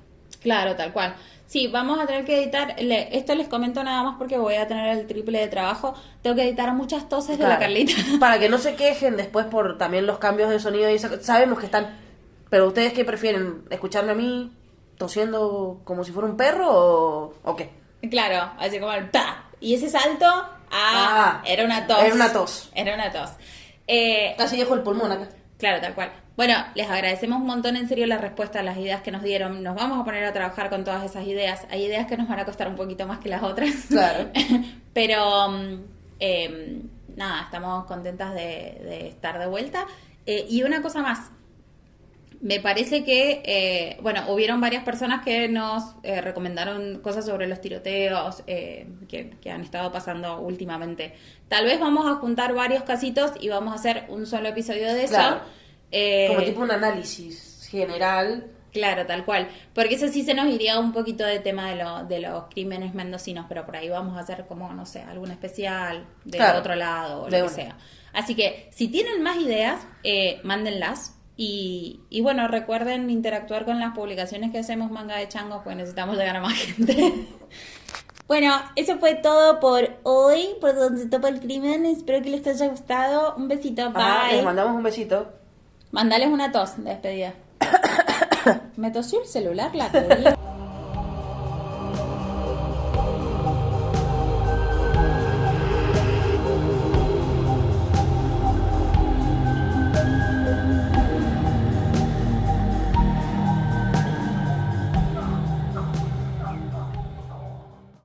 Claro, 0.45 0.75
tal 0.75 0.93
cual. 0.93 1.15
Sí, 1.47 1.67
vamos 1.67 1.99
a 1.99 2.05
tener 2.05 2.23
que 2.23 2.41
editar. 2.43 2.75
le- 2.79 3.17
esto 3.17 3.33
les 3.33 3.47
comento 3.47 3.83
nada 3.83 4.03
más 4.03 4.15
porque 4.19 4.37
voy 4.37 4.53
a 4.55 4.67
tener 4.67 4.95
el 4.95 5.07
triple 5.07 5.39
de 5.39 5.47
trabajo. 5.47 5.95
Tengo 6.21 6.35
que 6.35 6.43
editar 6.43 6.71
muchas 6.73 7.09
toses 7.09 7.39
de 7.39 7.47
la. 7.47 7.57
Carlita. 7.57 7.93
Para 8.19 8.37
que 8.37 8.47
no 8.47 8.59
se 8.59 8.75
quejen 8.75 9.17
después 9.17 9.47
por 9.47 9.79
también 9.79 10.05
los 10.05 10.19
cambios 10.19 10.51
de 10.51 10.59
sonido 10.59 10.89
y 10.91 10.99
sabemos 10.99 11.57
que 11.59 11.65
están. 11.65 11.97
Pero 12.51 12.67
ustedes 12.67 12.93
qué 12.93 13.03
prefieren, 13.03 13.63
escucharme 13.71 14.11
a 14.11 14.15
mí 14.15 14.51
tosiendo 14.99 15.81
como 15.83 16.03
si 16.03 16.11
fuera 16.11 16.29
un 16.29 16.37
perro 16.37 16.67
o, 16.71 17.33
o 17.43 17.55
qué? 17.55 17.69
claro, 18.09 18.51
así 18.59 18.79
como 18.79 18.93
el 18.93 19.09
ta. 19.09 19.45
Y 19.59 19.73
ese 19.73 19.89
salto, 19.89 20.25
ah, 20.27 20.59
Ah, 20.71 21.41
era 21.45 21.65
una 21.65 21.87
tos. 21.87 21.97
era 22.03 22.13
una 22.13 22.31
tos. 22.31 22.69
Era 22.75 22.93
una 22.93 23.11
tos. 23.11 23.31
Eh, 23.87 24.35
Casi 24.37 24.57
dejo 24.57 24.75
el 24.75 24.81
pulmón 24.83 25.11
acá. 25.11 25.27
Claro, 25.57 25.81
tal 25.81 25.95
cual. 25.95 26.11
Bueno, 26.35 26.55
les 26.75 26.89
agradecemos 26.89 27.39
un 27.39 27.47
montón 27.47 27.77
en 27.77 27.87
serio 27.87 28.05
la 28.07 28.17
respuesta 28.17 28.59
a 28.59 28.63
las 28.63 28.77
ideas 28.77 29.01
que 29.01 29.11
nos 29.11 29.23
dieron. 29.23 29.63
Nos 29.63 29.75
vamos 29.75 29.99
a 29.99 30.03
poner 30.03 30.25
a 30.25 30.33
trabajar 30.33 30.69
con 30.69 30.83
todas 30.83 31.03
esas 31.05 31.25
ideas. 31.25 31.65
Hay 31.69 31.85
ideas 31.85 32.07
que 32.07 32.17
nos 32.17 32.27
van 32.27 32.39
a 32.39 32.45
costar 32.45 32.67
un 32.67 32.75
poquito 32.75 33.07
más 33.07 33.19
que 33.19 33.29
las 33.29 33.41
otras. 33.41 33.73
Claro. 33.87 34.29
Pero 34.93 35.53
eh, 36.19 36.81
nada, 37.15 37.43
estamos 37.43 37.85
contentas 37.85 38.33
de, 38.33 38.41
de 38.83 39.07
estar 39.07 39.39
de 39.39 39.47
vuelta. 39.47 39.85
Eh, 40.25 40.45
y 40.49 40.63
una 40.63 40.81
cosa 40.81 41.01
más. 41.01 41.31
Me 42.41 42.59
parece 42.59 43.03
que, 43.05 43.41
eh, 43.45 43.97
bueno, 44.01 44.21
hubieron 44.27 44.59
varias 44.59 44.83
personas 44.83 45.23
que 45.23 45.47
nos 45.47 45.95
eh, 46.03 46.19
recomendaron 46.21 46.99
cosas 46.99 47.25
sobre 47.25 47.47
los 47.47 47.61
tiroteos 47.61 48.43
eh, 48.45 48.87
que, 49.07 49.31
que 49.41 49.51
han 49.51 49.61
estado 49.61 49.91
pasando 49.91 50.41
últimamente. 50.41 51.13
Tal 51.47 51.65
vez 51.65 51.79
vamos 51.79 52.05
a 52.05 52.15
juntar 52.15 52.53
varios 52.53 52.83
casitos 52.83 53.31
y 53.39 53.47
vamos 53.49 53.71
a 53.71 53.75
hacer 53.75 54.03
un 54.09 54.25
solo 54.25 54.49
episodio 54.49 54.93
de 54.93 55.05
eso. 55.05 55.15
Claro. 55.15 55.41
Eh, 55.91 56.27
Como 56.29 56.43
tipo 56.45 56.61
un 56.61 56.71
análisis 56.71 57.67
general. 57.69 58.51
Claro, 58.71 59.05
tal 59.05 59.23
cual. 59.23 59.47
Porque 59.73 59.95
eso 59.95 60.09
sí 60.09 60.23
se 60.23 60.33
nos 60.33 60.47
iría 60.47 60.77
un 60.79 60.91
poquito 60.91 61.23
de 61.23 61.39
tema 61.39 61.69
de, 61.69 61.77
lo, 61.81 62.03
de 62.03 62.19
los 62.19 62.45
crímenes 62.49 62.93
mendocinos, 62.93 63.45
pero 63.47 63.65
por 63.65 63.77
ahí 63.77 63.87
vamos 63.87 64.17
a 64.17 64.19
hacer 64.19 64.45
como, 64.47 64.73
no 64.73 64.85
sé, 64.85 65.01
algún 65.01 65.31
especial 65.31 66.05
del 66.25 66.39
Claro, 66.41 66.59
otro 66.59 66.75
lado 66.75 67.21
o 67.23 67.29
de 67.29 67.39
lo 67.39 67.45
que 67.47 67.53
sea. 67.53 67.77
Así 68.11 68.35
que 68.35 68.67
si 68.71 68.89
tienen 68.89 69.21
más 69.23 69.37
ideas, 69.37 69.79
eh, 70.03 70.39
mándenlas. 70.43 71.13
Y, 71.37 72.01
y 72.09 72.21
bueno, 72.21 72.47
recuerden 72.47 73.09
interactuar 73.09 73.65
con 73.65 73.79
las 73.79 73.93
publicaciones 73.93 74.51
que 74.51 74.59
hacemos 74.59 74.89
Manga 74.91 75.17
de 75.17 75.27
Changos, 75.27 75.61
porque 75.63 75.75
necesitamos 75.75 76.17
llegar 76.17 76.35
a 76.37 76.41
más 76.41 76.53
gente. 76.53 77.27
bueno, 78.27 78.53
eso 78.75 78.97
fue 78.99 79.15
todo 79.15 79.59
por 79.61 79.99
hoy, 80.03 80.47
por 80.59 80.75
donde 80.75 81.07
topa 81.07 81.29
el 81.29 81.39
crimen. 81.39 81.85
Espero 81.85 82.21
que 82.21 82.29
les 82.29 82.45
haya 82.47 82.67
gustado. 82.67 83.35
Un 83.35 83.47
besito, 83.47 83.89
bye. 83.91 84.33
les 84.33 84.43
mandamos 84.43 84.75
un 84.75 84.83
besito. 84.83 85.33
Mandales 85.91 86.29
una 86.29 86.51
tos 86.51 86.77
de 86.77 86.89
despedida. 86.89 87.33
Me 88.75 88.91
tosió 88.91 89.21
el 89.21 89.27
celular, 89.27 89.75
la 89.75 89.89
teoría. 89.91 90.37